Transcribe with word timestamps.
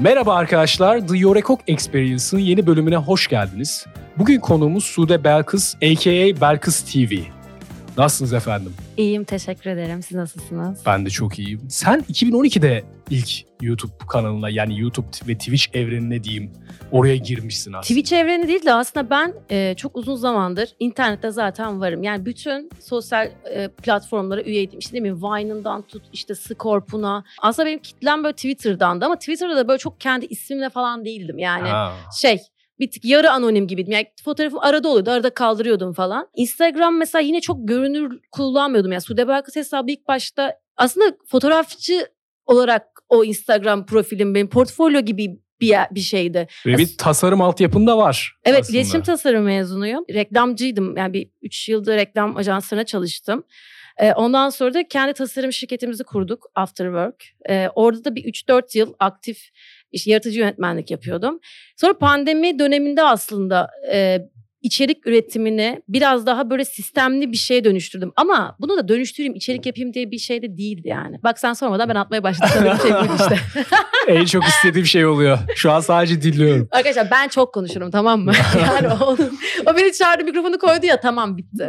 Merhaba 0.00 0.34
arkadaşlar, 0.34 1.08
The 1.08 1.18
Yorekok 1.18 1.60
Experience'ın 1.66 2.40
yeni 2.40 2.66
bölümüne 2.66 2.96
hoş 2.96 3.28
geldiniz. 3.28 3.86
Bugün 4.18 4.40
konuğumuz 4.40 4.84
Sude 4.84 5.24
Belkıs, 5.24 5.74
a.k.a. 5.74 6.40
Belkıs 6.40 6.82
TV. 6.82 7.37
Nasılsınız 7.98 8.32
efendim? 8.32 8.74
İyiyim, 8.96 9.24
teşekkür 9.24 9.70
ederim. 9.70 10.02
Siz 10.02 10.16
nasılsınız? 10.16 10.82
Ben 10.86 11.06
de 11.06 11.10
çok 11.10 11.38
iyiyim. 11.38 11.60
Sen 11.68 12.00
2012'de 12.12 12.84
ilk 13.10 13.30
YouTube 13.62 13.92
kanalına 14.08 14.50
yani 14.50 14.80
YouTube 14.80 15.06
ve 15.28 15.34
Twitch 15.38 15.76
evrenine 15.76 16.24
diyeyim 16.24 16.52
oraya 16.92 17.16
girmişsin 17.16 17.72
aslında. 17.72 17.80
Twitch 17.82 18.12
evreni 18.12 18.48
değil 18.48 18.64
de 18.66 18.72
aslında 18.72 19.10
ben 19.10 19.34
e, 19.50 19.74
çok 19.74 19.96
uzun 19.96 20.14
zamandır 20.16 20.68
internette 20.78 21.30
zaten 21.30 21.80
varım. 21.80 22.02
Yani 22.02 22.26
bütün 22.26 22.70
sosyal 22.80 23.30
e, 23.54 23.68
platformlara 23.68 24.42
üyeydim. 24.42 24.78
İşte 24.78 24.92
değil 24.92 25.02
mi 25.02 25.22
Vine'ından 25.22 25.82
tut 25.82 26.02
işte 26.12 26.34
Scorp'una. 26.34 27.24
Aslında 27.42 27.66
benim 27.66 27.78
kitlem 27.78 28.24
böyle 28.24 28.34
Twitter'dandı 28.34 29.04
ama 29.04 29.16
Twitter'da 29.16 29.56
da 29.56 29.68
böyle 29.68 29.78
çok 29.78 30.00
kendi 30.00 30.26
ismimle 30.26 30.70
falan 30.70 31.04
değildim. 31.04 31.38
Yani 31.38 31.68
Ha. 31.68 31.92
şey 32.20 32.38
bir 32.80 32.90
tık 32.90 33.04
yarı 33.04 33.30
anonim 33.30 33.66
gibiydim. 33.66 33.92
Yani 33.92 34.06
fotoğrafım 34.24 34.58
arada 34.62 34.88
oluyordu. 34.88 35.10
Arada 35.10 35.30
kaldırıyordum 35.30 35.92
falan. 35.92 36.28
Instagram 36.36 36.98
mesela 36.98 37.22
yine 37.22 37.40
çok 37.40 37.68
görünür 37.68 38.20
kullanmıyordum. 38.32 38.92
Yani 38.92 39.02
Sude 39.02 39.28
Belkıs 39.28 39.56
hesabı 39.56 39.90
ilk 39.90 40.08
başta 40.08 40.54
aslında 40.76 41.16
fotoğrafçı 41.26 42.06
olarak 42.46 42.84
o 43.08 43.24
Instagram 43.24 43.86
profilim 43.86 44.34
benim 44.34 44.48
portfolyo 44.48 45.00
gibi 45.00 45.40
bir, 45.60 45.66
yer- 45.66 45.88
bir 45.90 46.00
şeydi. 46.00 46.46
Ve 46.66 46.78
bir 46.78 46.96
tasarım 46.98 47.40
altyapın 47.40 47.86
da 47.86 47.98
var. 47.98 48.34
Evet 48.44 48.60
aslında. 48.60 48.78
iletişim 48.78 49.02
tasarım 49.02 49.44
mezunuyum. 49.44 50.04
Reklamcıydım. 50.10 50.96
Yani 50.96 51.12
bir 51.12 51.30
3 51.42 51.68
yılda 51.68 51.96
reklam 51.96 52.36
ajanslarına 52.36 52.84
çalıştım. 52.86 53.44
Ee, 53.98 54.12
ondan 54.12 54.50
sonra 54.50 54.74
da 54.74 54.88
kendi 54.88 55.12
tasarım 55.12 55.52
şirketimizi 55.52 56.04
kurduk 56.04 56.46
Afterwork. 56.54 57.24
Ee, 57.48 57.68
orada 57.74 58.04
da 58.04 58.14
bir 58.14 58.24
3-4 58.24 58.78
yıl 58.78 58.94
aktif 58.98 59.50
işte 59.92 60.10
yaratıcı 60.10 60.38
yönetmenlik 60.40 60.90
yapıyordum. 60.90 61.40
Sonra 61.76 61.98
pandemi 61.98 62.58
döneminde 62.58 63.02
aslında 63.02 63.70
e, 63.92 64.18
içerik 64.62 65.06
üretimini 65.06 65.82
biraz 65.88 66.26
daha 66.26 66.50
böyle 66.50 66.64
sistemli 66.64 67.32
bir 67.32 67.36
şeye 67.36 67.64
dönüştürdüm. 67.64 68.12
Ama 68.16 68.56
bunu 68.60 68.76
da 68.76 68.88
dönüştüreyim, 68.88 69.34
içerik 69.34 69.66
yapayım 69.66 69.94
diye 69.94 70.10
bir 70.10 70.18
şey 70.18 70.42
de 70.42 70.56
değildi 70.56 70.88
yani. 70.88 71.16
Bak 71.22 71.38
sen 71.38 71.52
sormadan 71.52 71.88
ben 71.88 71.94
atmaya 71.94 72.22
başladım. 72.22 72.78
Şey 72.82 72.90
işte. 73.20 73.38
en 74.08 74.24
çok 74.24 74.44
istediğim 74.44 74.86
şey 74.86 75.06
oluyor. 75.06 75.38
Şu 75.54 75.72
an 75.72 75.80
sadece 75.80 76.22
dinliyorum. 76.22 76.68
Arkadaşlar 76.70 77.10
ben 77.10 77.28
çok 77.28 77.54
konuşurum 77.54 77.90
tamam 77.90 78.20
mı? 78.20 78.32
Yani 78.58 78.88
onun, 78.88 79.38
o 79.66 79.76
beni 79.76 79.92
çağırdı 79.92 80.24
mikrofonu 80.24 80.58
koydu 80.58 80.86
ya 80.86 81.00
tamam 81.00 81.36
bitti. 81.36 81.68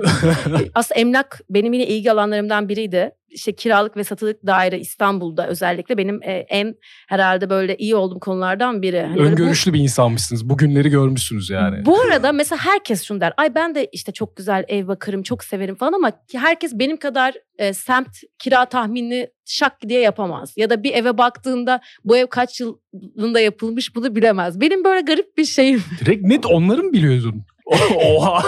Aslında 0.76 1.00
emlak 1.00 1.42
benim 1.50 1.74
yine 1.74 1.88
ilgi 1.88 2.12
alanlarımdan 2.12 2.70
biriydi. 2.70 3.12
İşte 3.32 3.56
kiralık 3.56 3.98
ve 3.98 4.04
satılık 4.04 4.46
daire 4.48 4.80
İstanbul'da 4.80 5.48
özellikle 5.48 5.98
benim 5.98 6.24
e, 6.24 6.32
en 6.32 6.76
herhalde 7.08 7.50
böyle 7.50 7.78
iyi 7.78 7.96
olduğum 7.96 8.20
konulardan 8.20 8.82
biri. 8.82 9.02
Hani 9.02 9.18
böyle 9.18 9.28
bu- 9.30 9.32
Öngörüşlü 9.32 9.74
bir 9.74 9.80
insanmışsınız. 9.80 10.50
Bugünleri 10.50 10.90
görmüşsünüz 10.90 11.50
yani. 11.50 11.86
bu 11.86 12.00
arada 12.02 12.32
mesela 12.32 12.60
herkes 12.66 13.04
şunu 13.04 13.22
der. 13.22 13.34
Ay 13.38 13.56
ben 13.56 13.76
de 13.76 13.90
işte 13.92 14.12
çok 14.12 14.36
güzel 14.38 14.66
ev 14.68 14.88
bakarım, 14.88 15.24
çok 15.24 15.44
severim 15.44 15.76
falan 15.76 15.94
ama 15.94 16.12
herkes 16.36 16.74
benim 16.74 16.98
kadar 16.98 17.34
e, 17.58 17.74
semt 17.74 18.08
kira 18.40 18.66
tahminini 18.66 19.28
şak 19.46 19.74
diye 19.90 20.02
yapamaz. 20.02 20.54
Ya 20.58 20.70
da 20.70 20.84
bir 20.84 20.94
eve 20.94 21.18
baktığında 21.18 21.82
bu 22.06 22.18
ev 22.18 22.28
kaç 22.28 22.62
yılında 22.62 23.40
yapılmış 23.40 23.96
bunu 23.96 24.16
bilemez. 24.16 24.62
Benim 24.62 24.84
böyle 24.84 25.02
garip 25.02 25.38
bir 25.38 25.46
şeyim. 25.46 25.84
Direkt 26.00 26.24
net 26.24 26.46
onları 26.46 26.84
mı 26.84 26.94
biliyordun? 26.94 27.46
Oha. 28.06 28.44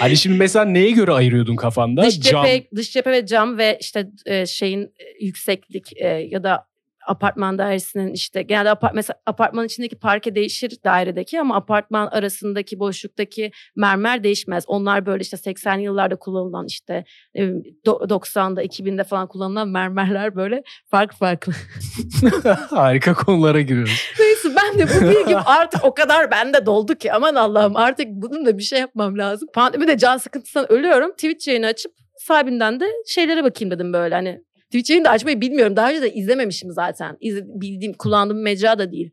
Hani 0.00 0.16
şimdi 0.16 0.36
mesela 0.36 0.64
neye 0.64 0.90
göre 0.90 1.12
ayırıyordun 1.12 1.56
kafanda? 1.56 2.02
dış 2.02 2.20
Cam. 2.20 2.44
cephe, 2.44 2.68
dış 2.76 2.90
cephe 2.90 3.10
ve 3.10 3.26
cam 3.26 3.58
ve 3.58 3.78
işte 3.80 4.08
e, 4.26 4.46
şeyin 4.46 4.82
e, 4.82 5.24
yükseklik 5.24 5.92
e, 5.96 6.06
ya 6.06 6.44
da 6.44 6.68
apartman 7.08 7.58
dairesinin 7.58 8.12
işte 8.12 8.42
genelde 8.42 8.70
apart, 8.70 8.94
mesela 8.94 9.20
apartman 9.26 9.66
içindeki 9.66 9.98
parke 9.98 10.34
değişir 10.34 10.78
dairedeki 10.84 11.40
ama 11.40 11.56
apartman 11.56 12.06
arasındaki 12.06 12.78
boşluktaki 12.78 13.50
mermer 13.76 14.24
değişmez. 14.24 14.64
Onlar 14.66 15.06
böyle 15.06 15.22
işte 15.22 15.36
80'li 15.36 15.82
yıllarda 15.82 16.16
kullanılan 16.16 16.66
işte 16.66 17.04
e, 17.34 17.42
do- 17.86 18.08
90'da 18.08 18.64
2000'de 18.64 19.04
falan 19.04 19.28
kullanılan 19.28 19.68
mermerler 19.68 20.36
böyle 20.36 20.62
farklı 20.90 21.16
farklı. 21.16 21.52
Harika 22.70 23.14
konulara 23.14 23.60
giriyoruz. 23.60 24.12
Neyse 24.48 24.60
ben 24.62 24.78
de 24.78 24.86
bu 24.86 25.10
bilgim 25.10 25.38
artık 25.46 25.84
o 25.84 25.94
kadar 25.94 26.30
bende 26.30 26.66
doldu 26.66 26.94
ki 26.94 27.12
aman 27.12 27.34
Allah'ım 27.34 27.76
artık 27.76 28.06
bunun 28.08 28.46
da 28.46 28.58
bir 28.58 28.62
şey 28.62 28.80
yapmam 28.80 29.18
lazım. 29.18 29.48
Pandemide 29.54 29.98
can 29.98 30.16
sıkıntısından 30.16 30.72
ölüyorum. 30.72 31.10
Twitch 31.10 31.48
yayını 31.48 31.66
açıp 31.66 31.92
sahibinden 32.18 32.80
de 32.80 32.86
şeylere 33.06 33.44
bakayım 33.44 33.70
dedim 33.70 33.92
böyle 33.92 34.14
hani. 34.14 34.40
Twitch 34.64 34.90
yayını 34.90 35.04
da 35.04 35.10
açmayı 35.10 35.40
bilmiyorum. 35.40 35.76
Daha 35.76 35.90
önce 35.90 36.02
de 36.02 36.14
izlememişim 36.14 36.72
zaten. 36.72 37.16
İzle, 37.20 37.42
bildiğim, 37.44 37.92
kullandığım 37.92 38.42
mecra 38.42 38.78
da 38.78 38.92
değil. 38.92 39.10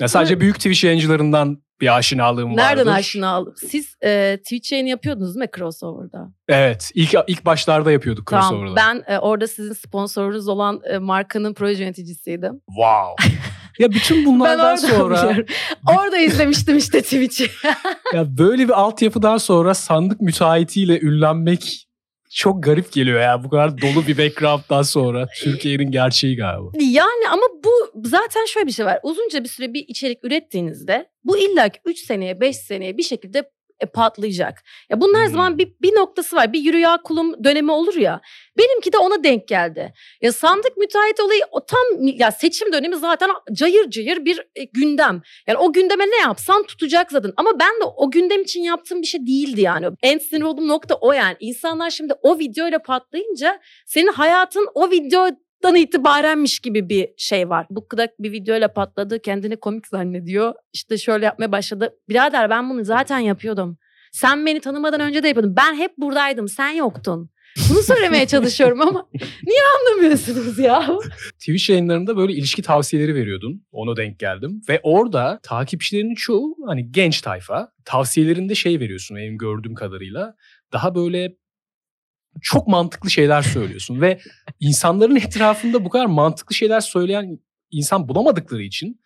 Ya 0.00 0.08
sadece 0.08 0.40
büyük 0.40 0.56
Twitch 0.56 0.84
yayıncılarından 0.84 1.62
bir 1.80 1.96
aşinalığım 1.96 2.50
vardır. 2.50 2.62
Nereden 2.62 2.86
aşina 2.86 3.28
aldım? 3.28 3.54
Siz 3.56 3.96
e, 4.04 4.36
Twitch 4.42 4.72
yayını 4.72 4.88
yapıyordunuz 4.88 5.34
değil 5.34 5.42
mi 5.42 5.50
Crossover'da? 5.56 6.28
Evet. 6.48 6.90
ilk 6.94 7.14
ilk 7.26 7.44
başlarda 7.44 7.92
yapıyorduk 7.92 8.26
Tamam. 8.26 8.50
crossover'da. 8.50 8.76
Ben 8.76 9.14
e, 9.14 9.18
orada 9.18 9.46
sizin 9.46 9.72
sponsorunuz 9.72 10.48
olan 10.48 10.80
e, 10.90 10.98
markanın 10.98 11.54
proje 11.54 11.82
yöneticisiydim. 11.82 12.60
Wow. 12.66 13.38
ya 13.78 13.90
bütün 13.90 14.16
Ben 14.16 14.26
bunlardan 14.26 14.66
orada 14.66 14.76
sonra 14.76 15.22
biliyorum. 15.22 15.46
Orada 15.98 16.18
izlemiştim 16.18 16.76
işte 16.76 17.02
Twitch'i. 17.02 17.50
ya 18.14 18.38
böyle 18.38 18.64
bir 18.64 18.80
altyapıdan 18.80 19.38
sonra 19.38 19.74
sandık 19.74 20.20
müteahhitiyle 20.20 21.00
ünlenmek 21.00 21.86
çok 22.30 22.62
garip 22.62 22.92
geliyor 22.92 23.20
ya. 23.20 23.44
Bu 23.44 23.50
kadar 23.50 23.78
dolu 23.78 24.06
bir 24.06 24.18
background'dan 24.18 24.82
sonra. 24.82 25.26
Türkiye'nin 25.42 25.90
gerçeği 25.90 26.36
galiba. 26.36 26.70
Yani 26.80 27.28
ama 27.32 27.42
bu 27.64 27.70
zaten 28.08 28.44
şöyle 28.46 28.66
bir 28.66 28.72
şey 28.72 28.86
var. 28.86 29.00
Uzunca 29.02 29.44
bir 29.44 29.48
süre 29.48 29.74
bir 29.74 29.84
içerik 29.88 30.24
ürettiğinizde 30.24 31.08
bu 31.24 31.38
illa 31.38 31.68
ki 31.68 31.80
3 31.84 31.98
seneye 31.98 32.40
5 32.40 32.56
seneye 32.56 32.96
bir 32.96 33.02
şekilde 33.02 33.50
e, 33.80 33.86
patlayacak. 33.86 34.62
Ya 34.90 35.00
bunun 35.00 35.14
her 35.14 35.24
Hmm. 35.26 35.32
zaman 35.32 35.58
bir, 35.58 35.72
bir 35.82 35.94
noktası 35.94 36.36
var. 36.36 36.52
Bir 36.52 36.60
yürü 36.60 36.78
ya 36.78 36.98
kulum 37.04 37.44
dönemi 37.44 37.72
olur 37.72 37.94
ya. 37.94 38.20
Benimki 38.58 38.92
de 38.92 38.98
ona 38.98 39.24
denk 39.24 39.48
geldi. 39.48 39.92
Ya 40.22 40.32
sandık 40.32 40.76
müteahhit 40.76 41.20
olayı 41.20 41.40
o 41.50 41.66
tam 41.66 42.06
ya 42.06 42.30
seçim 42.32 42.72
dönemi 42.72 42.96
zaten 42.96 43.30
cayır 43.52 43.90
cayır 43.90 44.24
bir 44.24 44.38
e, 44.56 44.64
gündem. 44.64 45.22
Yani 45.46 45.58
o 45.58 45.72
gündeme 45.72 46.04
ne 46.04 46.20
yapsan 46.22 46.62
tutacak 46.62 47.12
zaten. 47.12 47.32
Ama 47.36 47.50
ben 47.60 47.80
de 47.80 47.84
o 47.96 48.10
gündem 48.10 48.42
için 48.42 48.62
yaptığım 48.62 49.02
bir 49.02 49.06
şey 49.06 49.26
değildi 49.26 49.60
yani. 49.60 49.86
En 50.02 50.18
sinir 50.18 50.42
olduğum 50.42 50.68
nokta 50.68 50.94
o 50.94 51.12
yani. 51.12 51.36
İnsanlar 51.40 51.90
şimdi 51.90 52.12
o 52.22 52.38
videoyla 52.38 52.78
patlayınca 52.82 53.60
senin 53.86 54.12
hayatın 54.12 54.68
o 54.74 54.90
videodan 55.66 55.82
itibarenmiş 55.82 56.60
gibi 56.60 56.88
bir 56.88 57.08
şey 57.16 57.48
var. 57.48 57.66
Bu 57.70 57.88
kadar 57.88 58.08
bir 58.18 58.32
videoyla 58.32 58.72
patladı 58.72 59.22
kendini 59.22 59.56
komik 59.56 59.86
zannediyor. 59.86 60.54
İşte 60.72 60.98
şöyle 60.98 61.24
yapmaya 61.24 61.52
başladı. 61.52 61.90
Birader 62.08 62.50
ben 62.50 62.70
bunu 62.70 62.84
zaten 62.84 63.18
yapıyordum. 63.18 63.78
Sen 64.12 64.46
beni 64.46 64.60
tanımadan 64.60 65.00
önce 65.00 65.22
de 65.22 65.28
yapıyordun. 65.28 65.56
Ben 65.56 65.74
hep 65.74 65.98
buradaydım 65.98 66.48
sen 66.48 66.70
yoktun. 66.70 67.30
Bunu 67.70 67.82
söylemeye 67.82 68.26
çalışıyorum 68.34 68.80
ama 68.80 69.08
niye 69.46 69.60
anlamıyorsunuz 69.78 70.58
ya? 70.58 70.88
Twitch 71.38 71.70
yayınlarında 71.70 72.16
böyle 72.16 72.32
ilişki 72.32 72.62
tavsiyeleri 72.62 73.14
veriyordun. 73.14 73.66
Ona 73.72 73.96
denk 73.96 74.18
geldim. 74.18 74.62
Ve 74.68 74.80
orada 74.82 75.40
takipçilerinin 75.42 76.14
çoğu 76.14 76.56
hani 76.66 76.92
genç 76.92 77.20
tayfa. 77.20 77.68
Tavsiyelerinde 77.84 78.54
şey 78.54 78.80
veriyorsun 78.80 79.16
benim 79.16 79.38
gördüğüm 79.38 79.74
kadarıyla. 79.74 80.34
Daha 80.72 80.94
böyle 80.94 81.36
çok 82.42 82.68
mantıklı 82.68 83.10
şeyler 83.10 83.42
söylüyorsun. 83.42 84.00
Ve 84.00 84.18
insanların 84.60 85.16
etrafında 85.16 85.84
bu 85.84 85.88
kadar 85.88 86.06
mantıklı 86.06 86.54
şeyler 86.54 86.80
söyleyen 86.80 87.38
insan 87.70 88.08
bulamadıkları 88.08 88.62
için 88.62 89.00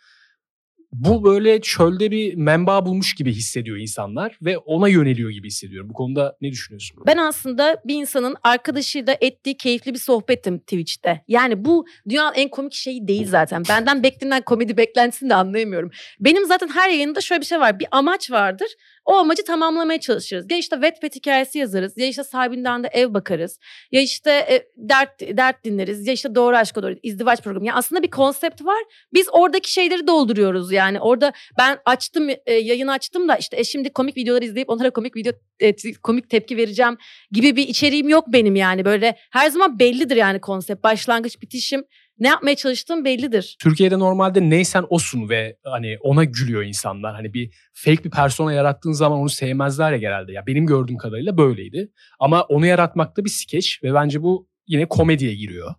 bu 0.93 1.25
böyle 1.25 1.61
çölde 1.61 2.11
bir 2.11 2.35
menba 2.35 2.87
bulmuş 2.87 3.15
gibi 3.15 3.33
hissediyor 3.33 3.77
insanlar 3.77 4.39
ve 4.43 4.59
ona 4.59 4.89
yöneliyor 4.89 5.31
gibi 5.31 5.47
hissediyorum. 5.47 5.91
Bu 5.91 5.95
konuda 5.95 6.37
ne 6.41 6.51
düşünüyorsun? 6.51 6.97
Ben 7.07 7.17
aslında 7.17 7.83
bir 7.85 7.95
insanın 7.95 8.37
arkadaşıyla 8.43 9.17
ettiği 9.21 9.57
keyifli 9.57 9.95
bir 9.95 9.99
sohbetim 9.99 10.59
Twitch'te. 10.59 11.25
Yani 11.29 11.65
bu 11.65 11.87
dünyanın 12.09 12.35
en 12.35 12.49
komik 12.49 12.73
şeyi 12.73 13.09
değil 13.09 13.27
zaten. 13.27 13.63
Benden 13.69 14.03
beklenen 14.03 14.43
komedi 14.43 14.77
beklentisini 14.77 15.31
de 15.31 15.35
anlayamıyorum. 15.35 15.91
Benim 16.21 16.47
zaten 16.47 16.69
her 16.69 16.89
yayında 16.89 17.21
şöyle 17.21 17.41
bir 17.41 17.47
şey 17.47 17.61
var. 17.61 17.81
Bir 17.81 17.87
amaç 17.91 18.31
vardır. 18.31 18.69
O 19.05 19.15
amacı 19.15 19.45
tamamlamaya 19.45 20.01
çalışırız. 20.01 20.47
Ya 20.51 20.59
işte 20.59 20.77
Wattpad 20.77 21.15
hikayesi 21.15 21.59
yazarız. 21.59 21.93
Ya 21.97 22.07
işte 22.07 22.25
sahibinden 22.25 22.85
de 22.85 22.89
ev 22.93 23.15
bakarız. 23.15 23.59
Ya 23.93 24.01
işte 24.01 24.31
e, 24.31 24.67
dert 24.77 25.21
dert 25.21 25.65
dinleriz. 25.65 26.07
Ya 26.07 26.13
işte 26.13 26.35
doğru 26.35 26.57
aşka 26.57 26.83
doğru 26.83 26.95
izdivaç 27.03 27.43
programı. 27.43 27.67
Yani 27.67 27.77
aslında 27.77 28.03
bir 28.03 28.11
konsept 28.11 28.65
var. 28.65 28.83
Biz 29.15 29.29
oradaki 29.33 29.73
şeyleri 29.73 30.07
dolduruyoruz 30.07 30.73
yani. 30.73 30.80
Orada 31.01 31.33
ben 31.59 31.79
açtım 31.85 32.29
e, 32.47 32.53
yayını 32.53 32.93
açtım 32.93 33.29
da 33.29 33.37
işte 33.37 33.57
e, 33.61 33.65
şimdi 33.65 33.93
komik 33.93 34.17
videolar 34.17 34.43
izleyip 34.43 34.71
onlara 34.71 34.91
komik 34.91 35.17
video 35.17 35.33
e, 35.61 35.75
komik 36.03 36.31
tepki 36.31 36.57
vereceğim 36.57 36.97
gibi 37.33 37.57
bir 37.57 37.69
içeriğim 37.69 38.09
yok 38.09 38.25
benim 38.29 38.57
yani. 38.57 38.85
Böyle 38.85 39.17
her 39.31 39.51
zaman 39.51 39.79
bellidir 39.79 40.17
yani 40.17 40.41
konsept. 40.41 40.85
Başlangıç 40.85 41.43
bitişim 41.43 41.85
ne 42.21 42.29
yapmaya 42.29 42.57
çalıştığım 42.57 43.05
bellidir. 43.05 43.57
Türkiye'de 43.61 43.99
normalde 43.99 44.51
neysen 44.51 44.85
osun 44.89 45.29
ve 45.29 45.57
hani 45.65 45.97
ona 46.01 46.25
gülüyor 46.25 46.63
insanlar. 46.63 47.15
Hani 47.15 47.35
bir 47.35 47.51
fake 47.73 48.05
bir 48.05 48.11
persona 48.11 48.53
yarattığın 48.53 48.93
zaman 48.93 49.19
onu 49.19 49.29
sevmezler 49.29 49.93
ya 49.93 49.99
genelde. 49.99 50.33
Ya 50.33 50.47
benim 50.47 50.67
gördüğüm 50.67 50.97
kadarıyla 50.97 51.37
böyleydi. 51.37 51.93
Ama 52.19 52.43
onu 52.43 52.67
yaratmakta 52.67 53.25
bir 53.25 53.31
skeç 53.31 53.83
ve 53.83 53.95
bence 53.95 54.23
bu 54.23 54.49
yine 54.67 54.89
komediye 54.89 55.35
giriyor. 55.35 55.75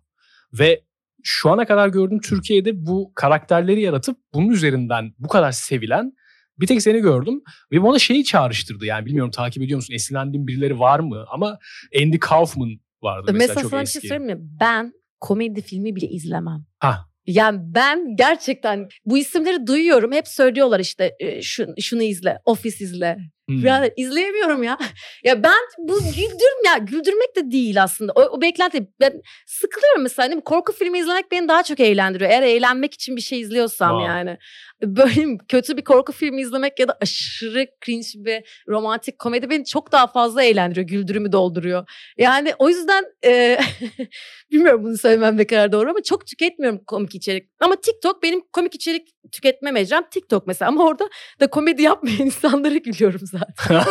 Ve 0.52 0.82
şu 1.22 1.50
ana 1.50 1.66
kadar 1.66 1.88
gördüğüm 1.88 2.20
Türkiye'de 2.20 2.86
bu 2.86 3.12
karakterleri 3.14 3.80
yaratıp 3.80 4.16
bunun 4.34 4.48
üzerinden 4.48 5.12
bu 5.18 5.28
kadar 5.28 5.52
sevilen 5.52 6.12
bir 6.60 6.66
tek 6.66 6.82
seni 6.82 7.00
gördüm 7.00 7.42
ve 7.72 7.82
bana 7.82 7.98
şeyi 7.98 8.24
çağrıştırdı. 8.24 8.86
Yani 8.86 9.06
bilmiyorum 9.06 9.30
takip 9.30 9.62
ediyor 9.62 9.76
musun? 9.76 9.94
Esinlendiğin 9.94 10.46
birileri 10.46 10.78
var 10.78 11.00
mı? 11.00 11.24
Ama 11.30 11.58
Andy 12.02 12.18
Kaufman 12.18 12.70
vardı 13.02 13.30
mesela, 13.32 13.38
Mesela 13.38 13.62
çok 13.62 13.70
sana 13.70 13.80
bir 13.80 13.86
eski. 13.86 14.00
şey 14.00 14.08
söyleyeyim 14.08 14.40
mi? 14.40 14.48
Ben 14.60 14.92
komedi 15.20 15.62
filmi 15.62 15.96
bile 15.96 16.06
izlemem. 16.06 16.64
Ha. 16.78 17.06
Yani 17.26 17.58
ben 17.62 18.16
gerçekten 18.16 18.88
bu 19.04 19.18
isimleri 19.18 19.66
duyuyorum. 19.66 20.12
Hep 20.12 20.28
söylüyorlar 20.28 20.80
işte 20.80 21.12
e, 21.20 21.42
şunu, 21.42 21.74
şunu 21.80 22.02
izle, 22.02 22.38
Office 22.44 22.84
izle. 22.84 23.18
Hmm. 23.60 23.88
İzleyemiyorum 23.96 24.62
ya. 24.62 24.78
Ya 25.24 25.42
ben 25.42 25.58
bu 25.78 25.98
güldürüm 25.98 26.64
ya 26.66 26.78
güldürmek 26.78 27.36
de 27.36 27.50
değil 27.50 27.82
aslında. 27.82 28.12
O, 28.14 28.20
o 28.22 28.40
beklenti 28.40 28.86
ben 29.00 29.22
sıkılıyorum 29.46 30.02
mesela 30.02 30.28
mi? 30.34 30.44
Korku 30.44 30.72
filmi 30.72 30.98
izlemek 30.98 31.32
beni 31.32 31.48
daha 31.48 31.62
çok 31.62 31.80
eğlendiriyor. 31.80 32.30
Eğer 32.30 32.42
eğlenmek 32.42 32.94
için 32.94 33.16
bir 33.16 33.20
şey 33.20 33.40
izliyorsam 33.40 33.90
Wow. 33.90 34.12
yani. 34.12 34.38
Böyle 34.82 35.38
kötü 35.48 35.76
bir 35.76 35.84
korku 35.84 36.12
filmi 36.12 36.40
izlemek 36.40 36.78
ya 36.78 36.88
da 36.88 36.98
aşırı 37.00 37.66
cringe 37.84 38.06
bir 38.14 38.64
romantik 38.68 39.18
komedi 39.18 39.50
beni 39.50 39.64
çok 39.64 39.92
daha 39.92 40.06
fazla 40.06 40.42
eğlendiriyor. 40.42 40.86
Güldürümü 40.86 41.32
dolduruyor. 41.32 41.88
Yani 42.18 42.52
o 42.58 42.68
yüzden 42.68 43.04
e, 43.24 43.58
bilmiyorum 44.50 44.84
bunu 44.84 44.98
söylemem 44.98 45.36
ne 45.36 45.46
kadar 45.46 45.72
doğru 45.72 45.90
ama 45.90 46.02
çok 46.02 46.26
tüketmiyorum 46.26 46.84
komik 46.86 47.14
içerik. 47.14 47.50
Ama 47.60 47.76
TikTok 47.76 48.22
benim 48.22 48.40
komik 48.52 48.74
içerik 48.74 49.08
tüketme 49.32 49.70
mecram 49.70 50.04
TikTok 50.10 50.46
mesela. 50.46 50.68
Ama 50.68 50.86
orada 50.86 51.08
da 51.40 51.46
komedi 51.46 51.82
yapmayan 51.82 52.18
insanlara 52.26 52.76
gülüyorum 52.76 53.20
zaten. 53.22 53.82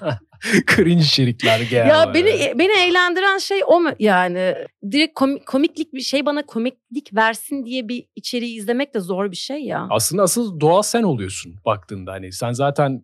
Cringe 0.76 1.02
içerikler 1.02 1.60
genel 1.60 1.88
ya 1.88 2.14
beni 2.14 2.58
beni 2.58 2.72
eğlendiren 2.72 3.38
şey 3.38 3.60
o 3.66 3.80
mu 3.80 3.90
yani 3.98 4.54
direkt 4.90 5.14
komik, 5.14 5.46
komiklik 5.46 5.92
bir 5.94 6.00
şey 6.00 6.26
bana 6.26 6.46
komiklik 6.46 7.14
versin 7.14 7.64
diye 7.66 7.88
bir 7.88 8.04
içeriği 8.16 8.58
izlemek 8.58 8.94
de 8.94 9.00
zor 9.00 9.30
bir 9.30 9.36
şey 9.36 9.58
ya. 9.64 9.86
Aslında 9.90 10.22
asıl 10.22 10.60
doğal 10.60 10.82
sen 10.82 11.02
oluyorsun 11.02 11.54
baktığında. 11.64 12.12
Hani 12.12 12.32
sen 12.32 12.52
zaten 12.52 13.02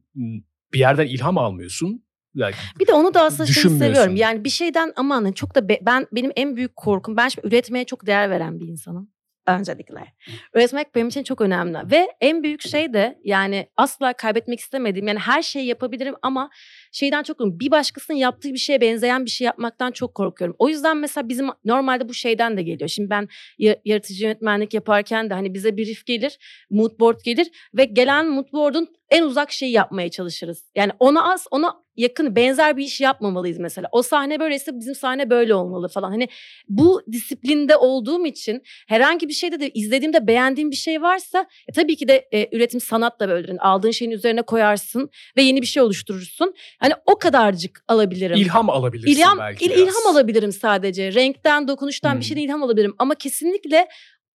bir 0.72 0.78
yerden 0.78 1.06
ilham 1.06 1.38
almıyorsun. 1.38 2.04
Yani 2.34 2.54
Bir 2.80 2.86
de 2.86 2.92
onu 2.92 3.14
da 3.14 3.22
aslında 3.22 3.48
Düşünmüyorsun. 3.48 3.86
seviyorum. 3.86 4.16
Yani 4.16 4.44
bir 4.44 4.50
şeyden 4.50 4.92
aman 4.96 5.22
hani 5.24 5.34
çok 5.34 5.54
da 5.54 5.68
be- 5.68 5.80
ben 5.82 6.06
benim 6.12 6.32
en 6.36 6.56
büyük 6.56 6.76
korkum 6.76 7.16
ben 7.16 7.28
şimdi 7.28 7.46
üretmeye 7.48 7.84
çok 7.84 8.06
değer 8.06 8.30
veren 8.30 8.60
bir 8.60 8.68
insanım. 8.68 9.10
Öncelikle. 9.46 10.14
Üretmek 10.54 10.94
benim 10.94 11.08
için 11.08 11.22
çok 11.22 11.40
önemli. 11.40 11.78
Ve 11.90 12.08
en 12.20 12.42
büyük 12.42 12.62
şey 12.62 12.92
de 12.92 13.18
yani 13.24 13.68
asla 13.76 14.12
kaybetmek 14.12 14.60
istemediğim 14.60 15.08
yani 15.08 15.18
her 15.18 15.42
şeyi 15.42 15.66
yapabilirim 15.66 16.14
ama 16.22 16.50
şeyden 16.92 17.22
çok 17.22 17.38
korkuyorum. 17.38 17.60
Bir 17.60 17.70
başkasının 17.70 18.16
yaptığı 18.16 18.52
bir 18.52 18.58
şeye 18.58 18.80
benzeyen 18.80 19.24
bir 19.24 19.30
şey 19.30 19.44
yapmaktan 19.44 19.90
çok 19.90 20.14
korkuyorum. 20.14 20.56
O 20.58 20.68
yüzden 20.68 20.96
mesela 20.96 21.28
bizim 21.28 21.46
normalde 21.64 22.08
bu 22.08 22.14
şeyden 22.14 22.56
de 22.56 22.62
geliyor. 22.62 22.88
Şimdi 22.88 23.10
ben 23.10 23.28
ya- 23.58 23.76
yaratıcı 23.84 24.24
yönetmenlik 24.24 24.74
yaparken 24.74 25.30
de 25.30 25.34
hani 25.34 25.54
bize 25.54 25.76
brief 25.76 26.06
gelir, 26.06 26.38
mood 26.70 27.00
board 27.00 27.20
gelir 27.24 27.50
ve 27.74 27.84
gelen 27.84 28.26
mood 28.26 28.52
board'un 28.52 28.88
en 29.10 29.22
uzak 29.22 29.52
şeyi 29.52 29.72
yapmaya 29.72 30.08
çalışırız. 30.08 30.70
Yani 30.76 30.92
ona 30.98 31.32
az, 31.32 31.46
ona 31.50 31.74
yakın, 31.96 32.36
benzer 32.36 32.76
bir 32.76 32.84
iş 32.84 33.00
yapmamalıyız 33.00 33.58
mesela. 33.58 33.88
O 33.92 34.02
sahne 34.02 34.40
böyleyse 34.40 34.72
bizim 34.78 34.94
sahne 34.94 35.30
böyle 35.30 35.54
olmalı 35.54 35.88
falan. 35.88 36.10
Hani 36.10 36.28
bu 36.68 37.02
disiplinde 37.12 37.76
olduğum 37.76 38.26
için 38.26 38.62
herhangi 38.88 39.28
bir 39.28 39.32
şeyde 39.32 39.60
de 39.60 39.70
izlediğimde 39.70 40.26
beğendiğim 40.26 40.70
bir 40.70 40.76
şey 40.76 41.02
varsa 41.02 41.46
e, 41.68 41.72
tabii 41.72 41.96
ki 41.96 42.08
de 42.08 42.28
e, 42.32 42.56
üretim 42.56 42.80
sanat 42.80 43.20
da 43.20 43.28
böyledir. 43.28 43.48
Yani 43.48 43.60
aldığın 43.60 43.90
şeyin 43.90 44.10
üzerine 44.10 44.42
koyarsın 44.42 45.10
ve 45.36 45.42
yeni 45.42 45.62
bir 45.62 45.66
şey 45.66 45.82
oluşturursun. 45.82 46.54
Hani 46.80 46.92
o 47.06 47.18
kadarcık 47.18 47.84
alabilirim. 47.88 48.36
ilham 48.36 48.70
alabilirsin 48.70 49.20
İlham, 49.20 49.38
belki 49.38 49.64
il- 49.64 49.70
biraz. 49.70 49.80
ilham 49.80 50.06
alabilirim 50.14 50.52
sadece. 50.52 51.14
Renkten, 51.14 51.68
dokunuştan 51.68 52.12
Hmm. 52.12 52.20
bir 52.20 52.24
şeyden 52.24 52.42
ilham 52.42 52.62
alabilirim. 52.62 52.94
Ama 52.98 53.14
kesinlikle 53.14 53.88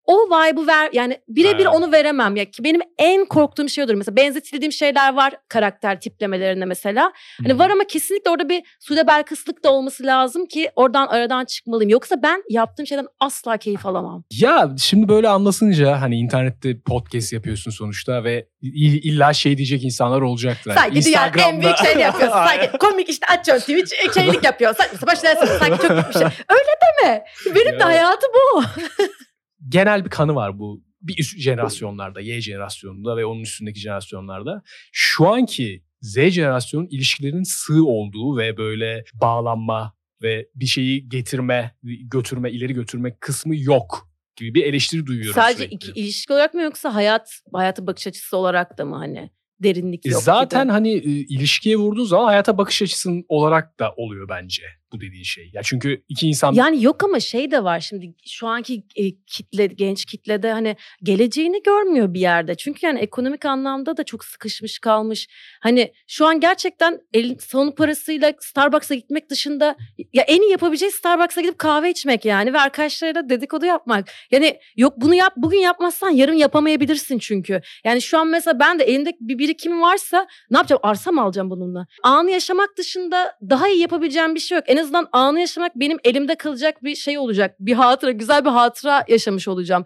o 0.06 0.16
vibe'ı 0.30 0.66
ver 0.66 0.88
yani 0.92 1.18
birebir 1.28 1.66
onu 1.66 1.92
veremem 1.92 2.36
ya 2.36 2.44
ki 2.50 2.64
benim 2.64 2.80
en 2.98 3.24
korktuğum 3.24 3.68
şey 3.68 3.84
odur 3.84 3.94
mesela 3.94 4.16
benzetildiğim 4.16 4.72
şeyler 4.72 5.14
var 5.14 5.34
karakter 5.48 6.00
tiplemelerinde 6.00 6.64
mesela 6.64 7.12
hani 7.42 7.54
Hı. 7.54 7.58
var 7.58 7.70
ama 7.70 7.84
kesinlikle 7.84 8.30
orada 8.30 8.48
bir 8.48 8.62
Sude 8.80 9.06
Belkıslık 9.06 9.64
da 9.64 9.72
olması 9.72 10.06
lazım 10.06 10.46
ki 10.46 10.70
oradan 10.76 11.06
aradan 11.06 11.44
çıkmalıyım 11.44 11.90
yoksa 11.90 12.22
ben 12.22 12.42
yaptığım 12.50 12.86
şeyden 12.86 13.06
asla 13.20 13.56
keyif 13.56 13.86
alamam. 13.86 14.24
Ya 14.32 14.70
şimdi 14.78 15.08
böyle 15.08 15.28
anlasınca 15.28 16.00
hani 16.00 16.16
internette 16.16 16.80
podcast 16.80 17.32
yapıyorsun 17.32 17.70
sonuçta 17.70 18.24
ve 18.24 18.48
il- 18.62 19.04
illa 19.12 19.32
şey 19.32 19.56
diyecek 19.56 19.84
insanlar 19.84 20.20
olacaktır. 20.20 20.70
Hani 20.70 20.80
Sanki 20.94 21.04
dünyanın 21.08 21.38
en 21.38 21.60
büyük 21.60 21.74
Instagram'da- 21.74 21.84
şeyini 21.86 22.02
yapıyorsun. 22.02 22.38
Sanki 22.46 22.78
komik 22.78 23.08
işte 23.08 23.26
açıyorsun 23.26 23.72
Twitch 23.74 24.14
şeylik 24.14 24.44
yapıyor. 24.44 24.74
Sanki 24.78 25.06
başına 25.06 25.46
sanki 25.46 25.82
çok 25.82 25.90
büyük 25.90 26.08
bir 26.08 26.12
şey. 26.12 26.22
Öyle 26.22 26.74
deme. 27.02 27.24
Benim 27.54 27.72
de 27.78 27.82
Ya. 27.82 27.86
hayatım 27.86 28.30
bu. 28.34 28.62
genel 29.68 30.04
bir 30.04 30.10
kanı 30.10 30.34
var 30.34 30.58
bu 30.58 30.84
bir 31.02 31.18
üst 31.18 31.38
jenerasyonlarda, 31.38 32.20
Y 32.20 32.40
jenerasyonunda 32.40 33.16
ve 33.16 33.24
onun 33.24 33.40
üstündeki 33.40 33.80
jenerasyonlarda. 33.80 34.62
Şu 34.92 35.28
anki 35.28 35.84
Z 36.00 36.16
jenerasyonun 36.30 36.86
ilişkilerinin 36.90 37.42
sığ 37.42 37.84
olduğu 37.86 38.36
ve 38.38 38.56
böyle 38.56 39.04
bağlanma 39.14 39.94
ve 40.22 40.48
bir 40.54 40.66
şeyi 40.66 41.08
getirme, 41.08 41.74
götürme, 41.82 42.50
ileri 42.50 42.74
götürme 42.74 43.16
kısmı 43.20 43.56
yok 43.56 44.08
gibi 44.36 44.54
bir 44.54 44.64
eleştiri 44.64 45.06
duyuyorum 45.06 45.34
Sadece 45.34 45.56
sürekli. 45.58 45.74
iki 45.74 46.00
ilişki 46.00 46.32
olarak 46.32 46.54
mı 46.54 46.62
yoksa 46.62 46.94
hayat 46.94 47.30
hayata 47.52 47.86
bakış 47.86 48.06
açısı 48.06 48.36
olarak 48.36 48.78
da 48.78 48.84
mı 48.84 48.96
hani 48.96 49.30
derinlik 49.62 50.06
E 50.06 50.10
yok 50.10 50.22
Zaten 50.22 50.64
gibi. 50.64 50.72
hani 50.72 50.92
e, 50.92 51.00
ilişkiye 51.10 51.76
vurduğun 51.76 52.04
zaman 52.04 52.24
hayata 52.24 52.58
bakış 52.58 52.82
açısın 52.82 53.24
olarak 53.28 53.78
da 53.80 53.92
oluyor 53.96 54.28
bence 54.28 54.62
bu 54.94 55.00
dediğin 55.00 55.22
şey. 55.22 55.50
Ya 55.52 55.62
çünkü 55.64 56.02
iki 56.08 56.28
insan 56.28 56.52
Yani 56.52 56.84
yok 56.84 57.04
ama 57.04 57.20
şey 57.20 57.50
de 57.50 57.64
var 57.64 57.80
şimdi 57.80 58.14
şu 58.26 58.46
anki 58.46 58.84
e, 58.96 59.10
kitle 59.26 59.66
genç 59.66 60.04
kitlede 60.04 60.52
hani 60.52 60.76
geleceğini 61.02 61.62
görmüyor 61.62 62.14
bir 62.14 62.20
yerde. 62.20 62.54
Çünkü 62.54 62.86
yani 62.86 62.98
ekonomik 62.98 63.44
anlamda 63.44 63.96
da 63.96 64.04
çok 64.04 64.24
sıkışmış 64.24 64.78
kalmış. 64.78 65.28
Hani 65.60 65.92
şu 66.06 66.26
an 66.26 66.40
gerçekten 66.40 67.00
elin 67.14 67.36
salon 67.38 67.70
parasıyla 67.70 68.32
Starbucks'a 68.40 68.94
gitmek 68.94 69.30
dışında 69.30 69.76
ya 70.12 70.22
en 70.22 70.42
iyi 70.42 70.50
yapabileceği 70.50 70.92
Starbucks'a 70.92 71.40
gidip 71.40 71.58
kahve 71.58 71.90
içmek 71.90 72.24
yani 72.24 72.52
ve 72.52 72.60
arkadaşlarıyla 72.60 73.28
dedikodu 73.28 73.66
yapmak. 73.66 74.08
Yani 74.30 74.58
yok 74.76 74.94
bunu 74.96 75.14
yap 75.14 75.32
bugün 75.36 75.58
yapmazsan 75.58 76.10
yarın 76.10 76.32
yapamayabilirsin 76.32 77.18
çünkü. 77.18 77.60
Yani 77.84 78.02
şu 78.02 78.18
an 78.18 78.28
mesela 78.28 78.58
ben 78.58 78.78
de 78.78 78.84
elimde 78.84 79.12
bir 79.20 79.38
birikimim 79.38 79.82
varsa 79.82 80.26
ne 80.50 80.56
yapacağım? 80.56 80.80
Arsa 80.82 81.12
mı 81.12 81.22
alacağım 81.22 81.50
bununla? 81.50 81.86
Anı 82.02 82.30
yaşamak 82.30 82.68
dışında 82.78 83.38
daha 83.50 83.68
iyi 83.68 83.80
yapabileceğim 83.80 84.34
bir 84.34 84.40
şey 84.40 84.56
yok. 84.56 84.64
En 84.68 84.76
azından 84.84 85.08
anı 85.12 85.40
yaşamak 85.40 85.76
benim 85.76 85.98
elimde 86.04 86.34
kalacak 86.34 86.84
bir 86.84 86.96
şey 86.96 87.18
olacak. 87.18 87.56
Bir 87.60 87.72
hatıra, 87.72 88.10
güzel 88.10 88.44
bir 88.44 88.50
hatıra 88.50 89.04
yaşamış 89.08 89.48
olacağım. 89.48 89.84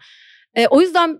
E, 0.54 0.66
o 0.66 0.80
yüzden 0.80 1.18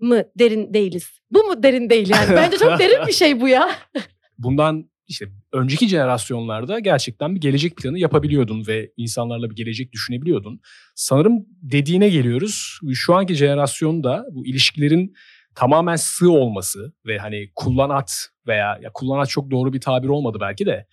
mı 0.00 0.22
derin 0.38 0.74
değiliz? 0.74 1.20
Bu 1.30 1.44
mu 1.44 1.62
derin 1.62 1.90
değil 1.90 2.08
yani? 2.08 2.36
Bence 2.36 2.58
çok 2.58 2.78
derin 2.78 3.06
bir 3.06 3.12
şey 3.12 3.40
bu 3.40 3.48
ya. 3.48 3.70
bundan 4.38 4.90
işte 5.08 5.26
önceki 5.52 5.88
jenerasyonlarda 5.88 6.78
gerçekten 6.78 7.34
bir 7.34 7.40
gelecek 7.40 7.76
planı 7.76 7.98
yapabiliyordun 7.98 8.66
ve 8.66 8.92
insanlarla 8.96 9.50
bir 9.50 9.56
gelecek 9.56 9.92
düşünebiliyordun. 9.92 10.60
Sanırım 10.94 11.46
dediğine 11.48 12.08
geliyoruz. 12.08 12.78
Şu 12.92 13.14
anki 13.14 13.34
jenerasyonda 13.34 14.26
bu 14.30 14.46
ilişkilerin 14.46 15.14
tamamen 15.54 15.96
sığ 15.96 16.30
olması 16.30 16.92
ve 17.06 17.18
hani 17.18 17.50
kullanat 17.54 18.28
veya 18.46 18.78
ya 18.82 18.90
kullanat 18.94 19.28
çok 19.28 19.50
doğru 19.50 19.72
bir 19.72 19.80
tabir 19.80 20.08
olmadı 20.08 20.38
belki 20.40 20.66
de 20.66 20.86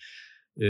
e, 0.61 0.65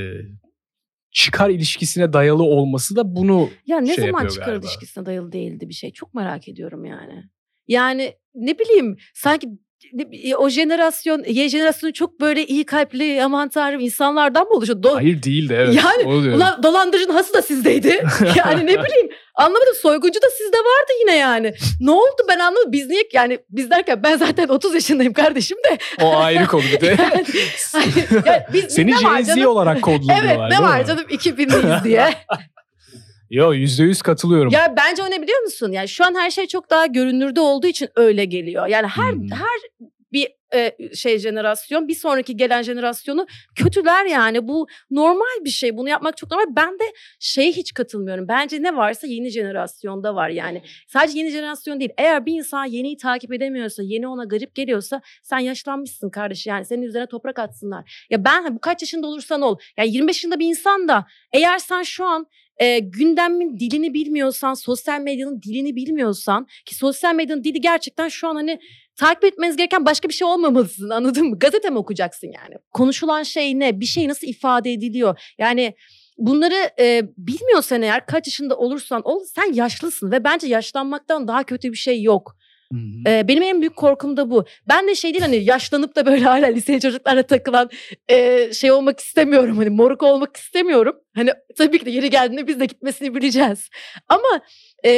çıkar 1.15 1.49
ilişkisine 1.49 2.13
dayalı 2.13 2.43
olması 2.43 2.95
da 2.95 3.15
bunu 3.15 3.49
Ya 3.67 3.77
ne 3.79 3.95
şey 3.95 4.05
zaman 4.05 4.27
çıkar 4.27 4.45
galiba. 4.45 4.65
ilişkisine 4.65 5.05
dayalı 5.05 5.31
değildi 5.31 5.69
bir 5.69 5.73
şey? 5.73 5.91
Çok 5.91 6.13
merak 6.13 6.47
ediyorum 6.47 6.85
yani. 6.85 7.23
Yani 7.67 8.15
ne 8.35 8.59
bileyim 8.59 8.97
sanki 9.13 9.49
o 10.37 10.49
jenerasyon, 10.49 11.23
Y 11.27 11.49
jenerasyonu 11.49 11.93
çok 11.93 12.21
böyle 12.21 12.45
iyi 12.45 12.65
kalpli 12.65 13.23
aman 13.23 13.49
tanrım 13.49 13.79
insanlardan 13.79 14.43
mı 14.47 14.53
oluşuyor? 14.53 14.79
Do- 14.83 14.93
hayır 14.93 15.23
değil 15.23 15.49
de 15.49 15.55
evet. 15.55 15.75
Yani. 15.83 16.35
Ulan 16.35 16.63
dolandırıcının 16.63 17.13
hası 17.13 17.33
da 17.33 17.41
sizdeydi. 17.41 17.87
yani 18.35 18.61
ne 18.65 18.83
bileyim 18.83 19.09
anlamadım 19.35 19.73
soyguncu 19.81 20.21
da 20.21 20.27
sizde 20.37 20.57
vardı 20.57 20.91
yine 20.99 21.15
yani. 21.15 21.53
Ne 21.79 21.91
oldu 21.91 22.25
ben 22.29 22.39
anlamadım. 22.39 22.71
Biz 22.71 22.87
niye 22.87 23.03
yani 23.13 23.39
biz 23.49 23.69
derken 23.69 24.03
ben 24.03 24.17
zaten 24.17 24.47
30 24.47 24.73
yaşındayım 24.73 25.13
kardeşim 25.13 25.57
de. 25.57 25.77
o 26.01 26.17
ayrı 26.17 26.45
konu 26.47 26.63
bir 26.63 26.81
de. 26.81 26.97
Yani, 27.73 28.23
yani 28.25 28.43
biz, 28.53 28.65
Seni 28.73 28.91
Gen 28.91 29.21
Z 29.21 29.45
olarak 29.45 29.81
kodluyorlar. 29.81 30.25
Evet 30.25 30.39
ne 30.49 30.61
var 30.61 30.85
canım 30.85 31.05
2000'liyiz 31.09 31.83
diye. 31.83 32.13
Yo 33.29 33.53
yüzde 33.53 33.83
yüz 33.83 34.01
katılıyorum. 34.01 34.51
ya 34.53 34.73
bence 34.77 35.03
o 35.03 35.11
ne 35.11 35.21
biliyor 35.21 35.41
musun? 35.41 35.71
Yani 35.71 35.87
şu 35.87 36.05
an 36.05 36.15
her 36.15 36.31
şey 36.31 36.47
çok 36.47 36.69
daha 36.69 36.85
görünürde 36.85 37.39
olduğu 37.39 37.67
için 37.67 37.89
öyle 37.95 38.25
geliyor. 38.25 38.67
Yani 38.67 38.87
her 38.87 39.11
Hmm. 39.11 39.27
her 39.31 39.85
bir 40.13 40.27
e, 40.53 40.95
şey 40.95 41.19
jenerasyon 41.19 41.87
bir 41.87 41.95
sonraki 41.95 42.37
gelen 42.37 42.61
jenerasyonu 42.61 43.27
kötüler 43.55 44.05
yani. 44.05 44.47
Bu 44.47 44.67
normal 44.91 45.45
bir 45.45 45.49
şey. 45.49 45.77
Bunu 45.77 45.89
yapmak 45.89 46.17
çok 46.17 46.31
normal. 46.31 46.45
Ben 46.55 46.73
de 46.79 46.83
şeye 47.19 47.51
hiç 47.51 47.73
katılmıyorum. 47.73 48.27
Bence 48.27 48.61
ne 48.63 48.75
varsa 48.75 49.07
yeni 49.07 49.29
jenerasyonda 49.29 50.15
var 50.15 50.29
yani. 50.29 50.61
Sadece 50.87 51.19
yeni 51.19 51.29
jenerasyon 51.29 51.79
değil. 51.79 51.91
Eğer 51.97 52.25
bir 52.25 52.33
insan 52.33 52.65
yeniyi 52.65 52.97
takip 52.97 53.33
edemiyorsa, 53.33 53.83
yeni 53.83 54.07
ona 54.07 54.23
garip 54.23 54.55
geliyorsa 54.55 55.01
sen 55.23 55.39
yaşlanmışsın 55.39 56.09
kardeş. 56.09 56.47
Yani 56.47 56.65
senin 56.65 56.81
üzerine 56.81 57.07
toprak 57.07 57.39
atsınlar. 57.39 58.05
Ya 58.09 58.25
ben 58.25 58.55
bu 58.55 58.59
kaç 58.59 58.81
yaşında 58.81 59.07
olursan 59.07 59.41
ol. 59.41 59.57
Yani 59.77 59.89
25 59.93 60.15
yaşında 60.15 60.39
bir 60.39 60.47
insan 60.47 60.87
da 60.87 61.05
eğer 61.33 61.57
sen 61.57 61.83
şu 61.83 62.05
an 62.05 62.27
e, 62.57 62.79
gündemin 62.79 63.57
dilini 63.59 63.93
bilmiyorsan, 63.93 64.53
sosyal 64.53 65.01
medyanın 65.01 65.41
dilini 65.41 65.75
bilmiyorsan 65.75 66.47
ki 66.65 66.75
sosyal 66.75 67.15
medyanın 67.15 67.43
dili 67.43 67.61
gerçekten 67.61 68.07
şu 68.07 68.27
an 68.27 68.35
hani 68.35 68.59
takip 68.95 69.23
etmeniz 69.25 69.57
gereken 69.57 69.85
başka 69.85 70.09
bir 70.09 70.13
şey 70.13 70.27
olmamalısın 70.27 70.89
anladın 70.89 71.29
mı? 71.29 71.39
Gazete 71.39 71.69
mi 71.69 71.77
okuyacaksın 71.77 72.27
yani? 72.27 72.55
Konuşulan 72.73 73.23
şey 73.23 73.59
ne? 73.59 73.79
Bir 73.79 73.85
şey 73.85 74.07
nasıl 74.07 74.27
ifade 74.27 74.73
ediliyor? 74.73 75.33
Yani 75.37 75.75
bunları 76.17 76.69
e, 76.79 77.01
bilmiyorsan 77.17 77.81
eğer 77.81 78.05
kaç 78.05 78.27
yaşında 78.27 78.57
olursan 78.57 79.01
ol 79.01 79.19
sen 79.35 79.53
yaşlısın 79.53 80.11
ve 80.11 80.23
bence 80.23 80.47
yaşlanmaktan 80.47 81.27
daha 81.27 81.43
kötü 81.43 81.71
bir 81.71 81.77
şey 81.77 82.01
yok. 82.01 82.37
Hı 82.73 82.79
hı. 82.79 83.09
Ee, 83.09 83.27
benim 83.27 83.43
en 83.43 83.61
büyük 83.61 83.75
korkum 83.75 84.17
da 84.17 84.29
bu. 84.29 84.45
Ben 84.67 84.87
de 84.87 84.95
şey 84.95 85.13
değil 85.13 85.21
hani 85.21 85.35
yaşlanıp 85.35 85.95
da 85.95 86.05
böyle 86.05 86.23
hala 86.23 86.47
liseli 86.47 86.81
çocuklarla 86.81 87.23
takılan 87.23 87.69
şey 88.53 88.71
olmak 88.71 88.99
istemiyorum. 88.99 89.57
Hani 89.57 89.69
moruk 89.69 90.03
olmak 90.03 90.37
istemiyorum. 90.37 90.95
Hani 91.15 91.31
tabii 91.57 91.79
ki 91.79 91.85
de 91.85 91.89
yeri 91.91 92.09
geldiğinde 92.09 92.47
biz 92.47 92.59
de 92.59 92.65
gitmesini 92.65 93.15
bileceğiz. 93.15 93.69
Ama 94.09 94.41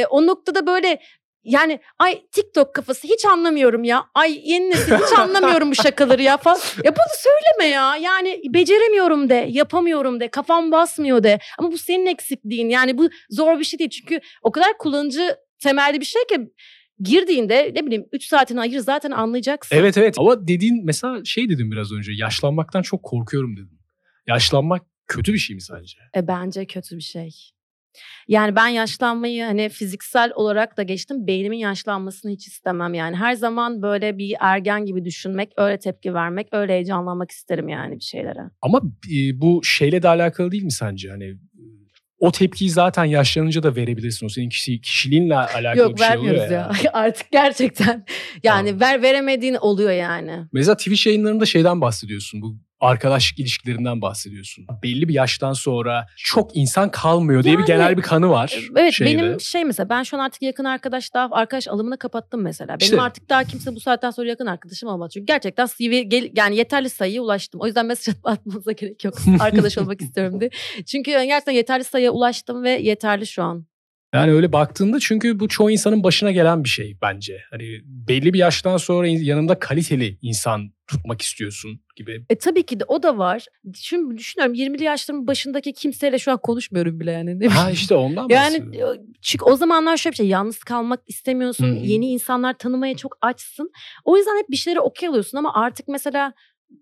o 0.10 0.28
noktada 0.28 0.68
böyle 0.68 1.00
yani 1.44 1.80
ay 2.00 2.22
TikTok 2.32 2.74
kafası 2.74 3.08
hiç 3.08 3.26
anlamıyorum 3.26 3.84
ya. 3.84 4.06
Ay 4.14 4.42
yeni 4.44 4.70
nesil 4.70 4.94
hiç 4.94 5.20
anlamıyorum 5.20 5.72
bu 5.72 5.76
şakaları 5.76 6.22
ya 6.22 6.38
falan. 6.38 6.60
Ya 6.84 6.96
bunu 6.96 7.14
söyleme 7.18 7.74
ya. 7.74 7.96
Yani 7.96 8.42
beceremiyorum 8.46 9.30
de, 9.30 9.48
yapamıyorum 9.50 10.20
de, 10.20 10.28
kafam 10.28 10.72
basmıyor 10.72 11.24
de. 11.24 11.40
Ama 11.58 11.72
bu 11.72 11.78
senin 11.78 12.06
eksikliğin. 12.06 12.70
Yani 12.70 12.98
bu 12.98 13.10
zor 13.30 13.60
bir 13.60 13.64
şey 13.64 13.80
değil. 13.80 13.90
Çünkü 13.90 14.20
o 14.42 14.52
kadar 14.52 14.78
kullanıcı 14.78 15.38
temelli 15.64 16.00
bir 16.00 16.06
şey 16.06 16.22
ki 16.30 16.50
girdiğinde 17.00 17.72
ne 17.76 17.86
bileyim 17.86 18.06
3 18.12 18.26
saatini 18.26 18.60
ayır 18.60 18.80
zaten 18.80 19.12
anlayacaksın. 19.12 19.76
Evet 19.76 19.98
evet 19.98 20.16
ama 20.20 20.48
dediğin 20.48 20.86
mesela 20.86 21.26
şey 21.26 21.50
dedim 21.50 21.72
biraz 21.72 21.92
önce 21.92 22.12
yaşlanmaktan 22.12 22.82
çok 22.82 23.04
korkuyorum 23.04 23.58
dedim. 23.58 23.80
Yaşlanmak 24.28 24.82
kötü 25.08 25.34
bir 25.34 25.38
şey 25.38 25.56
mi 25.56 25.62
sence? 25.62 25.98
E, 26.16 26.28
bence 26.28 26.66
kötü 26.66 26.98
bir 26.98 27.02
şey. 27.02 27.32
Yani 28.28 28.56
ben 28.56 28.68
yaşlanmayı 28.68 29.44
hani 29.44 29.70
fiziksel 29.70 30.32
olarak 30.36 30.78
da 30.78 30.84
geçtim. 30.84 31.28
Beynimin 31.28 31.58
yaşlanmasını 31.58 32.32
hiç 32.32 32.48
istemem 32.48 32.94
yani. 32.94 33.16
Her 33.16 33.34
zaman 33.34 33.82
böyle 33.82 34.18
bir 34.18 34.36
ergen 34.40 34.86
gibi 34.86 35.06
düşünmek, 35.06 35.52
öyle 35.58 35.80
tepki 35.80 36.14
vermek, 36.14 36.48
öyle 36.52 36.74
heyecanlanmak 36.74 37.32
isterim 37.32 37.70
yani 37.70 37.96
bir 37.96 38.04
şeylere. 38.04 38.40
Ama 38.62 38.82
e, 39.12 39.42
bu 39.42 39.64
şeyle 39.64 40.04
de 40.04 40.08
alakalı 40.08 40.52
değil 40.52 40.64
mi 40.64 40.72
sence? 40.72 41.10
Hani 41.10 41.38
o 42.20 42.32
tepkiyi 42.32 42.70
zaten 42.70 43.06
yaşlanınca 43.06 43.64
da 43.64 43.76
verebilirsin. 43.76 44.26
O 44.26 44.30
senin 44.30 44.50
kişi, 44.50 44.82
kişiliğinle 44.82 45.36
alakalı 45.36 45.78
Yok 45.78 45.98
bir 45.98 46.04
şey 46.04 46.18
oluyor 46.18 46.34
vermiyoruz 46.34 46.52
ya. 46.52 46.72
ya. 46.84 46.92
Artık 46.94 47.32
gerçekten 47.32 48.06
yani 48.44 48.68
Tamam. 48.70 48.82
ver 48.82 49.02
veremediğin 49.02 49.56
oluyor 49.56 49.92
yani. 49.92 50.40
Mesela 50.52 50.78
Twitch 50.78 51.08
yayınlarında 51.08 51.46
şeyden 51.46 51.82
bahsediyorsun. 51.82 52.42
Bu 52.42 52.58
arkadaşlık 52.80 53.40
ilişkilerinden 53.40 54.02
bahsediyorsun. 54.02 54.66
Belli 54.84 55.08
bir 55.08 55.14
yaştan 55.14 55.54
sonra 55.54 56.08
çok 56.18 56.56
insan 56.58 56.92
kalmıyor 56.92 57.44
diye 57.44 57.54
bir 57.54 57.60
Yani, 57.60 57.68
genel 57.68 57.98
bir 57.98 58.02
kanı 58.02 58.30
var. 58.30 58.60
Evet 58.76 58.94
şeyde. 58.94 59.18
benim 59.18 59.40
şey 59.42 59.66
mesela 59.66 59.90
ben 59.90 60.04
şu 60.04 60.18
an 60.18 60.22
artık 60.22 60.42
yakın 60.42 60.64
arkadaş 60.64 61.14
daha 61.14 61.30
arkadaş 61.32 61.68
alımını 61.68 61.98
kapattım 61.98 62.42
mesela. 62.42 62.70
Benim 62.70 62.82
İşte. 62.82 63.02
artık 63.02 63.30
daha 63.30 63.44
kimse 63.44 63.76
bu 63.76 63.80
saatten 63.80 64.12
sonra 64.12 64.30
yakın 64.30 64.46
arkadaşım 64.46 64.90
olmadı. 64.90 65.10
Çünkü 65.14 65.26
gerçekten 65.26 65.66
CV 65.66 66.02
gel, 66.02 66.30
yani 66.36 66.56
yeterli 66.56 66.90
sayıya 66.90 67.22
ulaştım. 67.22 67.62
O 67.62 67.66
yüzden 67.66 67.86
mesaj 67.86 68.16
atmanıza 68.24 68.72
gerek 68.72 69.04
yok. 69.04 69.14
arkadaş 69.40 69.78
olmak 69.78 70.02
istiyorum 70.02 70.40
diye. 70.40 70.50
Çünkü 70.86 71.12
gerçekten 71.12 71.54
yeterli 71.54 71.84
sayıya 71.84 72.12
ulaştım 72.12 72.64
ve 72.64 72.70
yeterli 72.72 73.28
şu 73.28 73.44
an. 73.44 73.66
Yani 74.14 74.32
öyle 74.32 74.54
baktığında 74.54 75.00
çünkü 75.00 75.40
bu 75.40 75.48
çoğu 75.48 75.72
insanın 75.72 76.04
başına 76.04 76.32
gelen 76.32 76.64
bir 76.64 76.70
şey 76.70 76.98
bence. 77.02 77.42
Hani 77.50 77.82
belli 77.84 78.34
bir 78.34 78.40
yaştan 78.40 78.78
sonra 78.78 79.08
yanında 79.08 79.60
kaliteli 79.60 80.18
insan 80.22 80.72
tutmak 80.88 81.22
istiyorsun 81.22 81.80
gibi. 81.96 82.26
E 82.30 82.38
tabii 82.38 82.64
ki 82.64 82.80
de 82.80 82.84
o 82.88 83.04
da 83.04 83.18
var. 83.18 83.46
Şimdi 83.76 84.18
düşünüyorum 84.18 84.56
20'li 84.56 84.84
yaşlarımın 84.84 85.28
başındaki 85.28 85.74
kimseyle 85.74 86.20
şu 86.20 86.32
an 86.32 86.38
konuşmuyorum 86.38 87.00
bile 87.00 87.12
yani. 87.12 87.40
Ne 87.40 87.48
Ha 87.48 87.72
işte 87.72 87.96
ondan 87.96 88.28
Yani 88.30 88.56
e, 88.56 88.84
çünkü 89.22 89.46
o 89.46 89.56
zamanlar 89.56 89.98
şöyle 89.98 90.12
bir 90.12 90.18
şey 90.18 90.28
yalnız 90.28 90.60
kalmak 90.60 91.00
istemiyorsun. 91.08 91.66
Hı 91.66 91.80
hı. 91.80 91.86
Yeni 91.86 92.08
insanlar 92.08 92.58
tanımaya 92.58 92.98
çok 92.98 93.18
açsın. 93.22 93.72
O 94.06 94.18
yüzden 94.18 94.38
hep 94.38 94.50
bir 94.50 94.58
şeyleri 94.58 94.80
okey 94.80 95.10
alıyorsun 95.10 95.38
ama 95.38 95.54
artık 95.54 95.88
mesela 95.88 96.34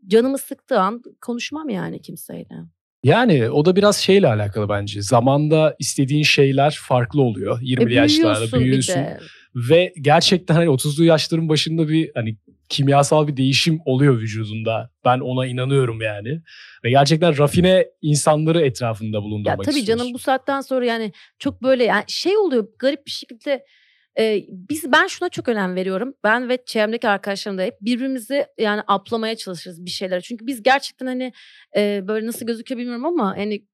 canımı 0.08 0.38
sıktığı 0.38 0.79
an 0.79 1.01
konuşmam 1.22 1.70
yani 1.70 2.01
kimseyle. 2.01 2.55
Yani 3.05 3.50
o 3.50 3.65
da 3.65 3.75
biraz 3.75 3.97
şeyle 3.97 4.27
alakalı 4.27 4.69
bence. 4.69 5.01
Zamanda 5.01 5.75
istediğin 5.79 6.24
şeyler 6.24 6.79
farklı 6.81 7.21
oluyor. 7.21 7.62
20'li 7.62 7.93
E, 7.93 7.95
yaşlarda 7.95 8.59
büyüyorsun. 8.59 9.01
Ve 9.55 9.93
gerçekten 10.01 10.55
hani 10.55 10.65
30'lu 10.65 11.03
yaşların 11.03 11.50
başında 11.50 11.88
bir 11.88 12.12
hani 12.15 12.38
kimyasal 12.69 13.27
bir 13.27 13.38
değişim 13.38 13.79
oluyor 13.85 14.19
vücudunda. 14.19 14.89
Ben 15.05 15.19
ona 15.19 15.45
inanıyorum 15.47 16.01
yani. 16.01 16.41
Ve 16.83 16.89
gerçekten 16.89 17.38
rafine 17.38 17.85
insanları 18.01 18.62
etrafında 18.62 19.17
Ya 19.17 19.24
bulundurmak 19.24 19.65
tabii 19.65 19.79
istiyorsun. 19.79 20.03
canım 20.03 20.13
bu 20.13 20.19
saatten 20.19 20.62
sonra 20.62 20.85
yani 20.85 21.12
çok 21.39 21.63
böyle 21.63 21.83
yani 21.83 22.03
şey 22.07 22.38
oluyor 22.38 22.67
garip 22.79 23.05
bir 23.05 23.12
şekilde 23.12 23.65
e, 24.19 24.45
biz 24.50 24.91
ben 24.91 25.07
şuna 25.07 25.29
çok 25.29 25.50
önem 25.50 25.75
veriyorum. 25.75 26.13
Ben 26.24 26.50
ve 26.50 26.65
çevremdeki 26.65 27.07
arkadaşlarım 27.07 27.57
da 27.57 27.62
hep 27.62 27.81
birbirimizi 27.81 28.45
yani 28.57 28.81
aplamaya 28.88 29.36
çalışırız 29.36 29.86
bir 29.86 29.89
şeyler. 29.89 30.22
Çünkü 30.22 30.48
biz 30.48 30.63
gerçekten 30.63 31.05
hani 31.05 31.34
e, 31.75 32.07
böyle 32.07 32.27
nasıl 32.27 32.45
gözüküyor 32.45 32.79
bilmiyorum 32.79 33.05
ama 33.05 33.38
hani 33.38 33.65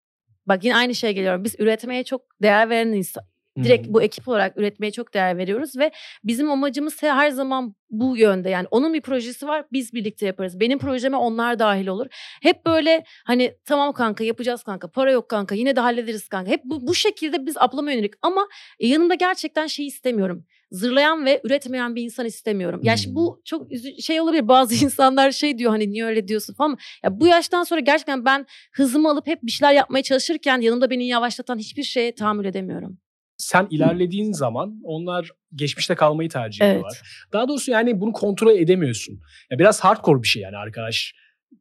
bak 0.45 0.63
yine 0.63 0.75
aynı 0.75 0.95
şeye 0.95 1.13
geliyorum. 1.13 1.43
Biz 1.43 1.55
üretmeye 1.59 2.03
çok 2.03 2.21
değer 2.41 2.69
veren 2.69 2.87
insan. 2.87 3.30
Direkt 3.63 3.87
bu 3.87 4.01
ekip 4.01 4.27
olarak 4.27 4.57
üretmeye 4.57 4.91
çok 4.91 5.13
değer 5.13 5.37
veriyoruz 5.37 5.77
ve 5.77 5.91
bizim 6.23 6.51
amacımız 6.51 7.03
he- 7.03 7.11
her 7.11 7.29
zaman 7.29 7.75
bu 7.89 8.17
yönde. 8.17 8.49
Yani 8.49 8.67
onun 8.71 8.93
bir 8.93 9.01
projesi 9.01 9.47
var 9.47 9.65
biz 9.71 9.93
birlikte 9.93 10.25
yaparız. 10.25 10.59
Benim 10.59 10.79
projeme 10.79 11.17
onlar 11.17 11.59
dahil 11.59 11.87
olur. 11.87 12.05
Hep 12.41 12.65
böyle 12.65 13.03
hani 13.25 13.53
tamam 13.65 13.93
kanka 13.93 14.23
yapacağız 14.23 14.63
kanka 14.63 14.91
para 14.91 15.11
yok 15.11 15.29
kanka 15.29 15.55
yine 15.55 15.75
de 15.75 15.79
hallederiz 15.79 16.27
kanka. 16.27 16.51
Hep 16.51 16.61
bu, 16.63 16.87
bu 16.87 16.95
şekilde 16.95 17.45
biz 17.45 17.57
ablama 17.57 17.91
yönelik 17.91 18.13
ama 18.21 18.47
e, 18.79 18.87
yanımda 18.87 19.13
gerçekten 19.13 19.67
şey 19.67 19.87
istemiyorum. 19.87 20.45
Zırlayan 20.71 21.25
ve 21.25 21.41
üretmeyen 21.43 21.95
bir 21.95 22.01
insan 22.03 22.25
istemiyorum. 22.25 22.79
Yani 22.83 22.97
şimdi 22.97 23.15
bu 23.15 23.41
çok 23.45 23.71
üzü- 23.71 24.01
şey 24.01 24.21
olabilir 24.21 24.47
bazı 24.47 24.75
insanlar 24.85 25.31
şey 25.31 25.57
diyor 25.57 25.71
hani 25.71 25.91
niye 25.91 26.05
öyle 26.05 26.27
diyorsun 26.27 26.53
falan. 26.53 26.69
ama 26.69 26.77
Ya 27.03 27.19
bu 27.19 27.27
yaştan 27.27 27.63
sonra 27.63 27.79
gerçekten 27.79 28.25
ben 28.25 28.45
hızımı 28.73 29.09
alıp 29.09 29.27
hep 29.27 29.43
bir 29.43 29.51
şeyler 29.51 29.73
yapmaya 29.73 30.03
çalışırken 30.03 30.61
yanımda 30.61 30.89
beni 30.89 31.07
yavaşlatan 31.07 31.57
hiçbir 31.57 31.83
şeye 31.83 32.15
tahammül 32.15 32.45
edemiyorum. 32.45 32.97
Sen 33.41 33.67
ilerlediğin 33.69 34.31
zaman 34.31 34.81
onlar 34.83 35.29
geçmişte 35.55 35.95
kalmayı 35.95 36.29
tercih 36.29 36.61
Evet. 36.61 36.71
ediyorlar. 36.71 37.01
Daha 37.33 37.47
doğrusu 37.47 37.71
yani 37.71 38.01
bunu 38.01 38.11
kontrol 38.11 38.55
edemiyorsun. 38.55 39.19
Ya 39.51 39.59
biraz 39.59 39.79
hardcore 39.79 40.23
bir 40.23 40.27
şey 40.27 40.41
yani 40.41 40.57
arkadaş 40.57 41.13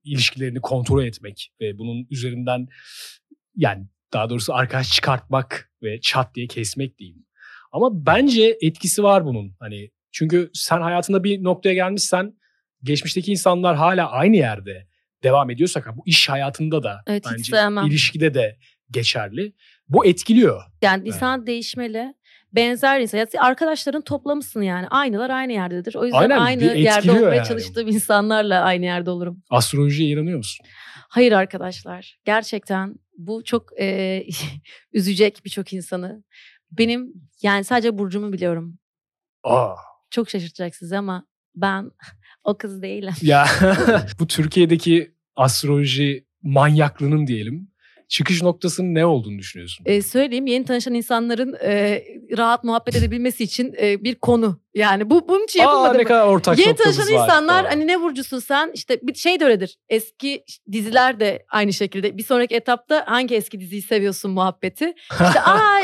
ilişkilerini 0.05 0.61
kontrol 0.61 1.05
etmek 1.05 1.53
ve 1.61 1.79
bunun 1.79 2.07
üzerinden 2.11 2.69
yani 3.57 3.87
daha 4.13 4.31
doğrusu 4.31 4.55
arkadaş 4.55 4.91
çıkartmak 4.93 5.73
ve 5.83 6.01
çat 6.01 6.35
diye 6.35 6.47
kesmek 6.47 6.99
diyeyim. 6.99 7.27
Ama 7.73 8.07
bence 8.07 8.59
etkisi 8.63 9.03
var 9.03 9.25
bunun. 9.25 9.57
Hani 9.59 9.91
çünkü 10.13 10.51
sen 10.55 10.81
hayatında 10.81 11.25
bir 11.25 11.45
noktaya 11.45 11.75
gelmişsen 11.75 12.35
geçmişteki 12.83 13.31
insanlar 13.31 13.77
hala 13.77 14.11
aynı 14.11 14.37
yerde 14.37 14.87
devam 15.23 15.51
ediyorsak 15.51 15.97
bu 15.97 16.03
iş 16.07 16.29
hayatında 16.29 16.83
da 16.83 17.03
Evet, 17.07 17.25
bence 17.31 17.87
ilişkide 17.87 18.35
de 18.35 18.59
geçerli. 18.91 19.53
Bu 19.91 20.07
etkiliyor. 20.07 20.63
Yani 20.83 21.03
Evet. 21.03 21.07
insan 21.15 21.47
değişmeli. 21.47 22.15
Benzer 22.53 23.01
insan. 23.01 23.19
Ya 23.19 23.27
arkadaşların 23.39 24.03
toplamısın 24.03 24.63
yani. 24.63 24.89
Aynılar 24.89 25.31
aynı 25.31 25.53
yerdedir. 25.53 25.95
O 25.95 26.05
yüzden 26.05 26.19
Aynen, 26.19 26.39
aynı 26.39 26.65
yerde 26.65 27.11
olmaya 27.13 27.35
yani. 27.35 27.49
çalıştığım 27.49 27.89
insanlarla 27.89 28.61
aynı 28.63 28.85
yerde 28.85 29.11
olurum. 29.11 29.43
Astrolojiye 29.51 30.11
inanıyor 30.11 30.39
musun? 30.39 30.67
Hayır 31.09 31.33
arkadaşlar. 31.33 32.19
Gerçekten 32.25 32.95
bu 33.19 33.45
çok 33.45 33.81
e, 33.81 34.25
üzecek 34.93 35.41
birçok 35.45 35.73
insanı. 35.73 36.25
Benim 36.73 37.13
yani 37.43 37.65
sadece 37.65 37.99
burcumu 37.99 38.33
biliyorum. 38.33 38.79
Aa. 39.45 39.75
Çok 40.11 40.31
şaşırtacak 40.31 40.75
sizi 40.77 40.97
ama 40.99 41.27
ben 41.55 41.91
o 42.45 42.59
kız 42.59 42.83
değilim. 42.83 43.15
Ya 43.23 43.47
bu 44.21 44.27
Türkiye'deki 44.27 45.15
astroloji 45.37 46.27
manyaklığının 46.43 47.27
diyelim 47.27 47.70
çıkış 48.11 48.43
noktasının 48.43 48.95
ne 48.95 49.07
olduğunu 49.07 49.39
düşünüyorsun? 49.39 49.85
E, 49.87 50.03
söyleyeyim 50.03 50.47
yeni 50.47 50.65
tanışan 50.65 50.95
insanların 50.95 51.57
e, 51.63 52.03
rahat 52.37 52.65
muhabbet 52.65 52.97
edebilmesi 52.97 53.45
için 53.45 53.75
e, 53.83 54.05
bir 54.05 54.15
konu. 54.15 54.61
Yani 54.75 55.11
bu 55.11 55.29
bunun 55.29 55.45
için 55.45 55.61
Aa 55.61 55.63
yapılmadı 55.63 55.95
ne 55.99 56.03
mı? 56.03 56.09
kadar 56.09 56.27
ortak 56.27 56.59
Yeni 56.59 56.77
tanışan 56.77 57.07
var 57.07 57.13
insanlar 57.23 57.63
falan. 57.63 57.71
hani 57.71 57.87
ne 57.87 58.01
burcusun 58.01 58.39
sen? 58.39 58.71
İşte 58.75 58.99
bir 59.03 59.15
şey 59.15 59.41
de 59.41 59.45
öyledir. 59.45 59.77
Eski 59.89 60.45
diziler 60.73 61.21
de 61.21 61.45
aynı 61.51 61.73
şekilde. 61.73 62.19
Bir 62.19 62.23
sonraki 62.25 62.55
etapta 62.55 63.05
hangi 63.07 63.35
eski 63.35 63.61
diziyi 63.61 63.83
seviyorsun 63.83 64.31
muhabbeti. 64.31 64.95
İşte 65.13 65.41
aa 65.45 65.79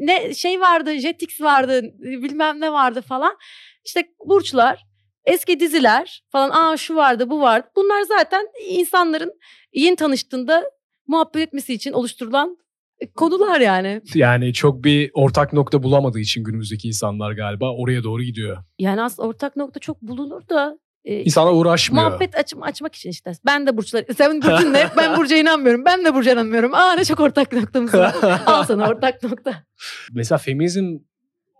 ne 0.00 0.34
şey 0.34 0.60
vardı, 0.60 0.98
Jetix 0.98 1.40
vardı, 1.40 1.82
bilmem 1.98 2.60
ne 2.60 2.72
vardı 2.72 3.02
falan. 3.02 3.36
İşte 3.84 4.04
burçlar 4.26 4.84
eski 5.24 5.60
diziler 5.60 6.22
falan 6.32 6.50
aa 6.50 6.76
şu 6.76 6.94
vardı 6.96 7.30
bu 7.30 7.40
vardı. 7.40 7.66
Bunlar 7.76 8.02
zaten 8.02 8.46
insanların 8.68 9.32
yeni 9.72 9.96
tanıştığında 9.96 10.64
muhabbet 11.08 11.42
etmesi 11.48 11.74
için 11.74 11.92
oluşturulan 11.92 12.56
konular 13.14 13.60
yani. 13.60 14.00
Yani 14.14 14.52
çok 14.52 14.84
bir 14.84 15.10
ortak 15.14 15.52
nokta 15.52 15.82
bulamadığı 15.82 16.20
için 16.20 16.44
günümüzdeki 16.44 16.88
insanlar 16.88 17.32
galiba 17.32 17.72
oraya 17.76 18.04
doğru 18.04 18.22
gidiyor. 18.22 18.56
Yani 18.78 19.02
aslında 19.02 19.28
ortak 19.28 19.56
nokta 19.56 19.80
çok 19.80 20.02
bulunur 20.02 20.48
da 20.48 20.78
e, 21.04 21.24
İnsanlar 21.24 21.52
uğraşmıyor. 21.52 22.06
muhabbet 22.06 22.38
aç, 22.38 22.54
açmak 22.60 22.94
için 22.94 23.10
işte. 23.10 23.32
Ben 23.46 23.66
de 23.66 23.76
burçlar. 23.76 24.04
Sen 24.16 24.42
burcun 24.42 24.72
ne? 24.72 24.88
Ben 24.96 25.16
burca 25.16 25.36
inanmıyorum. 25.36 25.84
Ben 25.84 26.04
de 26.04 26.14
burca 26.14 26.32
inanmıyorum. 26.32 26.74
Aa 26.74 26.92
ne 26.92 27.04
çok 27.04 27.20
ortak 27.20 27.52
noktamız 27.52 27.94
var. 27.94 28.14
Al 28.46 28.64
sana 28.64 28.88
ortak 28.88 29.22
nokta. 29.22 29.64
Mesela 30.12 30.38
feminizm 30.38 30.98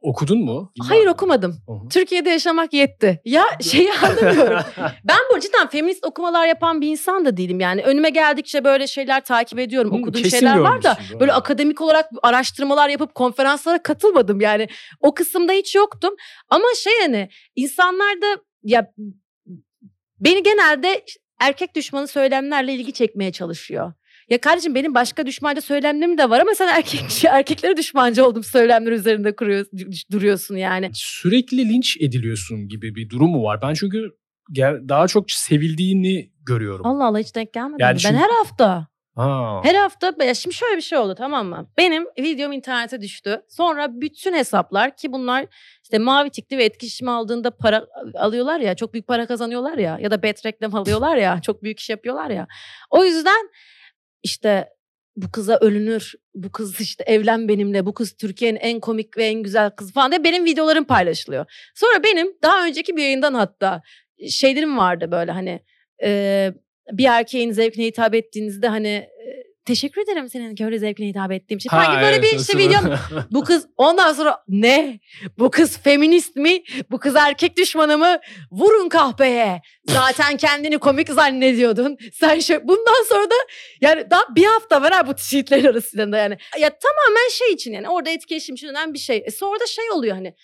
okudun 0.02 0.38
mu? 0.38 0.72
Hayır 0.88 1.06
okumadım. 1.06 1.52
Hı. 1.68 1.88
Türkiye'de 1.90 2.30
yaşamak 2.30 2.72
yetti. 2.72 3.20
Ya 3.24 3.44
şeyi 3.60 3.92
anlamıyorum. 4.02 4.60
Ben 5.04 5.18
bu 5.34 5.40
cidden 5.40 5.68
feminist 5.68 6.06
okumalar 6.06 6.46
yapan 6.46 6.80
bir 6.80 6.88
insan 6.88 7.24
da 7.24 7.36
değilim. 7.36 7.60
Yani 7.60 7.82
önüme 7.82 8.10
geldikçe 8.10 8.64
böyle 8.64 8.86
şeyler 8.86 9.24
takip 9.24 9.58
ediyorum. 9.58 9.92
Hı, 9.92 9.96
Okuduğum 9.96 10.24
şeyler 10.24 10.56
var 10.56 10.82
da 10.82 10.98
böyle 11.12 11.32
doğru. 11.32 11.36
akademik 11.38 11.80
olarak 11.80 12.10
araştırmalar 12.22 12.88
yapıp 12.88 13.14
konferanslara 13.14 13.82
katılmadım. 13.82 14.40
Yani 14.40 14.68
o 15.00 15.14
kısımda 15.14 15.52
hiç 15.52 15.74
yoktum. 15.74 16.14
Ama 16.48 16.66
şey 16.76 16.92
hani 17.02 17.28
insanlar 17.56 18.22
da 18.22 18.26
ya 18.62 18.92
beni 20.20 20.42
genelde 20.42 21.04
erkek 21.40 21.74
düşmanı 21.74 22.08
söylemlerle 22.08 22.74
ilgi 22.74 22.92
çekmeye 22.92 23.32
çalışıyor. 23.32 23.92
Ya 24.30 24.40
kardeşim 24.40 24.74
benim 24.74 24.94
başka 24.94 25.26
düşmanca 25.26 25.60
söylemlerim 25.60 26.18
de 26.18 26.30
var 26.30 26.40
ama 26.40 26.54
sen 26.54 26.68
erkek 26.68 27.24
erkeklere 27.30 27.76
düşmancı 27.76 28.26
oldum 28.26 28.44
söylemler 28.44 28.92
üzerinde 28.92 29.36
kuruyorsun, 29.36 29.78
duruyorsun 30.12 30.56
yani. 30.56 30.90
Sürekli 30.94 31.68
linç 31.68 31.96
ediliyorsun 32.00 32.68
gibi 32.68 32.94
bir 32.94 33.10
durum 33.10 33.30
mu 33.30 33.42
var? 33.42 33.62
Ben 33.62 33.74
çünkü 33.74 34.10
daha 34.88 35.08
çok 35.08 35.30
sevildiğini 35.30 36.30
görüyorum. 36.46 36.86
Allah 36.86 37.04
Allah 37.06 37.18
hiç 37.18 37.34
denk 37.34 37.52
gelmedi. 37.52 37.82
Yani 37.82 37.98
çünkü- 37.98 38.14
Ben 38.14 38.18
her 38.18 38.30
hafta 38.30 38.86
Ha. 39.18 39.60
Her 39.64 39.74
hafta 39.74 40.14
ya 40.24 40.34
şimdi 40.34 40.56
şöyle 40.56 40.76
bir 40.76 40.82
şey 40.82 40.98
oldu 40.98 41.14
tamam 41.18 41.46
mı? 41.46 41.68
Benim 41.78 42.04
videom 42.18 42.52
internete 42.52 43.00
düştü. 43.00 43.42
Sonra 43.48 44.00
bütün 44.00 44.34
hesaplar 44.34 44.96
ki 44.96 45.12
bunlar 45.12 45.46
işte 45.84 45.98
mavi 45.98 46.30
tikli 46.30 46.58
ve 46.58 46.64
etkileşim 46.64 47.08
aldığında 47.08 47.50
para 47.50 47.86
alıyorlar 48.14 48.60
ya 48.60 48.74
çok 48.76 48.92
büyük 48.92 49.06
para 49.06 49.26
kazanıyorlar 49.26 49.78
ya 49.78 49.98
ya 50.00 50.10
da 50.10 50.22
bet 50.22 50.46
reklam 50.46 50.74
alıyorlar 50.74 51.16
ya 51.16 51.40
çok 51.42 51.62
büyük 51.62 51.80
iş 51.80 51.90
yapıyorlar 51.90 52.30
ya. 52.30 52.46
O 52.90 53.04
yüzden 53.04 53.50
işte 54.22 54.68
bu 55.16 55.30
kıza 55.32 55.58
ölünür, 55.60 56.14
bu 56.34 56.52
kız 56.52 56.80
işte 56.80 57.04
evlen 57.04 57.48
benimle, 57.48 57.86
bu 57.86 57.94
kız 57.94 58.12
Türkiye'nin 58.12 58.58
en 58.58 58.80
komik 58.80 59.16
ve 59.16 59.24
en 59.24 59.42
güzel 59.42 59.70
kızı 59.70 59.92
falan 59.92 60.10
diye 60.10 60.24
benim 60.24 60.44
videolarım 60.44 60.84
paylaşılıyor. 60.84 61.70
Sonra 61.74 62.02
benim 62.04 62.26
daha 62.42 62.66
önceki 62.66 62.96
bir 62.96 63.02
yayından 63.02 63.34
hatta 63.34 63.82
şeylerim 64.30 64.78
vardı 64.78 65.10
böyle 65.10 65.32
hani 65.32 65.60
e, 66.02 66.52
bir 66.92 67.04
erkeğin 67.04 67.52
zevkine 67.52 67.86
hitap 67.86 68.14
ettiğinizde 68.14 68.68
hani 68.68 69.08
teşekkür 69.68 70.02
ederim 70.02 70.28
senin 70.28 70.54
köylü 70.54 70.78
zevkine 70.78 71.08
hitap 71.08 71.32
ettiğim 71.32 71.58
için. 71.58 71.70
Ha, 71.70 71.84
Sanki 71.84 72.02
böyle 72.02 72.16
evet, 72.16 72.32
bir 72.32 72.38
işte 72.38 72.58
videom 72.58 72.84
bu 73.30 73.44
kız 73.44 73.66
ondan 73.76 74.12
sonra 74.12 74.42
ne? 74.48 75.00
Bu 75.38 75.50
kız 75.50 75.78
feminist 75.78 76.36
mi? 76.36 76.62
Bu 76.90 76.98
kız 76.98 77.16
erkek 77.16 77.56
düşmanı 77.56 77.98
mı? 77.98 78.18
Vurun 78.52 78.88
kahpeye. 78.88 79.62
Zaten 79.86 80.36
kendini 80.46 80.78
komik 80.78 81.08
zannediyordun. 81.08 81.96
Sen 82.12 82.38
şey 82.38 82.68
bundan 82.68 83.08
sonra 83.08 83.30
da 83.30 83.34
yani 83.80 84.10
daha 84.10 84.22
bir 84.36 84.44
hafta 84.44 84.82
var 84.82 84.92
ha 84.92 85.06
bu 85.06 85.14
tweetlerin 85.14 85.66
arasında 85.66 86.18
yani. 86.18 86.36
Ya 86.58 86.70
tamamen 86.78 87.28
şey 87.30 87.52
için 87.52 87.72
yani 87.72 87.88
orada 87.88 88.10
etkileşim 88.10 88.54
için 88.54 88.68
önemli 88.68 88.94
bir 88.94 88.98
şey. 88.98 89.22
E 89.26 89.30
sonra 89.30 89.60
da 89.60 89.66
şey 89.66 89.90
oluyor 89.90 90.14
hani 90.14 90.34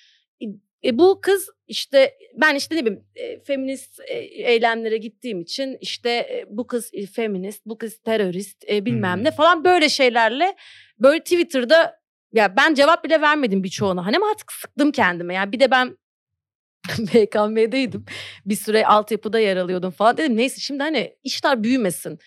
e, 0.85 0.99
bu 0.99 1.21
kız 1.21 1.49
işte 1.69 2.15
ben 2.35 2.55
işte 2.55 2.77
ne 2.77 2.87
bileyim 2.87 3.05
e, 3.17 3.41
feminist 3.41 4.01
e, 4.01 4.15
eylemlere 4.19 4.97
gittiğim 4.97 5.41
için 5.41 5.79
işte 5.81 6.11
e, 6.11 6.45
bu 6.49 6.67
kız 6.67 6.91
e, 6.93 7.07
feminist, 7.07 7.67
bu 7.67 7.79
kız 7.79 7.99
terörist 7.99 8.65
e, 8.71 8.85
bilmem 8.85 9.17
Hmm. 9.17 9.25
ne 9.25 9.31
falan 9.31 9.65
böyle 9.65 9.89
şeylerle 9.89 10.57
böyle 10.99 11.21
Twitter'da 11.21 12.01
ya 12.33 12.57
ben 12.57 12.75
cevap 12.75 13.05
bile 13.05 13.21
vermedim 13.21 13.65
birçoğuna. 13.65 14.07
Hani 14.07 14.17
ama 14.17 14.31
artık 14.31 14.53
sıktım 14.53 14.93
kendime. 14.93 15.35
Yani 15.35 15.53
bir 15.53 15.61
de 15.61 15.71
ben 15.71 15.99
BKM'deydim. 16.99 18.05
Bir 18.47 18.57
süre 18.57 18.87
altyapıda 18.87 19.39
yer 19.39 19.57
alıyordum 19.57 19.91
falan. 19.91 20.17
Dedim 20.17 20.37
neyse 20.37 20.61
şimdi 20.61 20.83
hani 20.83 21.17
işler 21.25 21.65
büyümesin. 21.65 22.19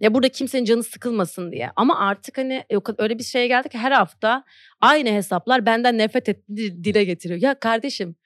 Ya 0.00 0.14
burada 0.14 0.28
kimsenin 0.28 0.64
canı 0.64 0.82
sıkılmasın 0.82 1.52
diye. 1.52 1.70
Ama 1.76 1.98
artık 1.98 2.38
hani 2.38 2.64
kadar- 2.84 3.02
öyle 3.04 3.18
bir 3.18 3.24
şeye 3.24 3.46
geldi 3.48 3.68
ki 3.68 3.78
her 3.78 3.92
hafta 3.92 4.44
aynı 4.80 5.08
hesaplar 5.08 5.66
benden 5.66 5.98
nefret 5.98 6.28
ettiğini 6.28 6.84
dile 6.84 7.04
getiriyor. 7.04 7.40
Ya 7.42 7.58
kardeşim 7.58 8.16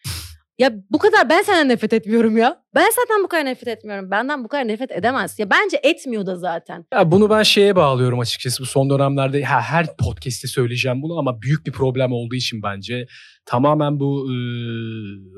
ya 0.59 0.73
bu 0.90 0.99
kadar 0.99 1.29
ben 1.29 1.42
senden 1.42 1.69
nefret 1.69 1.92
etmiyorum 1.92 2.37
ya. 2.37 2.62
Ben 2.75 2.90
zaten 2.97 3.23
bu 3.25 3.29
kadar 3.29 3.45
nefret 3.45 3.69
etmiyorum. 3.69 4.11
Benden 4.11 4.45
bu 4.45 4.49
kadar 4.49 4.69
nefret 4.69 4.90
edemez. 4.92 5.38
Ya 5.38 5.51
bence 5.51 5.81
etmiyor 5.83 6.27
da 6.27 6.37
zaten. 6.37 6.85
Ya 6.95 7.11
bunu 7.11 7.31
ben 7.31 7.42
şeye 7.42 7.77
bağlıyorum 7.77 8.21
açıkçası 8.21 8.62
bu 8.62 8.66
son 8.66 8.90
dönemlerde 8.90 9.42
ha, 9.42 9.61
her 9.61 9.87
podcast'te 9.97 10.49
söyleyeceğim 10.49 11.03
bunu 11.03 11.19
ama 11.19 11.42
büyük 11.42 11.66
bir 11.66 11.73
problem 11.73 12.12
olduğu 12.12 12.35
için 12.35 12.62
bence 12.62 13.07
tamamen 13.47 14.01
bu 14.01 14.33
e, 14.33 14.35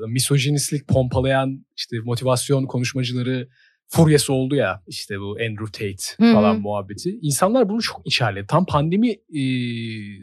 misojinistlik 0.07 0.87
pompalayan 0.87 1.65
işte 1.77 1.97
motivasyon 2.03 2.65
konuşmacıları 2.65 3.47
furyası 3.91 4.33
oldu 4.33 4.55
ya 4.55 4.81
işte 4.87 5.19
bu 5.19 5.31
Andrew 5.31 5.65
Tate 5.65 6.23
Hı 6.25 6.29
hı. 6.29 6.33
falan 6.33 6.59
muhabbeti. 6.59 7.19
İnsanlar 7.21 7.69
bunu 7.69 7.81
çok 7.81 8.07
içerledi. 8.07 8.47
Tam 8.47 8.65
pandemi 8.65 9.11
e, 9.11 9.43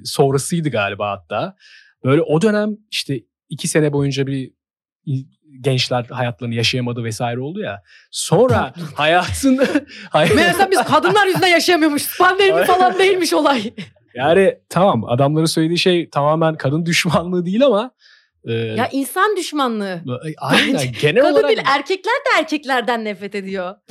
sonrasıydı 0.05 0.69
galiba 0.69 1.11
hatta. 1.11 1.57
Böyle 2.05 2.23
o 2.23 2.43
dönem 2.43 2.77
işte 2.91 3.21
iki 3.49 3.69
sene 3.69 3.93
boyunca 3.93 4.27
bir 4.27 4.53
gençler 5.61 6.05
hayatlarını 6.05 6.55
yaşayamadı 6.55 7.05
vesaire 7.05 7.41
oldu 7.41 7.61
ya. 7.61 7.83
Sonra 8.11 8.75
hayatın 8.95 9.61
hayat, 10.11 10.35
Meğerse 10.35 10.71
biz 10.71 10.83
kadınlar 10.83 11.27
yüzünden 11.27 11.49
yaşayamıyormuşuz. 11.49 12.19
Pandemi 12.19 12.65
falan 12.65 12.99
değilmiş 12.99 13.33
olay. 13.33 13.73
Yani 14.15 14.59
tamam 14.69 15.05
adamların 15.05 15.47
söylediği 15.47 15.79
şey 15.79 16.11
tamamen 16.11 16.55
kadın 16.55 16.87
düşmanlığı 16.87 17.47
değil 17.47 17.67
ama 17.67 17.91
e, 18.45 18.53
Ya 18.53 18.89
insan 18.93 19.37
düşmanlığı. 19.37 20.03
aynen 20.39 20.87
genel 21.01 21.23
Kadın 21.23 21.33
olarak 21.35 21.49
değil 21.49 21.63
erkekler 21.67 22.13
de 22.15 22.39
erkeklerden 22.39 23.05
nefret 23.05 23.35
ediyor. 23.35 23.75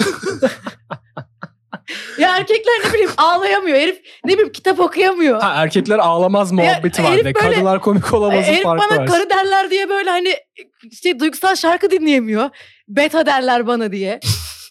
ya 2.20 2.38
erkekler 2.38 2.74
ne 2.86 2.94
bileyim 2.94 3.10
ağlayamıyor. 3.18 3.78
Herif 3.78 4.02
ne 4.26 4.34
bileyim 4.34 4.52
kitap 4.52 4.80
okuyamıyor. 4.80 5.42
ha, 5.42 5.54
erkekler 5.64 6.00
ağlamaz 6.00 6.52
muhabbeti 6.52 7.04
var 7.04 7.18
böyle- 7.18 7.34
kadınlar 7.34 7.82
komik 7.82 8.14
olamazın 8.14 8.44
Herif 8.54 8.64
farkı 8.64 8.86
bana 8.90 9.00
var. 9.00 9.08
karı 9.08 9.30
derler 9.30 9.70
diye 9.70 9.90
böyle 9.90 10.10
hani 10.10 10.36
işte 10.92 11.20
duygusal 11.20 11.56
şarkı 11.56 11.92
dinleyemiyor. 11.92 12.50
Beta 12.88 13.26
derler 13.26 13.68
bana 13.68 13.92
diye. 13.92 14.20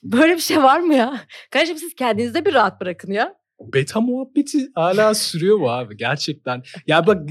Böyle 0.03 0.35
bir 0.35 0.41
şey 0.41 0.63
var 0.63 0.81
mı 0.81 0.95
ya? 0.95 1.21
Kardeşim 1.51 1.77
siz 1.79 1.95
kendinizi 1.95 2.35
de 2.35 2.45
bir 2.45 2.55
rahat 2.55 2.81
bırakın 2.81 3.13
ya. 3.13 3.35
Beta 3.61 4.01
muhabbeti 4.01 4.59
hala 4.75 5.15
sürüyor 5.15 5.61
bu 5.61 5.71
abi 5.71 5.97
gerçekten. 5.97 6.63
Ya 6.87 7.07
bak 7.07 7.29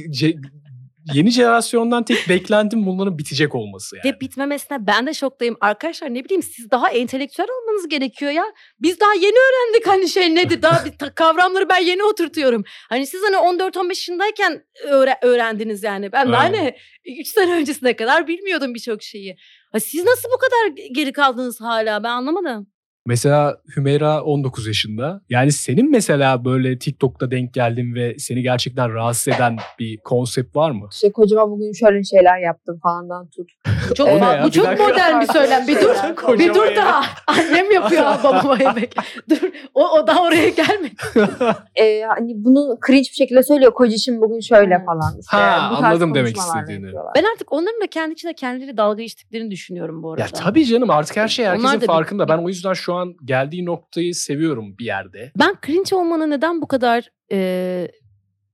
yeni 1.14 1.32
jenerasyondan 1.32 2.04
tek 2.06 2.30
beklentim 2.30 2.86
bunların 2.86 3.18
bitecek 3.18 3.56
olması 3.56 3.96
yani. 3.96 4.16
Ve 4.16 4.20
bitmemesine 4.20 4.88
ben 4.88 5.08
de 5.08 5.14
şoktayım. 5.14 5.58
Arkadaşlar 5.62 6.14
ne 6.14 6.26
bileyim 6.26 6.44
siz 6.44 6.72
daha 6.72 6.90
entelektüel 6.90 7.48
olmanız 7.62 7.88
gerekiyor 7.90 8.32
ya. 8.32 8.44
Biz 8.80 9.00
daha 9.00 9.14
yeni 9.14 9.36
öğrendik 9.36 9.88
hani 9.88 10.10
şey 10.10 10.36
nedir. 10.36 10.62
Daha 10.62 10.86
bir 10.86 10.92
kavramları 11.16 11.70
ben 11.70 11.80
yeni 11.80 12.04
oturtuyorum. 12.04 12.64
Hani 12.90 13.08
siz 13.08 13.22
hani 13.24 13.36
14-15 13.36 13.88
yaşındayken 13.90 14.64
öğre- 14.88 15.20
öğrendiniz 15.22 15.84
yani. 15.84 16.12
Ben 16.12 16.32
daha 16.32 16.44
ne 16.44 16.76
3 17.20 17.28
sene 17.28 17.54
öncesine 17.54 17.96
kadar 17.96 18.28
bilmiyordum 18.28 18.74
birçok 18.74 19.04
şeyi. 19.04 19.36
Ha, 19.72 19.80
siz 19.80 20.06
nasıl 20.06 20.30
bu 20.30 20.38
kadar 20.38 20.88
geri 20.92 21.12
kaldınız 21.14 21.62
hala 21.62 22.04
ben 22.04 22.10
anlamadım. 22.10 22.68
Mesela 23.16 23.58
Hümeyra 23.76 24.24
19 24.24 24.68
yaşında. 24.68 25.22
Yani 25.30 25.52
senin 25.52 25.92
mesela 25.92 26.46
böyle 26.46 26.80
TikTok'ta 26.80 27.32
denk 27.32 27.54
geldin 27.54 27.96
ve 27.96 28.16
seni 28.20 28.42
gerçekten 28.42 28.94
rahatsız 28.94 29.28
eden 29.34 29.58
bir 29.80 29.98
konsept 29.98 30.56
var 30.56 30.72
mı? 30.72 30.88
İşte 30.94 31.12
kocama 31.12 31.50
bugün 31.50 31.74
şöyle 31.74 32.04
şeyler 32.04 32.38
yaptım 32.40 32.80
falandan 32.84 33.30
tut. 33.30 33.50
Çok, 33.96 34.08
ya? 34.08 34.40
bu 34.44 34.48
Bir 34.48 34.52
çok 34.52 34.66
dakika. 34.66 34.88
modern 34.88 35.22
bir 35.22 35.26
söylem. 35.28 35.68
Bir 35.68 35.76
dur. 35.76 35.96
Bir 36.40 36.54
dur 36.54 36.76
daha. 36.76 37.04
Annem 37.28 37.72
yapıyor 37.72 38.04
babama 38.24 38.58
yemek. 38.60 38.96
Dur. 39.30 39.38
O, 39.74 39.90
o 39.90 40.08
daha 40.08 40.24
oraya 40.24 40.50
gelmedi. 40.50 40.96
Ee, 41.76 42.02
hani 42.02 42.32
bunu 42.36 42.78
cringe 42.88 43.02
bir 43.02 43.16
şekilde 43.16 43.44
söylüyor. 43.44 43.74
Kocacığım 43.74 44.22
bugün 44.22 44.40
şöyle 44.40 44.86
falan. 44.86 45.20
İşte 45.20 45.38
Ha, 45.38 45.70
bu 45.72 45.86
anladım 45.86 46.16
demek 46.16 46.38
istediğini. 46.38 46.86
yapıyorlar. 46.86 47.12
Ben 47.16 47.24
artık 47.34 47.54
onların 47.54 47.82
da 47.82 47.88
kendi 47.88 48.14
içinde 48.14 48.34
kendileri 48.34 48.78
dalga 48.78 49.02
geçtiklerini 49.04 49.52
düşünüyorum 49.52 50.04
bu 50.04 50.12
arada. 50.12 50.22
Ya 50.22 50.28
tabii 50.28 50.66
canım 50.66 50.90
artık 50.90 51.18
her 51.18 51.28
şey 51.28 51.46
Onlar 51.46 51.56
herkesin 51.58 51.78
da 51.78 51.82
bir- 51.82 51.88
farkında. 51.88 52.28
Ben 52.28 52.38
o 52.38 52.48
yüzden 52.48 52.74
şu 52.74 52.95
an 52.96 53.16
geldiği 53.26 53.66
noktayı 53.66 54.16
seviyorum 54.16 54.78
bir 54.80 54.86
yerde. 54.86 55.32
Ben 55.40 55.56
cringe 55.66 55.96
olmanın 55.96 56.30
neden 56.30 56.62
bu 56.62 56.68
kadar 56.68 57.10
e, 57.32 57.88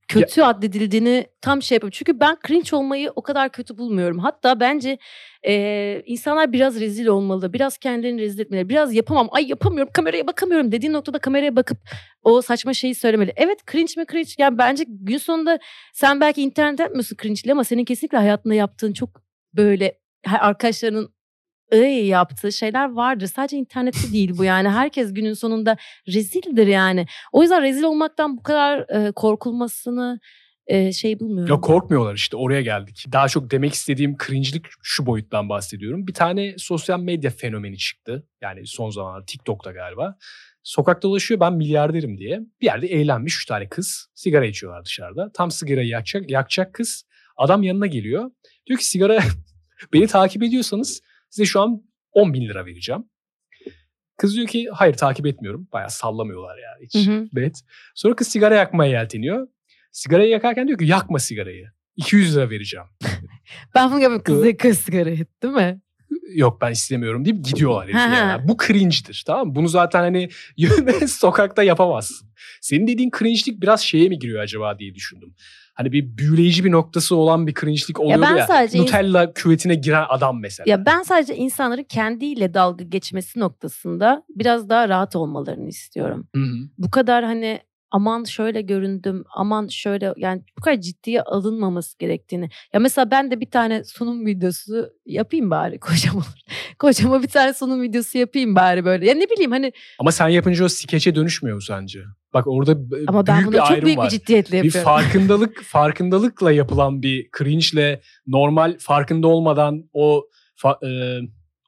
kötü 0.08 0.42
addedildiğini 0.42 1.26
tam 1.42 1.62
şey 1.62 1.76
yapıyorum. 1.76 1.96
Çünkü 1.98 2.20
ben 2.20 2.38
cringe 2.48 2.76
olmayı 2.76 3.12
o 3.16 3.22
kadar 3.22 3.50
kötü 3.50 3.78
bulmuyorum. 3.78 4.20
Hatta 4.20 4.60
bence 4.60 4.98
e, 5.48 6.04
insanlar 6.06 6.54
biraz 6.54 6.80
rezil 6.80 7.08
olmalı. 7.08 7.54
Biraz 7.54 7.78
kendilerini 7.78 8.22
rezil 8.22 8.40
etmeli. 8.40 8.70
Biraz 8.70 8.94
yapamam. 8.94 9.28
Ay 9.32 9.50
yapamıyorum 9.50 9.92
kameraya 9.94 10.28
bakamıyorum 10.28 10.72
dediğin 10.72 10.94
noktada 10.94 11.20
kameraya 11.20 11.56
bakıp 11.56 11.78
o 12.24 12.42
saçma 12.42 12.74
şeyi 12.74 12.96
söylemeli. 12.96 13.34
Evet 13.36 13.60
cringe 13.72 13.94
mi 13.98 14.06
cringe? 14.12 14.32
Yani 14.38 14.58
bence 14.58 14.84
gün 14.88 15.18
sonunda 15.18 15.60
sen 15.94 16.22
belki 16.22 16.42
internet 16.42 16.80
yapmıyorsun 16.80 17.18
cringe'li 17.22 17.52
ama 17.52 17.64
senin 17.64 17.86
kesinlikle 17.86 18.18
hayatında 18.18 18.54
yaptığın 18.54 18.94
çok 18.94 19.10
böyle 19.54 20.00
arkadaşlarının 20.40 21.14
ıy 21.74 22.08
yaptığı 22.08 22.52
şeyler 22.52 22.92
vardır. 22.92 23.28
Sadece 23.28 23.58
internette 23.58 24.14
değil 24.14 24.38
bu 24.38 24.44
yani. 24.44 24.70
Herkes 24.70 25.14
günün 25.14 25.34
sonunda 25.34 25.78
rezildir 26.08 26.68
yani. 26.68 27.06
O 27.32 27.42
yüzden 27.42 27.62
rezil 27.62 27.84
olmaktan 27.84 28.38
bu 28.38 28.44
kadar 28.44 28.80
e, 28.90 29.12
korkulmasını 29.12 30.20
e, 30.68 30.92
şey 30.92 31.20
bulmuyorum. 31.20 31.56
Ya 31.56 31.62
korkmuyorlar 31.62 32.16
işte 32.16 32.38
oraya 32.38 32.62
geldik. 32.62 33.06
Daha 33.12 33.28
çok 33.28 33.52
demek 33.52 33.74
istediğim 33.74 34.18
cringe'lik 34.28 34.66
şu 34.84 35.06
boyuttan 35.06 35.50
bahsediyorum. 35.50 36.08
Bir 36.08 36.14
tane 36.14 36.56
sosyal 36.58 37.00
medya 37.00 37.32
fenomeni 37.32 37.78
çıktı. 37.78 38.28
Yani 38.42 38.68
son 38.68 38.90
zamanlarda 38.90 39.26
TikTok'ta 39.26 39.72
galiba. 39.72 40.18
Sokakta 40.64 41.08
dolaşıyor 41.08 41.40
ben 41.40 41.54
milyarderim 41.54 42.18
diye. 42.18 42.40
Bir 42.62 42.66
yerde 42.66 42.88
eğlenmiş 42.88 43.36
üç 43.36 43.46
tane 43.46 43.70
kız. 43.70 44.08
Sigara 44.14 44.46
içiyorlar 44.46 44.86
dışarıda. 44.86 45.32
Tam 45.34 45.52
sigarayı 45.52 45.88
yakacak, 45.88 46.32
yakacak 46.32 46.74
kız. 46.74 47.06
Adam 47.38 47.64
yanına 47.64 47.88
geliyor. 47.88 48.32
Diyor 48.68 48.80
ki 48.80 48.86
sigara 48.86 49.20
beni 49.94 50.08
takip 50.08 50.44
ediyorsanız 50.44 51.02
size 51.32 51.46
şu 51.46 51.62
an 51.62 51.84
10 52.12 52.34
bin 52.34 52.42
lira 52.42 52.66
vereceğim. 52.66 53.04
Kız 54.18 54.36
diyor 54.36 54.48
ki 54.48 54.68
hayır 54.74 54.94
takip 54.94 55.26
etmiyorum. 55.26 55.68
Bayağı 55.74 55.90
sallamıyorlar 55.90 56.58
yani 56.58 56.86
hiç. 56.86 57.08
Hı 57.08 57.12
hı. 57.12 57.28
Evet. 57.38 57.62
Sonra 57.96 58.16
kız 58.16 58.28
sigara 58.28 58.56
yakmaya 58.56 58.92
yelteniyor. 58.92 59.48
Sigarayı 59.92 60.30
yakarken 60.30 60.68
diyor 60.68 60.80
ki 60.80 60.86
yakma 60.86 61.20
sigarayı. 61.20 61.68
200 61.96 62.36
lira 62.36 62.50
vereceğim. 62.50 62.88
Ben 63.76 63.92
bunu 63.92 64.00
yapıyorum. 64.00 64.44
Kız 64.44 64.58
kız 64.58 64.80
sigara 64.80 65.10
et, 65.10 65.44
değil 65.44 65.54
mi? 65.54 65.82
Yok 66.34 66.62
ben 66.62 66.72
istemiyorum 66.72 67.26
deyip 67.26 67.46
gidiyorlar 67.46 67.88
hı. 67.88 67.92
yani. 67.92 68.48
Bu 68.48 68.58
cringe'dir 68.68 69.24
tamam 69.28 69.48
mı? 69.48 69.56
Bunu 69.56 69.68
zaten 69.68 70.00
hani 70.00 70.30
sokakta 71.08 71.64
yapamazsın. 71.64 72.30
Senin 72.62 72.88
dediğin 72.88 73.12
cringe'lik 73.20 73.62
biraz 73.62 73.82
şeye 73.82 74.10
mi 74.10 74.20
giriyor 74.20 74.40
acaba 74.42 74.80
diye 74.80 74.96
düşündüm. 74.96 75.36
Hani 75.82 75.92
bir 75.92 76.18
büyüleyici 76.18 76.64
bir 76.66 76.72
noktası 76.72 77.16
olan 77.16 77.48
bir 77.48 77.54
cringe'lik 77.54 78.00
oluyor 78.00 78.20
ya. 78.20 78.36
ben 78.38 78.46
sadece 78.46 78.78
Nutella 78.78 79.34
küvetine 79.34 79.76
giren 79.76 80.06
adam 80.10 80.40
mesela. 80.40 80.72
Ya 80.72 80.86
ben 80.86 81.04
sadece 81.04 81.36
insanların 81.36 81.84
kendiyle 81.84 82.54
dalga 82.54 82.84
geçmesi 82.84 83.40
noktasında 83.40 84.24
biraz 84.36 84.70
daha 84.70 84.90
rahat 84.90 85.16
olmalarını 85.16 85.68
istiyorum. 85.68 86.28
Hı 86.36 86.42
hı. 86.42 86.56
Bu 86.78 86.92
kadar 86.92 87.24
hani 87.24 87.62
aman 87.92 88.24
şöyle 88.24 88.62
göründüm, 88.62 89.24
aman 89.36 89.68
şöyle 89.68 90.14
yani 90.18 90.42
bu 90.58 90.62
kadar 90.62 90.82
ciddiye 90.82 91.22
alınmaması 91.22 91.98
gerektiğini. 91.98 92.50
Ya 92.74 92.80
mesela 92.80 93.12
ben 93.12 93.32
de 93.32 93.40
bir 93.40 93.52
tane 93.52 93.84
sunum 93.84 94.26
videosu 94.26 94.90
yapayım 95.06 95.52
bari 95.52 95.80
kocama. 95.80 96.24
Kocama 96.80 97.24
bir 97.24 97.28
tane 97.28 97.54
sunum 97.54 97.82
videosu 97.82 98.18
yapayım 98.18 98.56
bari 98.56 98.86
böyle. 98.86 99.08
Ya 99.08 99.16
ne 99.16 99.30
bileyim 99.30 99.52
hani 99.52 99.72
Ama 100.00 100.12
sen 100.12 100.28
yapınca 100.28 100.66
o 100.66 100.70
skeçe 100.70 101.16
dönüşmüyor 101.16 101.56
mu 101.56 101.62
sence? 101.62 102.00
Bak 102.34 102.48
orada 102.48 102.78
ama 103.08 103.28
ben 103.28 103.36
büyük 103.36 103.48
bunu 103.48 103.54
bir 103.54 103.60
çok 103.60 103.72
ayrım 103.72 103.86
büyük 103.86 103.98
var. 103.98 104.06
bir 104.06 104.10
ciddiyetle 104.20 104.52
bir 104.62 104.66
yapıyorum. 104.66 104.92
farkındalık 104.92 105.62
farkındalıkla 105.64 106.52
yapılan 106.52 107.02
bir 107.02 107.30
cringe'le 107.38 108.02
normal 108.28 108.78
farkında 108.80 109.28
olmadan 109.28 109.90
o 109.94 110.26
fa- 110.58 110.88
e, 110.88 111.22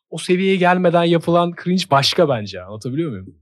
o 0.09 0.17
seviyeye 0.17 0.55
gelmeden 0.55 1.03
yapılan 1.03 1.53
cringe 1.63 1.83
başka 1.91 2.29
bence. 2.29 2.61
Anlatabiliyor 2.61 3.11
muyum? 3.11 3.35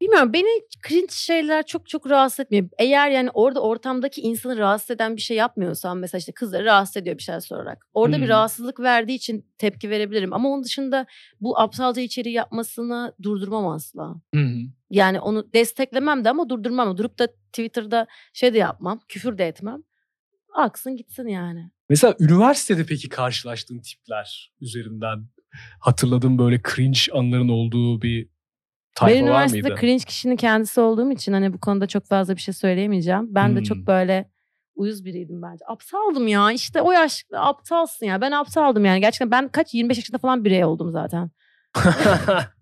Bilmiyorum 0.00 0.32
beni 0.32 0.60
cringe 0.88 1.06
şeyler 1.12 1.66
çok 1.66 1.88
çok 1.88 2.10
rahatsız 2.10 2.40
etmiyor. 2.40 2.68
Eğer 2.78 3.10
yani 3.10 3.30
orada 3.34 3.60
ortamdaki 3.60 4.20
insanı 4.20 4.56
rahatsız 4.56 4.90
eden 4.90 5.16
bir 5.16 5.20
şey 5.20 5.36
yapmıyorsam 5.36 5.98
mesela 5.98 6.18
işte 6.18 6.32
kızları 6.32 6.64
rahatsız 6.64 6.96
ediyor 6.96 7.18
bir 7.18 7.22
şey 7.22 7.40
sorarak. 7.40 7.86
Orada 7.94 8.16
bir 8.16 8.22
Hmm. 8.22 8.28
rahatsızlık 8.28 8.80
verdiği 8.80 9.14
için 9.14 9.46
tepki 9.58 9.90
verebilirim. 9.90 10.32
Ama 10.32 10.48
onun 10.48 10.64
dışında 10.64 11.06
bu 11.40 11.58
aptalca 11.60 12.02
içeriği 12.02 12.34
yapmasını 12.34 13.14
durdurmam 13.22 13.68
asla. 13.68 14.14
Hı 14.34 14.40
hı. 14.40 14.56
Yani 14.90 15.20
onu 15.20 15.52
desteklemem 15.52 16.24
de 16.24 16.30
ama 16.30 16.48
durdurmam. 16.48 16.96
Durup 16.98 17.18
da 17.18 17.26
Twitter'da 17.26 18.06
şey 18.32 18.54
de 18.54 18.58
yapmam, 18.58 19.00
küfür 19.08 19.38
de 19.38 19.46
etmem. 19.48 19.82
Aksın 20.54 20.96
gitsin 20.96 21.26
yani. 21.28 21.70
Mesela 21.88 22.14
üniversitede 22.20 22.86
peki 22.86 23.08
karşılaştığın 23.08 23.78
tipler 23.78 24.52
üzerinden 24.60 25.24
hatırladığın 25.80 26.38
böyle 26.38 26.60
cringe 26.74 26.98
anların 27.12 27.48
olduğu 27.48 28.02
bir 28.02 28.28
tayfa 28.94 29.14
ben 29.14 29.22
var 29.22 29.26
üniversitede 29.28 29.62
mıydı? 29.68 29.80
cringe 29.80 30.04
kişinin 30.04 30.36
kendisi 30.36 30.80
olduğum 30.80 31.10
için 31.12 31.32
hani 31.32 31.52
bu 31.52 31.60
konuda 31.60 31.86
çok 31.86 32.06
fazla 32.06 32.36
bir 32.36 32.40
şey 32.40 32.54
söyleyemeyeceğim. 32.54 33.34
Ben 33.34 33.54
de 33.56 33.58
Hmm. 33.58 33.64
çok 33.64 33.78
böyle 33.78 34.30
uyuz 34.74 35.04
biriydim 35.04 35.42
bence. 35.42 35.64
Aptaldım 35.68 36.28
ya 36.28 36.52
işte 36.52 36.82
o 36.82 36.92
yaşta 36.92 37.38
aptalsın 37.40 38.06
ya. 38.06 38.20
Ben 38.20 38.32
aptaldım 38.32 38.84
yani. 38.84 39.00
Gerçekten 39.00 39.30
ben 39.30 39.48
kaç 39.48 39.74
25 39.74 39.96
yaşında 39.98 40.18
falan 40.18 40.44
birey 40.44 40.64
oldum 40.64 40.90
zaten. 40.90 41.30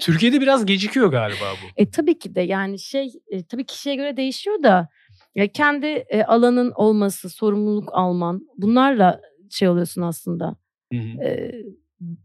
Türkiye'de 0.00 0.40
biraz 0.40 0.66
gecikiyor 0.66 1.08
galiba 1.08 1.52
bu. 1.64 1.82
E 1.82 1.90
tabii 1.90 2.18
ki 2.18 2.34
de 2.34 2.40
yani 2.40 2.78
şey 2.78 3.12
e, 3.30 3.42
tabii 3.46 3.66
kişiye 3.66 3.94
göre 3.96 4.16
değişiyor 4.16 4.62
da 4.62 4.88
ya 5.34 5.52
kendi 5.52 5.86
e, 5.86 6.22
alanın 6.24 6.70
olması, 6.74 7.30
sorumluluk 7.30 7.88
alman 7.92 8.46
bunlarla 8.56 9.20
şey 9.50 9.68
oluyorsun 9.68 10.02
aslında. 10.02 10.56
Hı 10.92 10.98
hı. 10.98 11.22
E, 11.24 11.52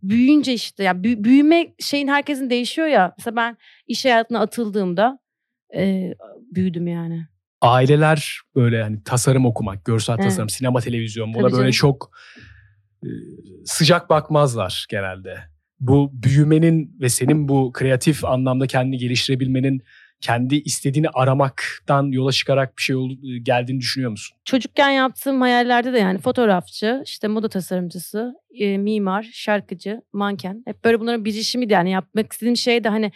büyüyünce 0.04 0.54
işte 0.54 0.84
ya 0.84 1.04
büyü- 1.04 1.24
büyüme 1.24 1.74
şeyin 1.80 2.08
herkesin 2.08 2.50
değişiyor 2.50 2.88
ya. 2.88 3.14
Mesela 3.18 3.36
ben 3.36 3.58
iş 3.88 4.06
hayatına 4.06 4.40
atıldığımda 4.40 5.20
e, 5.76 6.14
büyüdüm 6.52 6.88
yani. 6.88 7.28
Aileler 7.62 8.40
böyle 8.56 8.84
hani 8.84 9.04
tasarım 9.04 9.46
okumak, 9.46 9.86
görsel 9.86 10.14
Evet. 10.14 10.24
tasarım, 10.24 10.50
sinema, 10.50 10.80
televizyon 10.82 11.34
buna 11.34 11.42
Tabii 11.42 11.52
böyle 11.52 11.72
canım. 11.72 11.72
çok 11.72 12.12
e, 13.04 13.10
sıcak 13.66 14.10
bakmazlar 14.10 14.86
genelde. 14.90 15.38
Bu 15.88 16.12
büyümenin 16.14 16.98
ve 17.02 17.10
senin 17.10 17.48
bu 17.48 17.72
kreatif 17.74 18.26
anlamda 18.26 18.68
kendini 18.68 18.98
geliştirebilmenin 18.98 19.82
kendi 20.22 20.56
istediğini 20.56 21.10
aramaktan 21.10 22.12
yola 22.12 22.32
çıkarak 22.32 22.78
bir 22.78 22.82
şey 22.82 22.96
oldu, 22.96 23.16
geldiğini 23.44 23.80
düşünüyor 23.80 24.12
musun? 24.12 24.38
Çocukken 24.46 24.90
yaptığım 24.90 25.42
hayallerde 25.42 25.94
de 25.94 26.00
yani 26.00 26.20
fotoğrafçı, 26.20 27.02
işte 27.06 27.28
moda 27.28 27.50
tasarımcısı, 27.50 28.34
e, 28.60 28.78
mimar, 28.78 29.30
şarkıcı, 29.34 30.02
manken. 30.14 30.64
Hep 30.68 30.84
böyle 30.84 31.00
bunların 31.00 31.26
birleşimiydi 31.26 31.74
yani 31.74 31.92
yapmak 31.92 32.34
istediğim 32.34 32.58
şey 32.58 32.84
de 32.84 32.90
hani 32.90 33.12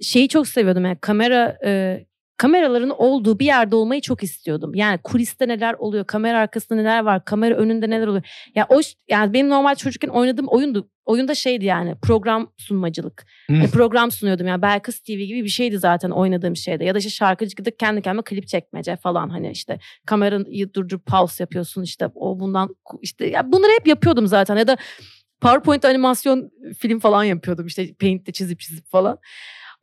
şeyi 0.00 0.28
çok 0.28 0.48
seviyordum 0.48 0.84
yani 0.84 0.98
kamera 1.00 1.58
e, 1.64 2.04
kameraların 2.42 2.90
olduğu 2.90 3.38
bir 3.38 3.46
yerde 3.46 3.76
olmayı 3.76 4.00
çok 4.00 4.22
istiyordum. 4.22 4.74
Yani 4.74 4.98
kuliste 4.98 5.48
neler 5.48 5.74
oluyor, 5.74 6.06
kamera 6.06 6.38
arkasında 6.38 6.78
neler 6.78 7.02
var, 7.02 7.24
kamera 7.24 7.54
önünde 7.54 7.90
neler 7.90 8.06
oluyor. 8.06 8.22
Ya 8.54 8.66
o 8.68 8.80
yani 9.08 9.32
benim 9.32 9.48
normal 9.48 9.74
çocukken 9.74 10.08
oynadığım 10.08 10.46
oyundu. 10.48 10.88
Oyunda 11.04 11.34
şeydi 11.34 11.64
yani 11.64 11.94
program 12.02 12.52
sunmacılık. 12.56 13.26
E, 13.50 13.66
program 13.66 14.10
sunuyordum 14.10 14.46
yani 14.46 14.62
Belkıs 14.62 15.00
TV 15.00 15.12
gibi 15.12 15.44
bir 15.44 15.48
şeydi 15.48 15.78
zaten 15.78 16.10
oynadığım 16.10 16.56
şeyde. 16.56 16.84
Ya 16.84 16.94
da 16.94 16.98
işte 16.98 17.10
şarkıcılık 17.10 17.78
kendi 17.78 18.02
kendime 18.02 18.22
klip 18.22 18.48
çekmece 18.48 18.96
falan 18.96 19.28
hani 19.28 19.50
işte 19.50 19.78
kamerayı 20.06 20.74
durdurup 20.74 21.06
pause 21.06 21.42
yapıyorsun 21.42 21.82
işte 21.82 22.08
o 22.14 22.40
bundan 22.40 22.76
işte 23.00 23.26
ya 23.26 23.52
bunları 23.52 23.72
hep 23.78 23.86
yapıyordum 23.86 24.26
zaten 24.26 24.56
ya 24.56 24.66
da 24.66 24.76
PowerPoint 25.40 25.84
animasyon 25.84 26.50
film 26.78 26.98
falan 26.98 27.24
yapıyordum 27.24 27.66
işte 27.66 27.94
Paint'te 27.94 28.32
çizip 28.32 28.60
çizip 28.60 28.90
falan. 28.90 29.18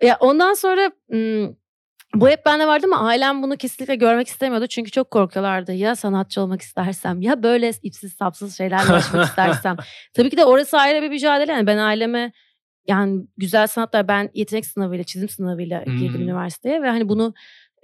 Ya 0.03 0.17
ondan 0.19 0.53
sonra 0.53 0.91
bu 2.15 2.29
hep 2.29 2.45
bende 2.45 2.67
vardı 2.67 2.85
ama 2.93 3.07
ailem 3.07 3.43
bunu 3.43 3.57
kesinlikle 3.57 3.95
görmek 3.95 4.27
istemiyordu. 4.27 4.67
Çünkü 4.67 4.91
çok 4.91 5.11
korkuyorlardı. 5.11 5.73
Ya 5.73 5.95
sanatçı 5.95 6.41
olmak 6.41 6.61
istersem 6.61 7.21
ya 7.21 7.43
böyle 7.43 7.71
ipsiz 7.83 8.13
sapsız 8.13 8.57
şeylerle 8.57 8.91
uğraşmak 8.91 9.25
istersem. 9.29 9.77
Tabii 10.13 10.29
ki 10.29 10.37
de 10.37 10.45
orası 10.45 10.77
ayrı 10.77 11.01
bir 11.01 11.09
mücadele. 11.09 11.51
Yani 11.51 11.67
ben 11.67 11.77
aileme 11.77 12.31
yani 12.87 13.27
güzel 13.37 13.67
sanatlar 13.67 14.07
ben 14.07 14.29
yetenek 14.33 14.65
sınavıyla 14.65 15.03
çizim 15.03 15.29
sınavıyla 15.29 15.83
girdim 15.83 16.13
Hmm. 16.13 16.21
üniversiteye 16.21 16.81
ve 16.81 16.89
hani 16.89 17.09
bunu 17.09 17.33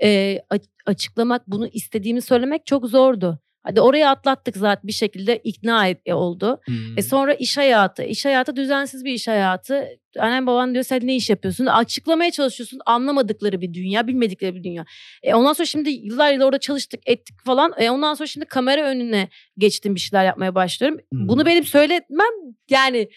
e, 0.03 0.39
açıklamak 0.85 1.47
bunu 1.47 1.67
istediğimi 1.67 2.21
söylemek 2.21 2.65
çok 2.65 2.85
zordu. 2.85 3.39
Hadi 3.67 3.81
oraya 3.81 4.09
atlattık 4.09 4.57
zaten 4.57 4.87
bir 4.87 4.91
şekilde 4.91 5.37
ikna 5.37 5.87
et- 5.87 6.13
oldu. 6.13 6.59
Hmm. 6.65 6.97
E 6.97 7.01
sonra 7.01 7.33
iş 7.33 7.57
hayatı. 7.57 8.03
İş 8.03 8.25
hayatı 8.25 8.55
düzensiz 8.55 9.05
bir 9.05 9.13
iş 9.13 9.27
hayatı. 9.27 9.87
Annem 10.19 10.47
baban 10.47 10.73
diyor 10.73 10.83
sen 10.83 11.07
ne 11.07 11.15
iş 11.15 11.29
yapıyorsun? 11.29 11.65
Açıklamaya 11.65 12.31
çalışıyorsun. 12.31 12.79
Anlamadıkları 12.85 13.61
bir 13.61 13.73
dünya, 13.73 14.07
bilmedikleri 14.07 14.55
bir 14.55 14.63
dünya. 14.63 14.85
E 15.23 15.33
ondan 15.33 15.53
sonra 15.53 15.65
şimdi 15.65 15.89
yıllar 15.89 16.33
yıl 16.33 16.41
orada 16.41 16.59
çalıştık, 16.59 16.99
ettik 17.05 17.35
falan. 17.45 17.73
E 17.77 17.89
ondan 17.89 18.13
sonra 18.13 18.27
şimdi 18.27 18.45
kamera 18.45 18.85
önüne 18.85 19.29
geçtim 19.57 19.95
bir 19.95 19.99
şeyler 19.99 20.25
yapmaya 20.25 20.55
başlıyorum. 20.55 20.99
Hmm. 21.11 21.27
Bunu 21.27 21.45
benim 21.45 21.63
söyletmem 21.63 22.33
yani 22.69 23.09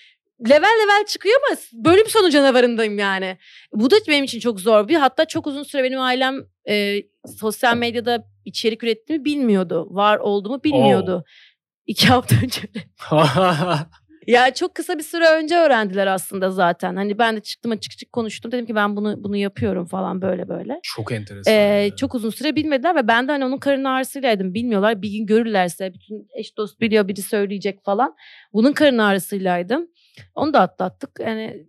level 0.50 0.78
level 0.82 1.06
çıkıyor 1.06 1.40
ama 1.48 1.58
bölüm 1.72 2.06
sonu 2.06 2.30
canavarındayım 2.30 2.98
yani. 2.98 3.37
Bu 3.72 3.90
da 3.90 3.96
benim 4.08 4.24
için 4.24 4.40
çok 4.40 4.61
zor 4.61 4.88
bir. 4.88 4.94
Hatta 4.94 5.24
çok 5.24 5.46
uzun 5.46 5.62
süre 5.62 5.82
benim 5.82 6.00
ailem 6.00 6.37
e, 6.68 7.02
sosyal 7.40 7.76
medyada 7.76 8.24
içerik 8.48 8.84
ürettiğimi 8.84 9.24
bilmiyordu. 9.24 9.87
Var 9.90 10.18
olduğumu 10.18 10.64
bilmiyordu. 10.64 11.24
İki 11.87 12.06
hafta 12.06 12.37
önce. 12.44 12.62
Ya 14.28 14.54
çok 14.54 14.74
kısa 14.74 14.98
bir 14.98 15.02
süre 15.02 15.28
önce 15.28 15.56
öğrendiler 15.56 16.06
aslında 16.06 16.50
zaten. 16.50 16.96
Hani 16.96 17.18
ben 17.18 17.37
de 17.37 17.40
çıktım 17.40 17.72
açık 17.72 17.92
açık 17.92 18.12
konuştum. 18.12 18.52
Dedim 18.52 18.66
ki 18.66 18.74
ben 18.74 18.96
bunu 18.96 19.24
bunu 19.24 19.37
yapıyorum 19.37 19.87
falan 19.87 20.22
böyle 20.22 20.48
böyle. 20.48 20.80
çok 20.82 21.12
enteresan. 21.12 21.54
Ee, 21.54 21.90
çok 21.96 22.14
uzun 22.14 22.30
süre 22.30 22.56
bilmediler 22.56 22.96
ve 22.96 23.08
ben 23.08 23.28
de 23.28 23.32
hani 23.32 23.44
onun 23.44 23.58
karın 23.58 23.84
ağrısıylaydım. 23.84 24.54
Bilmiyorlar. 24.54 25.02
Bir 25.02 25.11
gün 25.11 25.26
görürlerse 25.26 25.94
bütün 25.94 26.28
eş 26.34 26.56
dost 26.56 26.80
biliyor 26.80 27.08
biri 27.08 27.22
söyleyecek 27.22 27.84
falan. 27.84 28.16
Bunun 28.52 28.72
karın 28.72 28.98
ağrısıylaydım. 28.98 29.88
Onu 30.34 30.52
da 30.52 30.61
atlattık. 30.61 31.11
Yani 31.20 31.66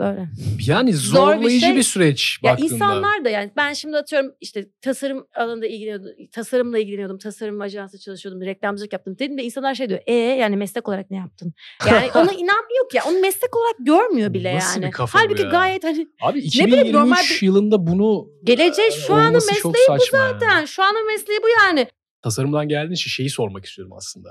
Böyle. 0.00 0.28
Yani 0.66 0.92
Zor 0.92 1.32
bir 1.32 1.36
zorlayıcı 1.36 1.66
bir, 1.66 1.72
şey. 1.72 1.82
süreç 1.82 2.38
Ya 2.42 2.50
baktığında. 2.52 2.74
insanlar 2.74 3.24
da 3.24 3.30
yani 3.30 3.50
ben 3.56 3.72
şimdi 3.72 3.96
atıyorum 3.96 4.32
işte 4.40 4.66
tasarım 4.82 5.26
alanında 5.36 5.66
ilgileniyordum. 5.66 6.10
Tasarımla 6.32 6.78
ilgileniyordum. 6.78 7.18
Tasarım 7.18 7.60
ajansı 7.60 7.98
çalışıyordum. 7.98 8.42
Reklamcılık 8.42 8.92
yaptım. 8.92 9.18
Dedim 9.18 9.38
de 9.38 9.42
insanlar 9.42 9.74
şey 9.74 9.88
diyor. 9.88 10.00
E 10.06 10.14
yani 10.14 10.56
meslek 10.56 10.88
olarak 10.88 11.10
ne 11.10 11.16
yaptın? 11.16 11.52
Yani 11.88 12.10
ona 12.14 12.32
inanmıyor 12.32 12.88
ki. 12.92 12.98
Onu 13.08 13.20
meslek 13.20 13.56
olarak 13.56 13.76
görmüyor 13.80 14.32
bile 14.34 14.56
Nasıl 14.56 14.78
bir 14.78 14.82
yani. 14.84 14.92
kafa 14.92 15.18
bu 15.18 15.22
Halbuki 15.22 15.42
ya? 15.42 15.48
gayet 15.48 15.84
hani 15.84 16.06
Abi 16.22 16.34
bileyim, 16.34 16.46
2023 16.46 16.94
normal 16.94 17.22
bir- 17.30 17.46
yılında 17.46 17.86
bunu 17.86 18.26
geleceği 18.44 18.90
şu 19.06 19.14
anın 19.14 19.28
olması 19.28 19.54
çok 19.62 19.72
mesleği 19.74 19.98
bu 19.98 20.02
saçma 20.02 20.18
yani. 20.18 20.32
zaten. 20.40 20.64
Şu 20.64 20.82
anın 20.82 21.06
mesleği 21.06 21.38
bu 21.42 21.46
yani. 21.66 21.86
tasarımdan 22.22 22.68
geldiğin 22.68 22.92
için 22.94 23.10
şeyi 23.10 23.30
sormak 23.30 23.64
istiyorum 23.64 23.92
aslında. 23.96 24.28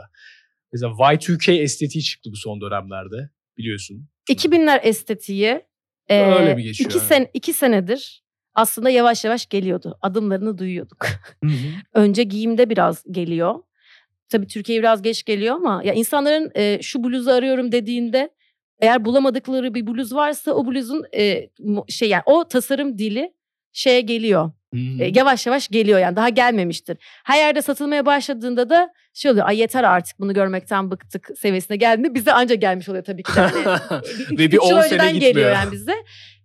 Mesela 0.74 0.92
Y2K 0.92 1.52
estetiği 1.62 2.04
çıktı 2.04 2.30
bu 2.32 2.36
son 2.36 2.62
dönemlerde 2.62 3.30
biliyorsun. 3.58 4.10
2000'ler 4.30 4.80
estetiği 4.82 5.62
e, 6.08 6.22
Öyle 6.22 6.56
mi 6.56 6.64
geçiyor, 6.64 6.90
iki, 6.90 7.00
sen, 7.00 7.28
iki 7.34 7.54
senedir 7.54 8.24
aslında 8.54 8.90
yavaş 8.90 9.26
yavaş 9.26 9.46
geliyordu. 9.46 9.98
Adımlarını 10.02 10.58
duyuyorduk. 10.58 11.08
Önce 11.94 12.24
giyimde 12.24 12.70
biraz 12.70 13.04
geliyor. 13.12 13.56
Tabii 14.30 14.48
Türkiye 14.48 14.80
biraz 14.80 15.02
geç 15.02 15.24
geliyor 15.24 15.56
ama 15.56 15.82
ya 15.86 15.94
insanların 15.94 16.52
e, 16.56 16.82
şu 16.82 17.04
bluzu 17.04 17.32
arıyorum 17.32 17.72
dediğinde 17.72 18.30
eğer 18.80 19.06
bulamadıkları 19.06 19.74
bir 19.74 19.88
bluz 19.88 20.16
varsa 20.16 20.52
o 20.52 20.68
bluzun 20.68 21.04
e, 21.16 21.50
şey 21.88 22.10
yani 22.10 22.24
o 22.26 22.48
tasarım 22.48 22.98
dili 22.98 23.34
şeye 23.74 24.02
geliyor. 24.02 24.52
Hı. 24.74 24.80
E, 25.00 25.12
yavaş 25.16 25.48
yavaş 25.48 25.68
geliyor 25.68 26.00
yani 26.00 26.16
daha 26.16 26.30
gelmemiştir. 26.30 26.98
Her 27.26 27.38
yerde 27.38 27.62
satılmaya 27.62 28.06
başladığında 28.06 28.70
da 28.70 28.94
şey 29.14 29.32
oluyor. 29.32 29.48
Ay 29.48 29.58
yeter 29.60 29.84
artık 29.84 30.20
bunu 30.20 30.34
görmekten 30.34 30.92
bıktık 30.92 31.30
seviyesine 31.38 31.78
geldiğinde 31.78 32.14
bize 32.16 32.34
anca 32.34 32.56
gelmiş 32.56 32.90
oluyor 32.90 33.04
tabii 33.04 33.24
ki 33.24 33.36
de. 33.36 33.40
Hani 34.30 34.40
Ve 34.40 34.46
üç 34.46 34.52
bir 34.52 34.54
yıl 34.54 34.62
10 34.62 34.82
sene 34.82 35.12
gitmiyor. 35.12 35.12
geliyor 35.14 35.52
yani 35.52 35.72
bize. 35.72 35.96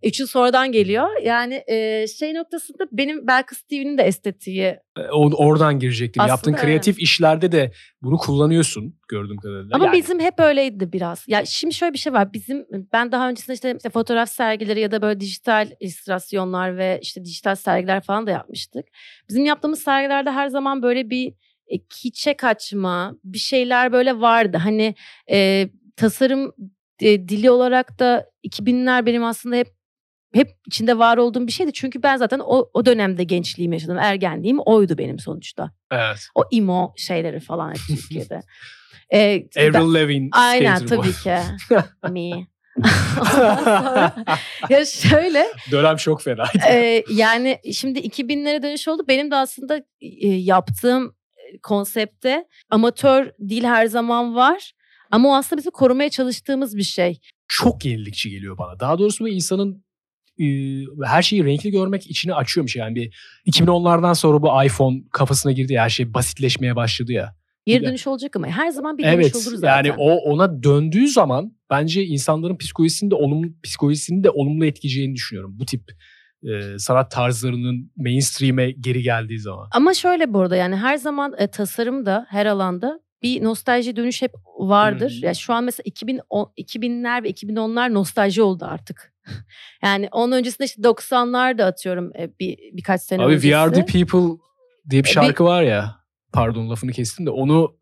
Üç 0.03 0.20
yıl 0.20 0.27
sonradan 0.27 0.72
geliyor. 0.72 1.09
Yani 1.22 1.62
e, 1.66 2.07
şey 2.07 2.35
noktasında 2.35 2.85
benim 2.92 3.27
Belkıs 3.27 3.62
TV'nin 3.62 3.98
de 3.98 4.03
estetiği. 4.03 4.77
O- 5.12 5.31
Oradan 5.46 5.79
girecektim. 5.79 6.20
Aslında 6.20 6.33
Yaptığın 6.33 6.53
evet. 6.53 6.62
kreatif 6.62 6.98
işlerde 7.00 7.53
de 7.53 7.72
bunu 8.03 8.18
kullanıyorsun 8.18 8.98
gördüğüm 9.09 9.37
kadarıyla. 9.37 9.70
Ama 9.72 9.85
Yani 9.85 9.96
bizim 9.98 10.20
hep 10.20 10.40
öyleydi 10.40 10.92
biraz. 10.92 11.24
Ya 11.29 11.44
şimdi 11.46 11.74
şöyle 11.74 11.92
bir 11.92 11.98
şey 11.98 12.12
var. 12.12 12.33
Bizim 12.33 12.66
ben 12.92 13.12
daha 13.12 13.29
öncesinde 13.29 13.55
işte, 13.55 13.74
işte 13.77 13.90
fotoğraf 13.90 14.29
sergileri 14.31 14.81
ya 14.81 14.90
da 14.90 15.03
böyle 15.03 15.20
dijital 15.20 15.68
illüstrasyonlar 15.81 16.77
ve 16.79 16.98
işte 17.03 17.24
dijital 17.24 17.55
sergiler 17.55 18.00
falan 18.00 18.27
da 18.27 18.31
yapmıştık. 18.31 18.85
Bizim 19.29 19.44
yaptığımız 19.44 19.83
sergilerde 19.83 20.31
her 20.31 20.48
zaman 20.48 20.83
böyle 20.83 21.11
bir 21.11 21.35
e, 21.68 21.79
kiçe 21.90 22.35
kaçma, 22.37 23.14
bir 23.24 23.38
şeyler 23.38 23.92
böyle 23.92 24.20
vardı. 24.20 24.57
Hani 24.57 24.94
e, 25.31 25.68
tasarım 25.96 26.53
e, 27.00 27.29
dili 27.29 27.50
olarak 27.50 27.98
da 27.98 28.27
2000'ler 28.48 29.07
benim 29.07 29.24
aslında 29.24 29.57
hep 29.57 29.68
hep 30.35 30.50
içinde 30.66 30.98
var 30.98 31.16
olduğum 31.16 31.46
bir 31.46 31.53
şeydi. 31.53 31.72
Çünkü 31.72 32.03
ben 32.03 32.16
zaten 32.16 32.38
o, 32.44 32.70
o 32.74 32.87
dönemde 32.87 33.24
gençliğimi 33.24 33.74
yaşadım. 33.77 33.98
Ergenliğim 33.98 34.59
oydu 34.59 34.98
benim 34.98 35.18
sonuçta. 35.18 35.70
evet. 35.90 36.18
O 36.35 36.42
emo 36.53 36.92
şeyleri 36.96 37.40
falan 37.40 37.72
Türkiye'de. 37.87 38.40
E, 39.12 39.46
ben- 39.57 39.72
Avril 39.81 39.94
Lavigne 39.94 40.29
Aynen 40.33 40.77
skater 40.77 40.98
bu. 40.98 41.03
tabii 41.03 41.12
ki. 41.12 41.35
Me. 42.12 42.46
Sonra- 43.33 44.14
ya 44.70 44.85
şöyle 44.87 45.46
Dönem 45.70 45.96
çok 45.96 46.22
fenaydı. 46.22 46.59
e, 46.68 47.05
yani 47.11 47.59
şimdi 47.72 47.98
2000'lere 47.98 48.62
dönüş 48.62 48.88
oldu. 48.88 49.03
Benim 49.09 49.31
de 49.31 49.37
aslında 49.37 49.77
e, 50.00 50.29
yaptığım 50.29 51.16
konsepte 51.62 52.44
amatör 52.70 53.30
dil 53.48 53.64
her 53.64 53.87
zaman 53.87 54.35
var. 54.35 54.72
Ama 55.11 55.28
o 55.28 55.35
aslında 55.35 55.59
bizim 55.59 55.72
korumaya 55.72 56.11
çalıştığımız 56.11 56.76
bir 56.76 56.83
şey. 56.83 57.20
çok 57.48 57.85
yenilikçi 57.85 58.30
geliyor 58.30 58.59
bana. 58.59 58.80
Daha 58.80 58.98
doğrusu 58.98 59.24
bu 59.24 59.28
insanın 59.28 59.85
e, 60.40 60.44
her 61.04 61.22
şeyi 61.22 61.44
renkli 61.44 61.70
görmek 61.70 62.11
içini 62.11 62.35
açıyormuş. 62.35 62.76
Yani 62.76 62.94
bir 62.94 63.14
2010'lardan 63.46 64.14
sonra 64.14 64.42
bu 64.42 64.64
iPhone 64.64 65.02
kafasına 65.12 65.52
girdi 65.52 65.72
ya 65.72 65.83
her 65.85 65.90
şey 65.90 66.14
basitleşmeye 66.14 66.76
başladı 66.76 67.12
ya. 67.12 67.35
Geri 67.66 67.85
dönüş 67.85 68.07
olacak 68.07 68.37
ama 68.37 68.46
her 68.46 68.70
zaman 68.70 68.98
bir 68.98 69.02
dönüş 69.04 69.14
Evet 69.14 69.37
olur 69.37 69.57
zaten. 69.57 69.76
yani 69.76 69.92
o 69.98 70.14
ona 70.16 70.62
döndüğü 70.62 71.09
zaman 71.09 71.57
bence 71.70 72.04
insanların 72.04 72.57
psikolojisini 72.57 73.11
de 73.11 73.14
olumlu 73.14 73.48
psikolojisini 73.62 74.24
de 74.24 74.30
olumlu 74.30 74.66
etkileyeceğini 74.66 75.14
düşünüyorum. 75.14 75.57
Bu 75.59 75.66
tip 75.66 75.92
e, 76.44 76.78
sanat 76.78 77.11
tarzlarının 77.11 77.92
mainstream'e 77.96 78.70
geri 78.70 79.02
geldiği 79.02 79.38
zaman. 79.40 79.68
Ama 79.72 79.94
şöyle 79.94 80.33
bu 80.35 80.40
arada 80.40 80.57
yani 80.57 80.76
her 80.76 80.96
zaman 80.96 81.35
e, 81.38 81.46
tasarımda 81.46 82.26
her 82.28 82.46
alanda 82.46 83.00
bir 83.22 83.44
nostalji 83.44 83.96
dönüş 83.96 84.22
hep 84.22 84.33
vardır. 84.59 85.11
Hı 85.11 85.20
hı. 85.22 85.26
Ya 85.26 85.35
şu 85.35 85.52
an 85.52 85.64
mesela 85.64 85.83
2010, 85.87 86.52
2000'ler 86.59 87.22
ve 87.22 87.30
2010'lar 87.30 87.94
nostalji 87.94 88.42
oldu 88.42 88.64
artık. 88.68 89.12
yani 89.83 90.09
onun 90.12 90.33
öncesinde 90.33 90.64
işte 90.66 90.83
90'lar 90.83 91.59
da 91.59 91.66
atıyorum 91.66 92.11
e, 92.18 92.38
bir 92.40 92.59
birkaç 92.72 93.02
sene 93.02 93.22
Abi 93.22 93.26
öncesi. 93.33 93.42
We 93.42 93.57
Are 93.57 93.72
The 93.72 93.85
People 93.87 94.40
diye 94.90 95.02
bir 95.02 95.09
E, 95.09 95.11
bir- 95.11 95.14
şarkı 95.14 95.44
var 95.44 95.62
ya. 95.62 95.96
Pardon 96.33 96.70
lafını 96.70 96.92
kestim 96.92 97.26
de 97.26 97.30
onu 97.30 97.76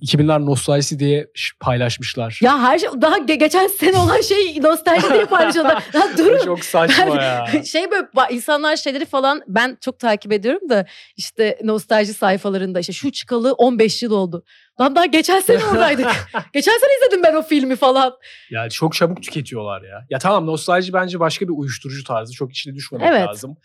2000'ler 0.00 0.46
nostaljisi 0.46 0.98
diye 0.98 1.26
paylaşmışlar. 1.60 2.38
Ya 2.42 2.62
her 2.62 2.78
şey 2.78 2.88
daha 3.00 3.18
ge- 3.18 3.34
geçen 3.34 3.66
sene 3.66 3.98
olan 3.98 4.20
şey 4.20 4.62
nostalji 4.62 5.12
diye 5.12 5.24
paylaşıyorlar. 5.24 5.84
ya 5.94 6.18
durun. 6.18 6.44
Çok 6.44 6.64
saçma 6.64 7.22
ya. 7.22 7.46
şey 7.64 7.90
böyle 7.90 8.06
insanlar 8.30 8.76
şeyleri 8.76 9.04
falan 9.04 9.42
ben 9.48 9.78
çok 9.80 9.98
takip 9.98 10.32
ediyorum 10.32 10.68
da 10.68 10.86
işte 11.16 11.58
nostalji 11.64 12.14
sayfalarında 12.14 12.80
işte 12.80 12.92
şu 12.92 13.12
çıkalı 13.12 13.52
15 13.52 14.02
yıl 14.02 14.12
oldu. 14.12 14.44
Lan 14.80 14.96
daha 14.96 15.06
geçen 15.06 15.40
sene 15.40 15.64
oradaydık. 15.64 16.06
geçen 16.52 16.72
sene 16.72 16.90
izledim 16.98 17.22
ben 17.22 17.34
o 17.34 17.42
filmi 17.42 17.76
falan. 17.76 18.12
Yani 18.50 18.70
çok 18.70 18.94
çabuk 18.94 19.22
tüketiyorlar 19.22 19.82
ya. 19.82 20.06
Ya 20.10 20.18
tamam 20.18 20.46
nostalji 20.46 20.92
bence 20.92 21.20
başka 21.20 21.44
bir 21.48 21.52
uyuşturucu 21.56 22.04
tarzı. 22.04 22.32
Çok 22.32 22.50
içine 22.50 22.74
düşmemek 22.74 23.08
Evet. 23.10 23.28
lazım. 23.28 23.56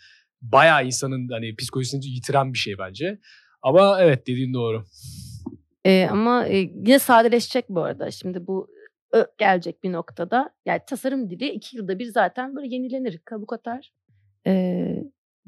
Bayağı 0.42 0.86
insanın 0.86 1.28
hani 1.28 1.56
psikolojisini 1.56 2.06
yitiren 2.06 2.52
bir 2.52 2.58
şey 2.58 2.78
bence. 2.78 3.18
Ama 3.62 4.00
evet 4.00 4.26
dediğin 4.26 4.54
doğru. 4.54 4.84
Ee, 5.84 6.08
ama 6.10 6.46
e, 6.46 6.56
yine 6.56 6.98
sadeleşecek 6.98 7.68
bu 7.68 7.82
arada. 7.82 8.10
Şimdi 8.10 8.46
bu 8.46 8.68
ö, 9.12 9.24
gelecek 9.38 9.82
bir 9.82 9.92
noktada. 9.92 10.50
Yani 10.66 10.80
tasarım 10.86 11.30
dili 11.30 11.48
iki 11.48 11.76
yılda 11.76 11.98
bir 11.98 12.06
zaten 12.06 12.56
böyle 12.56 12.74
yenilenir, 12.74 13.18
kabuk 13.18 13.52
atar. 13.52 13.92
Ee, 14.46 15.02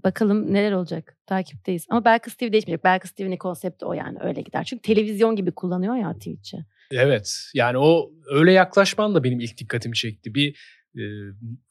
bakalım 0.04 0.54
neler 0.54 0.72
olacak. 0.72 1.16
Takipteyiz. 1.26 1.86
Ama 1.90 2.04
Belkıs 2.04 2.34
TV 2.34 2.52
değişmeyecek. 2.52 2.84
Belkıs 2.84 3.10
TV'nin 3.10 3.36
konsepti 3.36 3.84
o 3.84 3.92
yani 3.92 4.18
öyle 4.20 4.40
gider. 4.40 4.64
Çünkü 4.64 4.82
televizyon 4.82 5.36
gibi 5.36 5.52
kullanıyor 5.52 5.96
ya 5.96 6.14
Twitch'i. 6.14 6.58
Evet. 6.92 7.36
Yani 7.54 7.78
o 7.78 8.10
öyle 8.30 8.52
yaklaşman 8.52 9.14
da 9.14 9.24
benim 9.24 9.40
ilk 9.40 9.58
dikkatimi 9.58 9.94
çekti. 9.94 10.34
Bir 10.34 10.56
e, 10.96 11.02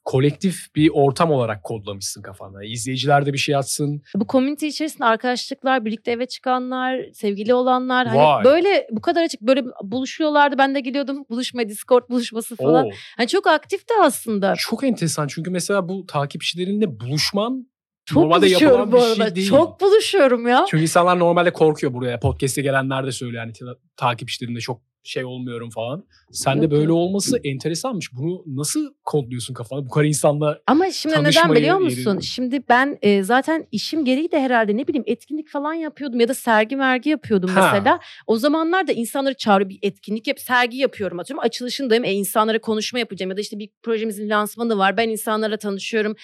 kolektif 0.04 0.76
bir 0.76 0.90
ortam 0.94 1.32
olarak 1.32 1.64
kodlamışsın 1.64 2.22
kafanda. 2.22 2.64
İzleyiciler 2.64 3.26
de 3.26 3.34
bir 3.34 3.38
şey 3.38 3.56
atsın. 3.56 4.02
Bu 4.16 4.26
community 4.30 4.68
içerisinde 4.68 5.06
arkadaşlıklar, 5.06 5.86
birlikte 5.86 6.12
eve 6.12 6.26
çıkanlar, 6.26 7.00
sevgili 7.14 7.54
olanlar 7.54 8.08
hani 8.08 8.44
böyle 8.46 8.88
bu 8.92 9.02
kadar 9.02 9.24
açık 9.24 9.42
böyle 9.42 9.64
buluşuyorlardı. 9.84 10.58
Ben 10.58 10.76
de 10.76 10.80
geliyordum 10.80 11.26
buluşma 11.30 11.70
Discord 11.70 12.10
buluşması 12.10 12.56
falan. 12.56 12.86
Oo, 12.86 12.92
Hani 13.18 13.28
çok 13.28 13.48
aktifti 13.48 13.94
aslında. 14.02 14.54
çok 14.58 14.84
enteresan 14.84 15.28
çünkü 15.28 15.52
mesela 15.52 15.90
bu 15.90 16.06
takipçilerinle 16.06 17.00
buluşman 17.00 17.68
Çok 18.06 18.24
normalde 18.24 18.46
buluşuyorum 18.46 18.92
bu 18.92 19.00
şey 19.02 19.12
arada. 19.12 19.36
değil. 19.36 19.50
Çok 19.50 19.82
buluşuyorum 19.82 20.48
ya. 20.48 20.66
Çünkü 20.70 20.82
insanlar 20.84 21.20
normalde 21.20 21.54
korkuyor 21.54 21.94
buraya. 21.94 22.20
Podcast'e 22.20 22.62
gelenler 22.62 23.06
de 23.08 23.12
söylüyor 23.12 23.44
yani 23.44 23.54
ta- 23.54 23.78
takipçilerimle 23.98 24.60
çok 24.60 24.82
şey 25.04 25.26
olmuyorum 25.26 25.70
falan. 25.70 26.06
Sen 26.32 26.58
de 26.58 26.62
Yok, 26.64 26.72
böyle 26.72 26.84
yok. 26.84 26.98
olması 26.98 27.38
enteresanmış. 27.44 28.14
Bunu 28.14 28.44
nasıl 28.48 28.94
kodluyorsun 29.06 29.54
kafana? 29.54 29.86
Bu 29.86 29.90
kadar 29.90 30.06
insanla 30.06 30.60
Ama 30.68 30.92
şimdi 30.92 31.24
neden 31.24 31.56
biliyor 31.56 31.78
musun? 31.78 32.16
yeri- 32.16 32.24
Şimdi 32.24 32.64
ben 32.70 32.98
e, 33.02 33.24
zaten 33.24 33.68
işim 33.72 34.06
gereği 34.06 34.32
de 34.32 34.40
herhalde 34.40 34.78
ne 34.78 34.88
bileyim 34.88 35.04
etkinlik 35.08 35.50
falan 35.50 35.74
yapıyordum 35.74 36.20
ya 36.20 36.28
da 36.28 36.34
sergi 36.34 36.76
mergi 36.76 37.10
yapıyordum 37.10 37.50
Ha. 37.50 37.62
mesela. 37.74 38.00
O 38.28 38.38
zamanlar 38.38 38.88
da 38.88 38.92
insanları 38.92 39.34
çağırıp 39.34 39.70
bir 39.70 39.80
etkinlik 39.82 40.28
yap, 40.28 40.40
sergi 40.40 40.78
yapıyorum 40.78 41.20
atıyorum. 41.20 41.44
Açılışındayım. 41.46 42.04
E, 42.04 42.12
insanlara 42.14 42.60
konuşma 42.62 43.00
yapacağım 43.00 43.30
ya 43.32 43.38
da 43.38 43.42
işte 43.42 43.60
bir 43.60 43.70
projemizin 43.84 44.30
lansmanı 44.30 44.78
var. 44.78 44.98
Ben 44.98 45.10
insanlarla 45.10 45.58
tanışıyorum 45.58 46.16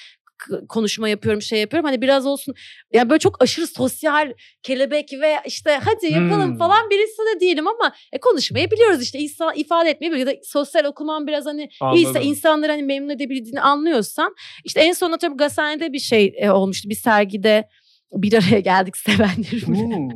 konuşma 0.70 1.10
yapıyorum, 1.10 1.42
şey 1.42 1.60
yapıyorum. 1.60 1.86
Hani 1.90 2.02
biraz 2.02 2.26
olsun 2.26 2.56
yani 2.94 3.10
böyle 3.10 3.20
çok 3.20 3.42
aşırı 3.44 3.68
sosyal 3.68 4.34
kelebek 4.64 5.14
ve 5.22 5.36
işte 5.46 5.80
hadi 5.86 6.06
yapalım 6.14 6.50
Hmm. 6.52 6.58
falan 6.58 6.90
birisi 6.90 7.18
de 7.36 7.40
değilim 7.40 7.68
ama 7.68 7.94
e, 8.12 8.20
konuşmayı 8.20 8.72
biliyoruz 8.72 9.02
işte 9.02 9.20
insan 9.20 9.56
ifade 9.56 9.90
etmeyi 9.90 10.12
biliyoruz. 10.12 10.34
Ya 10.34 10.38
da 10.38 10.42
sosyal 10.44 10.86
okuman 10.86 11.28
biraz 11.28 11.46
hani 11.46 11.70
İyiyse 11.94 12.10
Anladım. 12.10 12.28
insanları 12.30 12.72
hani 12.72 12.84
memnun 12.84 13.10
edebildiğini 13.10 13.62
anlıyorsan. 13.62 14.36
işte 14.64 14.80
en 14.82 14.94
son 14.94 15.12
atıyorum 15.12 15.38
Gazhane'de 15.38 15.94
bir 15.94 16.00
şey 16.00 16.34
e, 16.38 16.50
olmuştu. 16.50 16.90
Bir 16.90 16.96
sergide 16.96 17.70
bir 18.12 18.34
araya 18.34 18.60
geldik 18.72 18.98
sevenlerimle. 18.98 20.16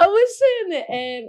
Ama 0.00 0.16
şey 0.38 0.62
hani 0.64 0.74
e, 0.74 1.24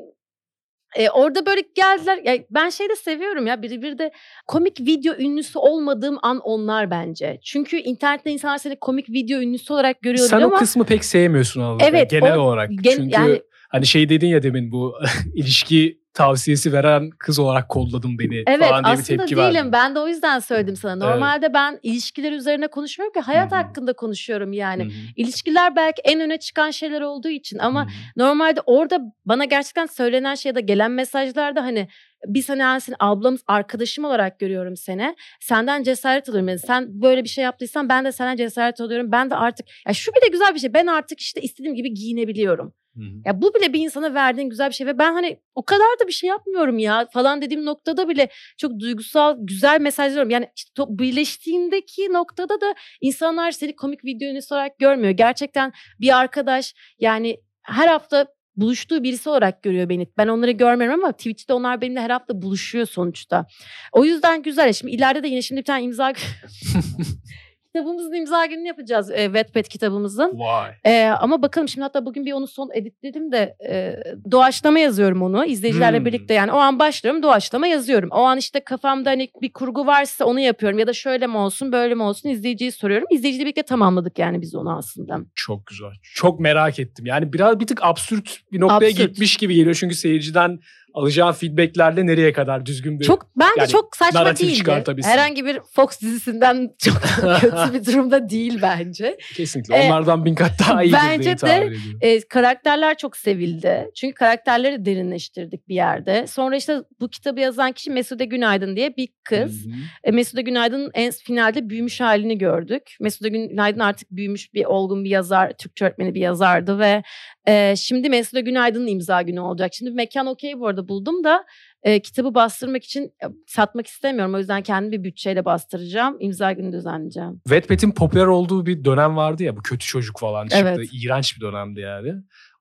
e, 0.96 1.10
orada 1.10 1.46
böyle 1.46 1.62
geldiler. 1.76 2.20
Ya 2.24 2.38
ben 2.50 2.70
şey 2.70 2.90
de 2.90 2.96
seviyorum 2.96 3.48
ya 3.48 3.62
biri 3.62 3.82
bir 3.82 3.98
de 3.98 4.12
komik 4.48 4.80
video 4.80 5.14
ünlüsü 5.16 5.60
olmadığım 5.60 6.18
an 6.22 6.40
onlar 6.40 6.92
bence. 6.92 7.40
Çünkü 7.44 7.78
internette 7.78 8.32
insanlar 8.32 8.58
seni 8.58 8.76
komik 8.80 9.10
video 9.10 9.42
ünlüsü 9.42 9.74
olarak 9.74 10.02
görüyorlar 10.02 10.38
Sen 10.38 10.42
ama 10.46 10.56
o 10.56 10.60
kısmı 10.60 10.86
pek 10.86 11.06
sevmiyorsun 11.06 11.64
mı? 11.64 11.78
Evet, 11.82 12.10
genel 12.12 12.36
o 12.38 12.42
olarak. 12.42 12.70
gen- 12.82 12.96
Çünkü 12.96 13.10
yani- 13.16 13.42
hani 13.70 13.86
şey 13.86 14.10
dedin 14.10 14.28
ya 14.28 14.44
demin 14.44 14.72
bu 14.72 14.94
ilişki 15.36 16.00
tavsiyesi 16.20 16.74
veren 16.74 17.10
kız 17.10 17.40
olarak 17.40 17.70
kolladın 17.70 18.20
beni 18.20 18.44
Evet 18.48 18.70
falan 18.70 18.84
diye 18.84 18.94
bir 18.94 19.00
aslında 19.00 19.26
tepki 19.26 19.38
değilim. 19.38 19.72
Ben 19.72 19.96
de 19.96 20.00
o 20.00 20.08
yüzden 20.08 20.40
söyledim 20.40 20.76
sana. 20.76 20.92
Evet. 20.92 21.14
Normalde 21.14 21.54
ben 21.54 21.80
ilişkiler 21.84 22.32
üzerine 22.32 22.68
konuşmuyorum 22.68 23.14
ki 23.14 23.20
hayat 23.20 23.52
Hı 23.52 23.56
hı. 23.56 23.60
hakkında 23.60 23.94
konuşuyorum 23.94 24.54
yani. 24.54 24.84
Hı 24.84 24.88
hı. 24.88 24.92
İlişkiler 25.16 25.76
belki 25.76 26.02
en 26.06 26.20
öne 26.20 26.38
çıkan 26.38 26.72
şeyler 26.72 27.02
olduğu 27.02 27.30
için 27.30 27.58
ama 27.58 27.82
Hı 27.82 27.86
hı. 27.86 27.92
normalde 28.18 28.62
orada 28.66 29.02
bana 29.26 29.46
gerçekten 29.46 29.86
söylenen 29.86 30.36
şey 30.36 30.50
ya 30.50 30.56
da 30.56 30.60
gelen 30.60 30.92
mesajlarda 30.92 31.64
hani 31.64 31.88
biz 32.26 32.50
hani 32.50 32.62
yani 32.62 32.82
seni 32.82 32.96
ablamız 33.00 33.44
arkadaşım 33.48 34.06
olarak 34.06 34.40
görüyorum 34.40 34.78
seni. 34.78 35.16
Senden 35.40 35.84
cesaret 35.84 36.30
alıyorum. 36.30 36.48
Yani 36.50 36.60
sen 36.60 37.02
böyle 37.02 37.24
bir 37.24 37.30
şey 37.30 37.44
yaptıysan 37.44 37.90
ben 37.90 38.06
de 38.06 38.12
senden 38.12 38.36
cesaret 38.36 38.82
alıyorum. 38.82 39.12
Ben 39.12 39.30
de 39.30 39.36
artık 39.36 39.68
ya 39.88 39.94
şu 39.94 40.12
bile 40.12 40.32
güzel 40.32 40.56
bir 40.56 40.60
şey. 40.60 40.74
Ben 40.74 40.88
artık 40.88 41.20
işte 41.20 41.42
istediğim 41.42 41.76
gibi 41.76 41.94
giyinebiliyorum. 41.94 42.74
Hı 42.96 43.02
hı. 43.02 43.22
Ya 43.26 43.42
bu 43.42 43.54
bile 43.54 43.74
bir 43.74 43.80
insana 43.80 44.14
verdiğin 44.14 44.50
güzel 44.50 44.70
bir 44.70 44.76
şey 44.76 44.88
ve 44.88 44.98
ben 44.98 45.14
hani 45.14 45.40
o 45.56 45.66
kadar 45.66 46.00
da 46.02 46.08
bir 46.08 46.14
şey 46.14 46.30
yapmıyorum 46.30 46.80
ya 46.80 47.08
falan 47.14 47.42
dediğim 47.42 47.66
noktada 47.66 48.10
bile 48.10 48.30
çok 48.58 48.80
duygusal 48.80 49.36
güzel 49.40 49.82
mesajlar 49.82 50.12
alıyorum. 50.12 50.30
Yani 50.30 50.48
işte 50.56 50.84
birleştiğindeki 50.90 52.14
noktada 52.14 52.62
da 52.62 52.76
insanlar 53.02 53.52
seni 53.52 53.76
komik 53.76 54.06
video 54.06 54.30
ünlüsü 54.30 54.54
olarak 54.54 54.80
görmüyor. 54.80 55.12
Gerçekten 55.12 55.74
bir 56.00 56.18
arkadaş 56.18 56.74
yani 57.00 57.38
her 57.62 57.88
hafta 57.88 58.28
buluştuğu 58.56 59.04
birisi 59.04 59.30
olarak 59.30 59.64
görüyor 59.64 59.90
beni. 59.90 60.08
Ben 60.18 60.28
onları 60.28 60.52
görmüyorum 60.52 61.04
ama 61.04 61.12
Twitch'te 61.12 61.54
onlar 61.54 61.82
benimle 61.82 62.02
her 62.02 62.10
hafta 62.10 62.42
buluşuyor 62.42 62.86
sonuçta. 62.86 63.46
O 63.92 64.06
yüzden 64.06 64.44
güzel. 64.44 64.74
Şimdi 64.74 64.94
ileride 64.94 65.24
de 65.24 65.28
yine 65.28 65.42
şimdi 65.42 65.60
bir 65.60 65.66
tane 65.66 65.84
imza 65.84 66.14
kitabımızın 67.76 68.14
imza 68.14 68.46
gününü 68.46 68.68
yapacağız. 68.68 69.12
E, 69.12 69.26
Wattpad 69.26 69.64
kitabımızın. 69.64 70.40
Vay. 70.40 70.72
Ee, 70.86 71.06
ama 71.06 71.42
bakalım 71.42 71.68
şimdi 71.68 71.84
hatta 71.84 72.06
bugün 72.06 72.26
bir 72.26 72.34
onu 72.34 72.48
son 72.48 72.70
editledim 72.74 73.32
de 73.32 73.56
e, 73.70 73.96
doğaçlama 74.32 74.80
yazıyorum 74.80 75.22
onu 75.22 75.46
izleyicilerle 75.46 75.98
Hmm. 75.98 76.06
birlikte 76.06 76.34
yani 76.34 76.52
o 76.52 76.56
an 76.58 76.80
başlıyorum 76.80 77.24
doğaçlama 77.24 77.68
yazıyorum. 77.68 78.10
O 78.12 78.22
an 78.22 78.38
işte 78.38 78.60
kafamda 78.60 79.10
hani 79.10 79.30
bir 79.42 79.54
kurgu 79.54 79.86
varsa 79.88 80.26
onu 80.26 80.40
yapıyorum 80.40 80.80
ya 80.80 80.88
da 80.88 80.94
şöyle 80.94 81.28
mi 81.28 81.38
olsun 81.38 81.72
böyle 81.72 81.96
mi 81.96 82.04
olsun 82.04 82.30
izleyiciyi 82.30 82.72
soruyorum. 82.72 83.08
İzleyiciyle 83.12 83.46
birlikte 83.46 83.64
tamamladık 83.64 84.20
yani 84.20 84.42
biz 84.42 84.56
onu 84.56 84.78
aslında. 84.78 85.18
Çok 85.36 85.66
güzel. 85.66 85.92
Çok 86.16 86.40
merak 86.40 86.80
ettim. 86.80 87.06
Yani 87.06 87.34
biraz 87.34 87.60
bir 87.60 87.68
tık 87.68 87.84
absürt 87.84 88.38
bir 88.52 88.60
noktaya 88.60 88.90
Absürt. 88.92 88.98
gitmiş 89.10 89.38
gibi 89.38 89.56
geliyor. 89.56 89.76
Çünkü 89.80 89.96
seyirciden 89.96 90.60
alacağın 90.94 91.32
feedbacklerle 91.32 92.06
nereye 92.06 92.34
kadar 92.34 92.66
düzgün 92.66 93.00
bir... 93.00 93.06
Çok 93.06 93.26
bence 93.36 93.54
yani 93.58 93.70
çok 93.70 93.96
saçma 93.96 94.38
değildi. 94.38 94.84
Herhangi 95.04 95.46
bir 95.46 95.60
Fox 95.76 96.02
dizisinden 96.02 96.70
çok 96.78 97.02
kötü 97.42 97.74
bir 97.74 97.86
durumda 97.86 98.30
değil 98.30 98.60
bence. 98.62 99.18
Kesinlikle. 99.36 99.76
Ee, 99.76 99.88
Onlardan 99.88 100.26
bin 100.26 100.36
kat 100.36 100.52
daha 100.60 100.84
iyidir 100.84 100.98
bence 101.04 101.42
de-. 101.42 101.70
E, 102.02 102.20
karakterler 102.22 102.98
çok 102.98 103.18
sevildi. 103.18 103.90
Çünkü 103.96 104.14
karakterleri 104.14 104.86
derinleştirdik 104.86 105.68
bir 105.68 105.76
yerde. 105.76 106.28
Sonra 106.28 106.56
işte 106.56 106.82
bu 107.00 107.10
kitabı 107.10 107.40
yazan 107.40 107.72
kişi 107.72 107.92
Mesude 107.92 108.26
Günaydın 108.26 108.76
diye 108.76 108.98
bir 108.98 109.10
kız. 109.24 109.68
E, 110.04 110.12
Mesude 110.12 110.42
Günaydın'ın 110.42 110.92
en 110.94 111.12
finalde 111.12 111.70
büyümüş 111.70 112.02
halini 112.02 112.38
gördük. 112.38 112.96
Mesude 113.00 113.30
Günaydın 113.30 113.80
artık 113.80 114.12
büyümüş 114.12 114.54
bir 114.54 114.66
olgun 114.66 115.04
bir 115.04 115.10
yazar, 115.10 115.54
Türkçe 115.58 115.86
öğretmeni 115.86 116.16
bir 116.16 116.22
yazardı 116.22 116.80
ve 116.80 117.04
e, 117.50 117.76
şimdi 117.76 118.10
Mesude 118.10 118.42
Günaydın'ın 118.42 118.88
imza 118.88 119.22
günü 119.22 119.40
olacak. 119.40 119.74
Şimdi 119.74 119.92
mekan 119.92 120.28
okey 120.28 120.60
bu 120.60 120.68
arada 120.68 120.88
buldum 120.88 121.24
da 121.24 121.46
e, 121.84 122.00
kitabı 122.00 122.36
bastırmak 122.36 122.84
için 122.84 123.04
e, 123.04 123.26
satmak 123.48 123.88
istemiyorum. 123.88 124.34
O 124.34 124.38
yüzden 124.38 124.64
kendi 124.64 124.92
bir 124.92 125.04
bütçeyle 125.04 125.46
bastıracağım. 125.46 126.18
İmza 126.20 126.52
günü 126.52 126.74
düzenleyeceğim. 126.74 127.42
Wattpad'in 127.44 127.92
popüler 127.92 128.26
olduğu 128.26 128.66
bir 128.66 128.84
dönem 128.84 129.18
vardı 129.18 129.44
ya. 129.44 129.58
Bu 129.58 129.62
kötü 129.62 129.86
çocuk 129.86 130.20
falan 130.20 130.48
çıktı. 130.48 130.58
Evet. 130.68 130.90
İğrenç 130.94 131.36
bir 131.38 131.42
dönemdi 131.42 131.80
yani. 131.80 132.14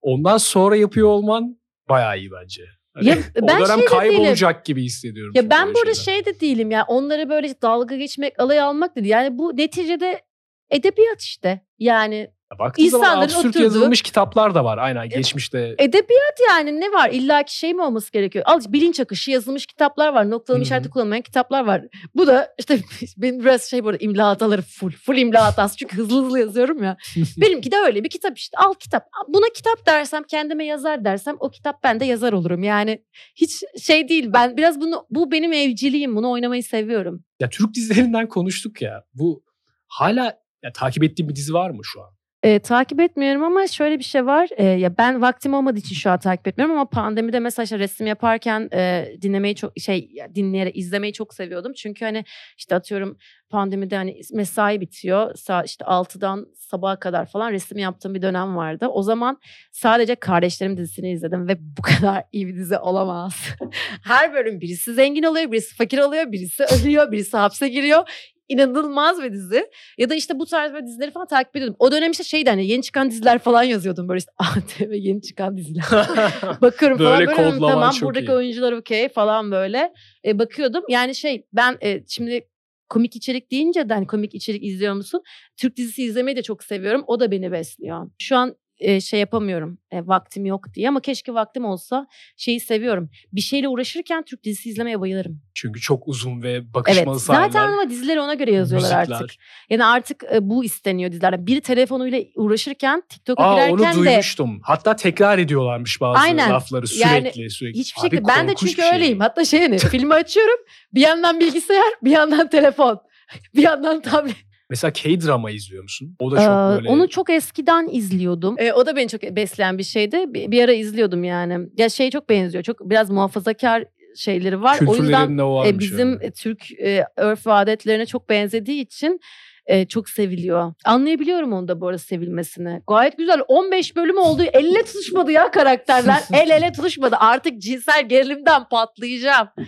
Ondan 0.02 0.36
sonra 0.36 0.76
yapıyor 0.76 1.08
olman 1.08 1.58
bayağı 1.88 2.18
iyi 2.18 2.30
bence. 2.32 2.62
Hani 2.94 3.08
Ya, 3.08 3.16
o 3.42 3.48
ben 3.48 3.60
dönem 3.60 3.78
şey 3.78 3.86
kaybolacak 3.86 4.64
gibi 4.64 4.82
hissediyorum. 4.82 5.32
Ya 5.36 5.50
ben 5.50 5.74
burada 5.74 5.94
şey 5.94 6.24
de 6.24 6.40
değilim 6.40 6.70
ya 6.70 6.84
onları 6.88 7.28
böyle 7.28 7.54
dalga 7.62 7.96
geçmek, 7.96 8.40
alay 8.40 8.60
almak 8.60 8.96
değil. 8.96 9.06
Yani 9.06 9.38
bu 9.38 9.56
neticede 9.56 10.22
edebiyat 10.70 11.20
işte. 11.20 11.60
Yani 11.78 12.30
Ya 12.52 12.58
Baktığın 12.58 12.86
zaman 12.88 13.06
İnsanların 13.06 13.28
absürt 13.28 13.46
oturduğu- 13.46 13.62
yazılmış 13.62 14.02
kitaplar 14.02 14.54
da 14.54 14.64
var. 14.64 14.78
Aynen 14.78 15.08
geçmişte. 15.08 15.74
edebiyat 15.78 16.38
yani 16.48 16.80
ne 16.80 16.92
var? 16.92 17.10
İlla 17.10 17.42
ki 17.42 17.56
şey 17.56 17.74
mi 17.74 17.82
olması 17.82 18.12
gerekiyor? 18.12 18.44
Al 18.48 18.60
bilinç 18.68 19.00
akışı 19.00 19.30
yazılmış 19.30 19.66
kitaplar 19.66 20.12
var. 20.14 20.30
Noktalama 20.30 20.62
işareti 20.62 20.90
kullanmayan 20.90 21.22
kitaplar 21.22 21.64
var. 21.66 21.82
Bu 22.14 22.26
da 22.26 22.54
işte 22.58 22.78
benim 23.16 23.40
biraz 23.40 23.62
şey 23.62 23.84
bu 23.84 23.88
arada 23.88 24.04
imla 24.04 24.28
hataları 24.28 24.62
full. 24.62 24.90
Full 24.90 25.16
imla 25.16 25.44
hatası 25.44 25.76
çünkü 25.76 25.96
hızlı 25.96 26.24
hızlı 26.24 26.40
yazıyorum 26.40 26.82
ya. 26.82 26.96
Benimki 27.36 27.70
de 27.70 27.76
öyle 27.76 28.04
bir 28.04 28.08
kitap 28.10 28.38
işte. 28.38 28.58
Al 28.58 28.74
kitap. 28.74 29.06
Buna 29.28 29.46
kitap 29.54 29.86
dersem 29.86 30.22
kendime 30.22 30.64
yazar 30.64 31.04
dersem 31.04 31.36
o 31.40 31.50
kitap 31.50 31.82
ben 31.82 32.00
de 32.00 32.04
yazar 32.04 32.32
olurum. 32.32 32.62
Yani 32.62 33.04
hiç 33.34 33.62
şey 33.82 34.08
değil. 34.08 34.30
Ben 34.32 34.56
biraz 34.56 34.80
bunu 34.80 35.06
bu 35.10 35.32
benim 35.32 35.52
evciliğim. 35.52 36.16
Bunu 36.16 36.30
oynamayı 36.30 36.64
seviyorum. 36.64 37.24
ya 37.40 37.48
Türk 37.48 37.74
dizilerinden 37.74 38.28
konuştuk 38.28 38.82
ya. 38.82 39.04
Bu 39.14 39.42
hala 39.88 40.24
ya, 40.62 40.72
takip 40.74 41.04
ettiğin 41.04 41.28
bir 41.28 41.36
dizi 41.36 41.52
var 41.54 41.70
mı 41.70 41.80
şu 41.82 42.02
an? 42.02 42.17
E, 42.42 42.58
takip 42.58 43.00
etmiyorum 43.00 43.42
ama 43.42 43.66
şöyle 43.66 43.98
bir 43.98 44.04
şey 44.04 44.26
var. 44.26 44.48
E, 44.56 44.64
ya 44.64 44.98
ben 44.98 45.22
vaktim 45.22 45.54
olmadığı 45.54 45.78
için 45.78 45.94
şu 45.94 46.10
an 46.10 46.18
takip 46.18 46.48
etmiyorum 46.48 46.76
ama 46.76 46.88
pandemide 46.88 47.40
mesela 47.40 47.64
işte 47.64 47.78
resim 47.78 48.06
yaparken 48.06 48.68
e, 48.72 49.12
dinlemeyi 49.22 49.54
çok 49.54 49.72
şey 49.78 50.10
dinleyerek 50.34 50.76
izlemeyi 50.76 51.12
çok 51.12 51.34
seviyordum. 51.34 51.72
Çünkü 51.72 52.04
hani 52.04 52.24
işte 52.58 52.74
atıyorum 52.74 53.18
pandemide 53.50 53.96
hani 53.96 54.20
mesai 54.32 54.80
bitiyor. 54.80 55.34
Saat 55.34 55.66
işte 55.66 55.84
6'dan 55.84 56.46
sabaha 56.54 56.98
kadar 56.98 57.26
falan 57.26 57.52
resim 57.52 57.78
yaptığım 57.78 58.14
bir 58.14 58.22
dönem 58.22 58.56
vardı. 58.56 58.86
O 58.86 59.02
zaman 59.02 59.38
sadece 59.72 60.14
Kardeşlerim 60.14 60.76
dizisini 60.76 61.12
izledim 61.12 61.48
ve 61.48 61.56
bu 61.60 61.82
kadar 61.82 62.24
iyi 62.32 62.46
bir 62.46 62.56
dizi 62.56 62.78
olamaz. 62.78 63.34
Her 64.04 64.34
bölüm 64.34 64.60
birisi 64.60 64.94
zengin 64.94 65.22
oluyor, 65.22 65.52
birisi 65.52 65.76
fakir 65.76 65.98
oluyor, 65.98 66.32
birisi 66.32 66.64
ölüyor, 66.64 67.12
birisi 67.12 67.36
hapse 67.36 67.68
giriyor. 67.68 68.08
İnanılmaz 68.48 69.22
bir 69.22 69.32
dizi. 69.32 69.70
Ya 69.98 70.10
da 70.10 70.14
işte 70.14 70.38
bu 70.38 70.46
tarz 70.46 70.72
böyle 70.72 70.86
dizileri 70.86 71.10
falan 71.10 71.26
takip 71.26 71.56
ediyordum. 71.56 71.76
O 71.78 71.92
dönem 71.92 72.10
işte 72.10 72.24
şeydi 72.24 72.50
hani 72.50 72.66
yeni 72.66 72.82
çıkan 72.82 73.10
diziler 73.10 73.38
falan 73.38 73.62
yazıyordum. 73.62 74.08
Böyle 74.08 74.18
işte 74.18 74.32
ATV 74.38 74.92
yeni 74.92 75.22
çıkan 75.22 75.56
diziler. 75.56 75.84
Bakıyorum 76.60 76.98
falan 76.98 77.12
Böyle 77.18 77.26
böyle 77.26 77.42
"Hı, 77.42 77.50
kodlaman 77.50 77.70
tamam 77.70 77.94
buradaki 78.02 78.26
iyi. 78.26 78.32
oyuncular 78.32 78.72
okey 78.72 79.08
falan 79.08 79.50
böyle. 79.50 79.92
E, 80.24 80.38
bakıyordum. 80.38 80.84
Yani 80.88 81.14
şey 81.14 81.46
ben 81.52 81.76
e, 81.82 82.00
şimdi 82.08 82.48
komik 82.88 83.16
içerik 83.16 83.50
deyince 83.50 83.88
de 83.88 83.94
hani 83.94 84.06
komik 84.06 84.34
içerik 84.34 84.64
izliyor 84.64 84.94
musun? 84.94 85.22
Türk 85.56 85.76
dizisi 85.76 86.02
izlemeyi 86.02 86.36
de 86.36 86.42
çok 86.42 86.64
seviyorum. 86.64 87.04
O 87.06 87.20
da 87.20 87.30
beni 87.30 87.52
besliyor. 87.52 88.10
Şu 88.18 88.36
an 88.36 88.56
e, 88.80 89.00
şey 89.00 89.20
yapamıyorum. 89.20 89.78
E, 89.90 90.06
vaktim 90.06 90.46
yok 90.46 90.74
diye 90.74 90.88
ama 90.88 91.00
keşke 91.00 91.34
vaktim 91.34 91.64
olsa 91.64 92.06
şeyi 92.36 92.60
seviyorum. 92.60 93.10
Bir 93.32 93.40
şeyle 93.40 93.68
uğraşırken 93.68 94.22
Türk 94.22 94.44
dizisi 94.44 94.68
izlemeye 94.68 95.00
bayılırım. 95.00 95.42
Çünkü 95.54 95.80
çok 95.80 96.08
uzun 96.08 96.42
ve 96.42 96.50
Evet. 96.52 96.64
bakışmalı 96.74 97.20
sahneler. 97.20 97.50
Zaten 97.50 97.72
ama 97.72 97.90
dizileri 97.90 98.20
ona 98.20 98.34
göre 98.34 98.52
yazıyorlar 98.52 98.98
müzikler. 98.98 99.16
artık. 99.16 99.30
Yani 99.70 99.84
artık 99.84 100.24
e, 100.34 100.48
bu 100.48 100.64
isteniyor 100.64 101.12
dizilerde. 101.12 101.46
Biri 101.46 101.60
telefonuyla 101.60 102.20
uğraşırken 102.36 103.02
TikTok'a 103.08 103.42
Aa 103.44 103.54
onu 103.54 103.76
girerken 103.76 104.00
de 104.02 104.06
duymuştum. 104.08 104.60
Hatta 104.62 104.96
tekrar 104.96 105.38
ediyorlarmış 105.38 106.00
bazı 106.00 106.20
Aynen. 106.20 106.50
lafları 106.50 106.86
Yani 106.98 107.20
sürekli 107.32 107.50
sürekli. 107.50 107.78
hiçbir 107.80 108.00
Abi 108.00 108.10
şekilde 108.10 108.28
ben 108.28 108.48
de 108.48 108.54
çünkü 108.54 108.76
bir 108.76 108.82
şey. 108.82 108.92
öyleyim. 108.92 109.20
Hatta 109.20 109.44
şey 109.44 109.60
hani 109.60 109.78
filmi 109.90 110.14
açıyorum. 110.14 110.58
Bir 110.94 111.00
yandan 111.00 111.40
bilgisayar, 111.40 111.92
bir 112.04 112.10
yandan 112.10 112.48
telefon. 112.50 113.00
Bir 113.54 113.62
yandan 113.62 114.02
tablet. 114.02 114.36
Mesela 114.70 114.92
K-drama 114.92 115.50
izliyor 115.50 115.82
musun? 115.82 116.16
O 116.18 116.30
da 116.30 116.36
çok 116.36 116.44
Ee, 116.44 116.76
böyle... 116.76 116.88
Onu 116.88 117.08
çok 117.08 117.30
eskiden 117.30 117.88
izliyordum. 117.92 118.56
Ee, 118.58 118.72
o 118.72 118.86
da 118.86 118.96
beni 118.96 119.08
çok 119.08 119.22
besleyen 119.22 119.78
bir 119.78 119.82
şeydi. 119.82 120.24
Bir, 120.26 120.50
bir 120.50 120.64
ara 120.64 120.72
izliyordum 120.72 121.24
yani. 121.24 121.68
Ya 121.78 121.88
şey 121.88 122.10
çok 122.10 122.28
benziyor. 122.28 122.64
Çok 122.64 122.90
biraz 122.90 123.10
muhafazakar 123.10 123.84
şeyleri 124.16 124.62
var. 124.62 124.78
O 124.86 124.96
yüzden 124.96 125.38
e, 125.66 125.78
bizim 125.78 126.08
yani. 126.12 126.24
e, 126.24 126.30
Türk 126.30 126.72
e, 126.80 127.04
örf 127.16 127.46
ve 127.46 127.52
adetlerine 127.52 128.06
çok 128.06 128.28
benzediği 128.28 128.82
için 128.82 129.20
e, 129.66 129.86
çok 129.86 130.08
seviliyor. 130.08 130.72
Anlayabiliyorum 130.84 131.52
onu 131.52 131.68
da 131.68 131.80
bu 131.80 131.88
arada 131.88 131.98
sevilmesini. 131.98 132.82
Gayet 132.88 133.18
güzel. 133.18 133.40
15 133.48 133.96
bölüm 133.96 134.18
oldu. 134.18 134.42
Elle 134.52 134.84
tutuşmadı 134.84 135.32
ya 135.32 135.50
karakterler. 135.50 136.22
El 136.32 136.50
ele 136.50 136.72
tutuşmadı. 136.72 137.16
Artık 137.18 137.62
cinsel 137.62 138.08
gerilimden 138.08 138.68
patlayacağım. 138.68 139.48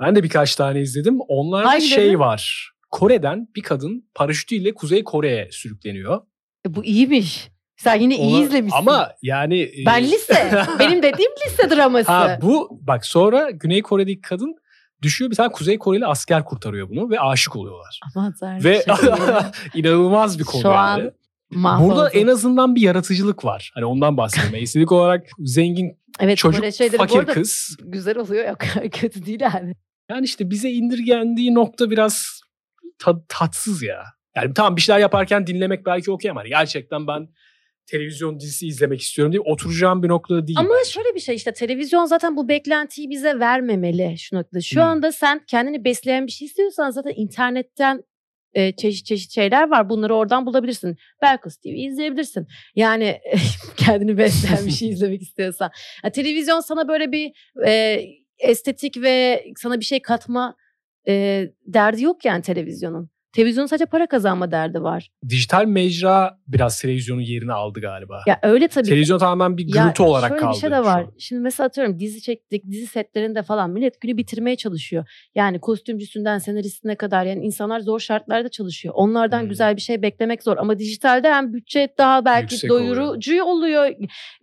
Ben 0.00 0.16
de 0.16 0.22
birkaç 0.22 0.56
tane 0.56 0.80
izledim. 0.80 1.18
Onlarda 1.28 1.80
şey 1.80 2.18
var. 2.18 2.71
Kore'den 2.92 3.48
bir 3.56 3.62
kadın 3.62 4.08
paraşütüyle 4.14 4.74
Kuzey 4.74 5.04
Kore'ye 5.04 5.48
sürükleniyor. 5.50 6.20
E, 6.66 6.74
bu 6.74 6.84
iyiymiş. 6.84 7.50
Sen 7.76 8.00
yine 8.00 8.16
iyi 8.16 8.36
Ona- 8.36 8.44
izlemişsin. 8.44 8.78
Ama 8.78 9.12
yani... 9.22 9.60
e, 9.60 9.86
ben 9.86 10.04
lise. 10.04 10.64
Benim 10.78 11.02
dediğim 11.02 11.30
lise 11.46 11.70
draması. 11.70 12.12
Ha, 12.12 12.38
bu 12.42 12.78
bak 12.82 13.06
sonra 13.06 13.50
Güney 13.50 13.82
Kore'deki 13.82 14.20
kadın 14.20 14.54
düşüyor 15.02 15.30
bir 15.30 15.36
tane 15.36 15.52
Kuzey 15.52 15.78
Koreli 15.78 16.06
asker 16.06 16.44
kurtarıyor 16.44 16.88
bunu 16.88 17.10
ve 17.10 17.20
aşık 17.20 17.56
oluyorlar. 17.56 18.00
Aman 18.16 18.34
tanrım. 18.40 18.64
Ve 18.64 18.82
şaka 18.86 19.52
inanılmaz 19.74 20.38
bir 20.38 20.44
konu 20.44 20.62
Şu 20.62 20.70
an 20.70 20.98
yani. 20.98 21.10
Mahvoldum. 21.50 21.96
Burada 21.96 22.10
en 22.10 22.26
azından 22.26 22.74
bir 22.74 22.80
yaratıcılık 22.80 23.44
var. 23.44 23.72
Hani 23.74 23.84
ondan 23.84 24.16
bahsediyorum. 24.16 24.54
Estetik 24.62 24.92
olarak 24.92 25.26
zengin 25.38 25.98
evet, 26.20 26.38
çocuk, 26.38 26.74
şeyleri 26.74 26.96
fakir 26.96 27.24
kız. 27.24 27.76
güzel 27.82 28.18
oluyor 28.18 28.44
ya 28.44 28.56
kötü 28.90 29.26
değil 29.26 29.40
yani. 29.40 29.74
Yani 30.10 30.24
işte 30.24 30.50
bize 30.50 30.70
indirgendiği 30.70 31.54
nokta 31.54 31.90
biraz 31.90 32.41
ta- 33.04 33.24
tatsız 33.28 33.82
ya. 33.82 34.04
Yani 34.36 34.54
tamam 34.54 34.76
bir 34.76 34.80
şeyler 34.80 35.00
yaparken 35.00 35.46
dinlemek 35.46 35.86
belki 35.86 36.10
okey 36.10 36.30
ama 36.30 36.40
hani 36.40 36.48
gerçekten 36.48 37.06
ben 37.06 37.28
televizyon 37.86 38.40
dizisi 38.40 38.66
izlemek 38.66 39.00
istiyorum 39.00 39.32
diye 39.32 39.40
oturacağım 39.40 40.02
bir 40.02 40.08
noktada 40.08 40.46
değil. 40.46 40.58
Ama 40.58 40.74
şöyle 40.88 41.14
bir 41.14 41.20
şey 41.20 41.34
işte 41.34 41.52
televizyon 41.52 42.04
zaten 42.04 42.36
bu 42.36 42.48
beklentiyi 42.48 43.10
bize 43.10 43.38
vermemeli 43.40 44.18
şu 44.18 44.36
noktada. 44.36 44.60
Şu 44.60 44.80
Hmm. 44.80 44.88
anda 44.88 45.12
sen 45.12 45.40
kendini 45.46 45.84
besleyen 45.84 46.26
bir 46.26 46.32
şey 46.32 46.46
istiyorsan 46.46 46.90
zaten 46.90 47.12
internetten 47.16 48.02
e, 48.54 48.76
çeşit 48.76 49.06
çeşit 49.06 49.30
şeyler 49.34 49.70
var. 49.70 49.88
Bunları 49.90 50.14
oradan 50.14 50.46
bulabilirsin. 50.46 50.96
Belkıs 51.22 51.56
TV 51.56 51.66
izleyebilirsin. 51.68 52.46
Yani 52.76 53.20
kendini 53.76 54.18
besleyen 54.18 54.66
bir 54.66 54.70
şey 54.72 54.88
izlemek 54.92 55.22
istiyorsan. 55.22 55.70
Ya, 56.04 56.10
televizyon 56.12 56.60
sana 56.60 56.88
böyle 56.88 57.12
bir 57.12 57.32
e, 57.66 58.02
estetik 58.38 59.02
ve 59.02 59.44
sana 59.56 59.80
bir 59.80 59.84
şey 59.84 60.02
katma 60.02 60.56
e, 61.08 61.44
derdi 61.66 62.02
yok 62.02 62.24
yani 62.24 62.42
televizyonun. 62.42 63.11
Televizyonun 63.32 63.66
sadece 63.66 63.86
para 63.86 64.06
kazanma 64.06 64.50
derdi 64.50 64.82
var. 64.82 65.10
Dijital 65.28 65.64
mecra 65.66 66.38
biraz 66.48 66.80
televizyonun 66.80 67.20
yerini 67.20 67.52
aldı 67.52 67.80
galiba. 67.80 68.20
Ya 68.26 68.38
öyle 68.42 68.68
tabii. 68.68 68.88
Televizyon 68.88 69.18
tamamen 69.18 69.56
bir 69.58 69.62
gürültü 69.62 70.02
olarak 70.02 70.28
şöyle 70.28 70.40
kaldı. 70.40 70.54
bir 70.56 70.60
şey 70.60 70.70
de 70.70 70.84
var. 70.84 71.06
Şimdi 71.18 71.42
mesela 71.42 71.66
atıyorum 71.66 72.00
dizi 72.00 72.22
çektik, 72.22 72.70
dizi 72.70 72.86
setlerinde 72.86 73.42
falan 73.42 73.70
millet 73.70 74.00
günü 74.00 74.16
bitirmeye 74.16 74.56
çalışıyor. 74.56 75.04
Yani 75.34 75.60
kostümcüsünden 75.60 76.38
senaristine 76.38 76.96
kadar 76.96 77.24
yani 77.24 77.44
insanlar 77.44 77.80
zor 77.80 78.00
şartlarda 78.00 78.48
çalışıyor. 78.48 78.94
Onlardan 78.96 79.42
Hmm. 79.42 79.48
güzel 79.48 79.76
bir 79.76 79.80
şey 79.80 80.02
beklemek 80.02 80.42
zor. 80.42 80.56
Ama 80.56 80.78
dijitalde 80.78 81.32
hem 81.32 81.52
bütçe 81.52 81.94
daha 81.98 82.24
belki 82.24 82.54
Yüksek 82.54 82.70
oluyor. 82.70 82.96
doyurucu 82.96 83.44
oluyor. 83.44 83.90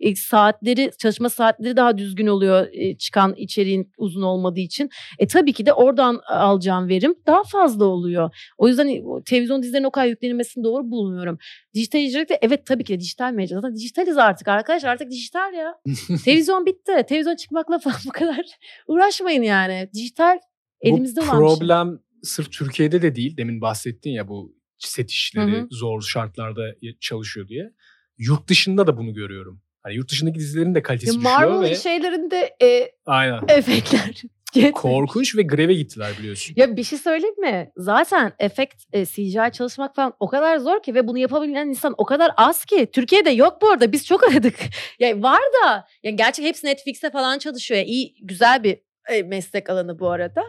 E, 0.00 0.14
saatleri, 0.16 0.90
çalışma 0.98 1.28
saatleri 1.28 1.76
daha 1.76 1.98
düzgün 1.98 2.26
oluyor 2.26 2.66
e, 2.72 2.96
çıkan 2.96 3.34
içeriğin 3.36 3.92
uzun 3.98 4.22
olmadığı 4.22 4.60
için. 4.60 4.90
E 5.18 5.26
tabii 5.26 5.52
ki 5.52 5.66
de 5.66 5.72
oradan 5.72 6.20
alacağım 6.28 6.88
verim 6.88 7.14
daha 7.26 7.42
fazla 7.44 7.84
oluyor. 7.84 8.30
O 8.58 8.68
yüzden 8.68 8.79
o 8.88 9.22
televizyon 9.22 9.62
dizilerinin 9.62 9.86
o 9.86 9.90
kadar 9.90 10.06
yüklenilmesini 10.06 10.64
doğru 10.64 10.90
bulmuyorum. 10.90 11.38
Dijital 11.74 12.00
içerikte 12.00 12.38
evet 12.42 12.66
tabii 12.66 12.84
ki 12.84 12.94
de 12.94 13.00
dijital 13.00 13.32
mecra. 13.32 13.54
Zaten 13.56 13.76
dijitaliz 13.76 14.18
artık 14.18 14.48
arkadaşlar 14.48 14.88
artık 14.88 15.10
dijital 15.10 15.54
ya. 15.54 15.74
Televizyon 16.24 16.66
bitti. 16.66 16.92
Televizyon 17.08 17.36
çıkmakla 17.36 17.78
falan 17.78 17.98
bu 18.06 18.10
kadar 18.10 18.46
uğraşmayın 18.86 19.42
yani. 19.42 19.90
Dijital 19.94 20.38
elimizde 20.80 21.20
olan 21.20 21.30
şey. 21.30 21.38
problem 21.38 22.00
sırf 22.22 22.52
Türkiye'de 22.52 23.02
de 23.02 23.14
değil. 23.14 23.36
Demin 23.36 23.60
bahsettin 23.60 24.10
ya 24.10 24.28
bu 24.28 24.54
set 24.78 25.10
işleri 25.10 25.52
Hı 25.52 25.60
hı. 25.60 25.66
zor 25.70 26.02
şartlarda 26.02 26.74
çalışıyor 27.00 27.48
diye. 27.48 27.72
Yurt 28.18 28.48
dışında 28.48 28.86
da 28.86 28.96
bunu 28.96 29.14
görüyorum. 29.14 29.62
Hani 29.82 29.94
yurt 29.94 30.10
dışındaki 30.10 30.38
dizilerin 30.38 30.74
de 30.74 30.82
kalitesi 30.82 31.12
Ya 31.12 31.20
düşüyor 31.20 31.50
Marvel 31.50 31.70
ve 31.70 31.74
şeylerinde 31.74 32.56
e, 32.62 32.92
aynen. 33.06 33.40
efektler. 33.48 34.22
Yetmiyor. 34.56 34.72
Korkunç 34.72 35.36
ve 35.36 35.42
greve 35.42 35.74
gittiler 35.74 36.12
biliyorsun. 36.18 36.54
Ya 36.56 36.76
bir 36.76 36.84
şey 36.84 36.98
söyleyeyim 36.98 37.40
mi? 37.40 37.70
Zaten 37.76 38.32
efekt 38.38 38.84
e, 38.92 39.06
CGI 39.06 39.50
çalışmak 39.52 39.94
falan 39.94 40.12
o 40.20 40.28
kadar 40.28 40.56
zor 40.58 40.82
ki 40.82 40.94
ve 40.94 41.08
bunu 41.08 41.18
yapabilen 41.18 41.68
insan 41.68 41.94
o 41.98 42.04
kadar 42.04 42.30
az 42.36 42.64
ki. 42.64 42.90
Türkiye'de 42.92 43.30
yok 43.30 43.62
bu 43.62 43.68
arada. 43.70 43.92
Biz 43.92 44.06
çok 44.06 44.22
aradık. 44.32 44.58
ya 44.98 45.22
var 45.22 45.40
da 45.64 45.86
ya 46.02 46.10
gerçi 46.10 46.42
hepsi 46.42 46.66
Netflix'te 46.66 47.10
falan 47.10 47.38
çalışıyor. 47.38 47.78
Ya, 47.78 47.84
iyi 47.86 48.14
güzel 48.22 48.64
bir 48.64 48.78
e, 49.08 49.22
meslek 49.22 49.70
alanı 49.70 49.98
bu 49.98 50.10
arada. 50.10 50.42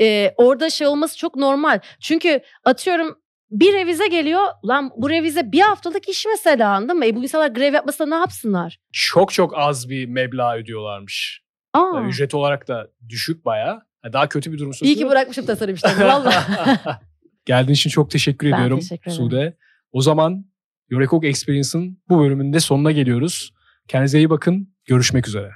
E, 0.00 0.34
orada 0.36 0.70
şey 0.70 0.86
olması 0.86 1.18
çok 1.18 1.36
normal. 1.36 1.80
Çünkü 2.00 2.40
atıyorum 2.64 3.18
bir 3.50 3.72
revize 3.72 4.06
geliyor. 4.06 4.46
Lan 4.64 4.90
bu 4.96 5.10
revize 5.10 5.52
bir 5.52 5.60
haftalık 5.60 6.08
iş 6.08 6.26
mesela 6.26 6.70
anladın 6.70 6.98
mı? 6.98 7.06
E, 7.06 7.16
bu 7.16 7.22
insanlar 7.22 7.48
grev 7.48 7.74
yapmasa 7.74 8.06
ne 8.06 8.14
yapsınlar? 8.14 8.78
Çok 8.92 9.32
çok 9.32 9.58
az 9.58 9.88
bir 9.88 10.06
meblağ 10.06 10.56
ödüyorlarmış. 10.56 11.42
Aa, 11.74 12.02
ücret 12.08 12.34
olarak 12.34 12.68
da 12.68 12.88
düşük 13.08 13.44
bayağı. 13.44 13.82
Daha 14.12 14.28
kötü 14.28 14.52
bir 14.52 14.58
durum 14.58 14.74
söz 14.74 14.88
iyi 14.88 14.96
ki 14.96 15.08
bırakmışım 15.08 15.46
tasarım 15.46 15.74
işlerini 15.74 16.04
valla. 16.04 16.32
Geldiğin 17.44 17.74
için 17.74 17.90
çok 17.90 18.10
teşekkür 18.10 18.50
Ben 18.50 18.56
ediyorum 18.56 18.78
teşekkür 18.78 19.10
ederim. 19.10 19.24
Sude. 19.24 19.56
O 19.92 20.00
zaman 20.02 20.44
Yorekok 20.88 21.24
Experience'ın 21.24 22.02
bu 22.08 22.20
bölümünde 22.20 22.60
sonuna 22.60 22.92
geliyoruz. 22.92 23.54
Kendinize 23.88 24.18
iyi 24.18 24.30
bakın. 24.30 24.74
Görüşmek 24.84 25.28
üzere. 25.28 25.50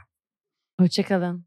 Hoşçakalın. 0.80 1.46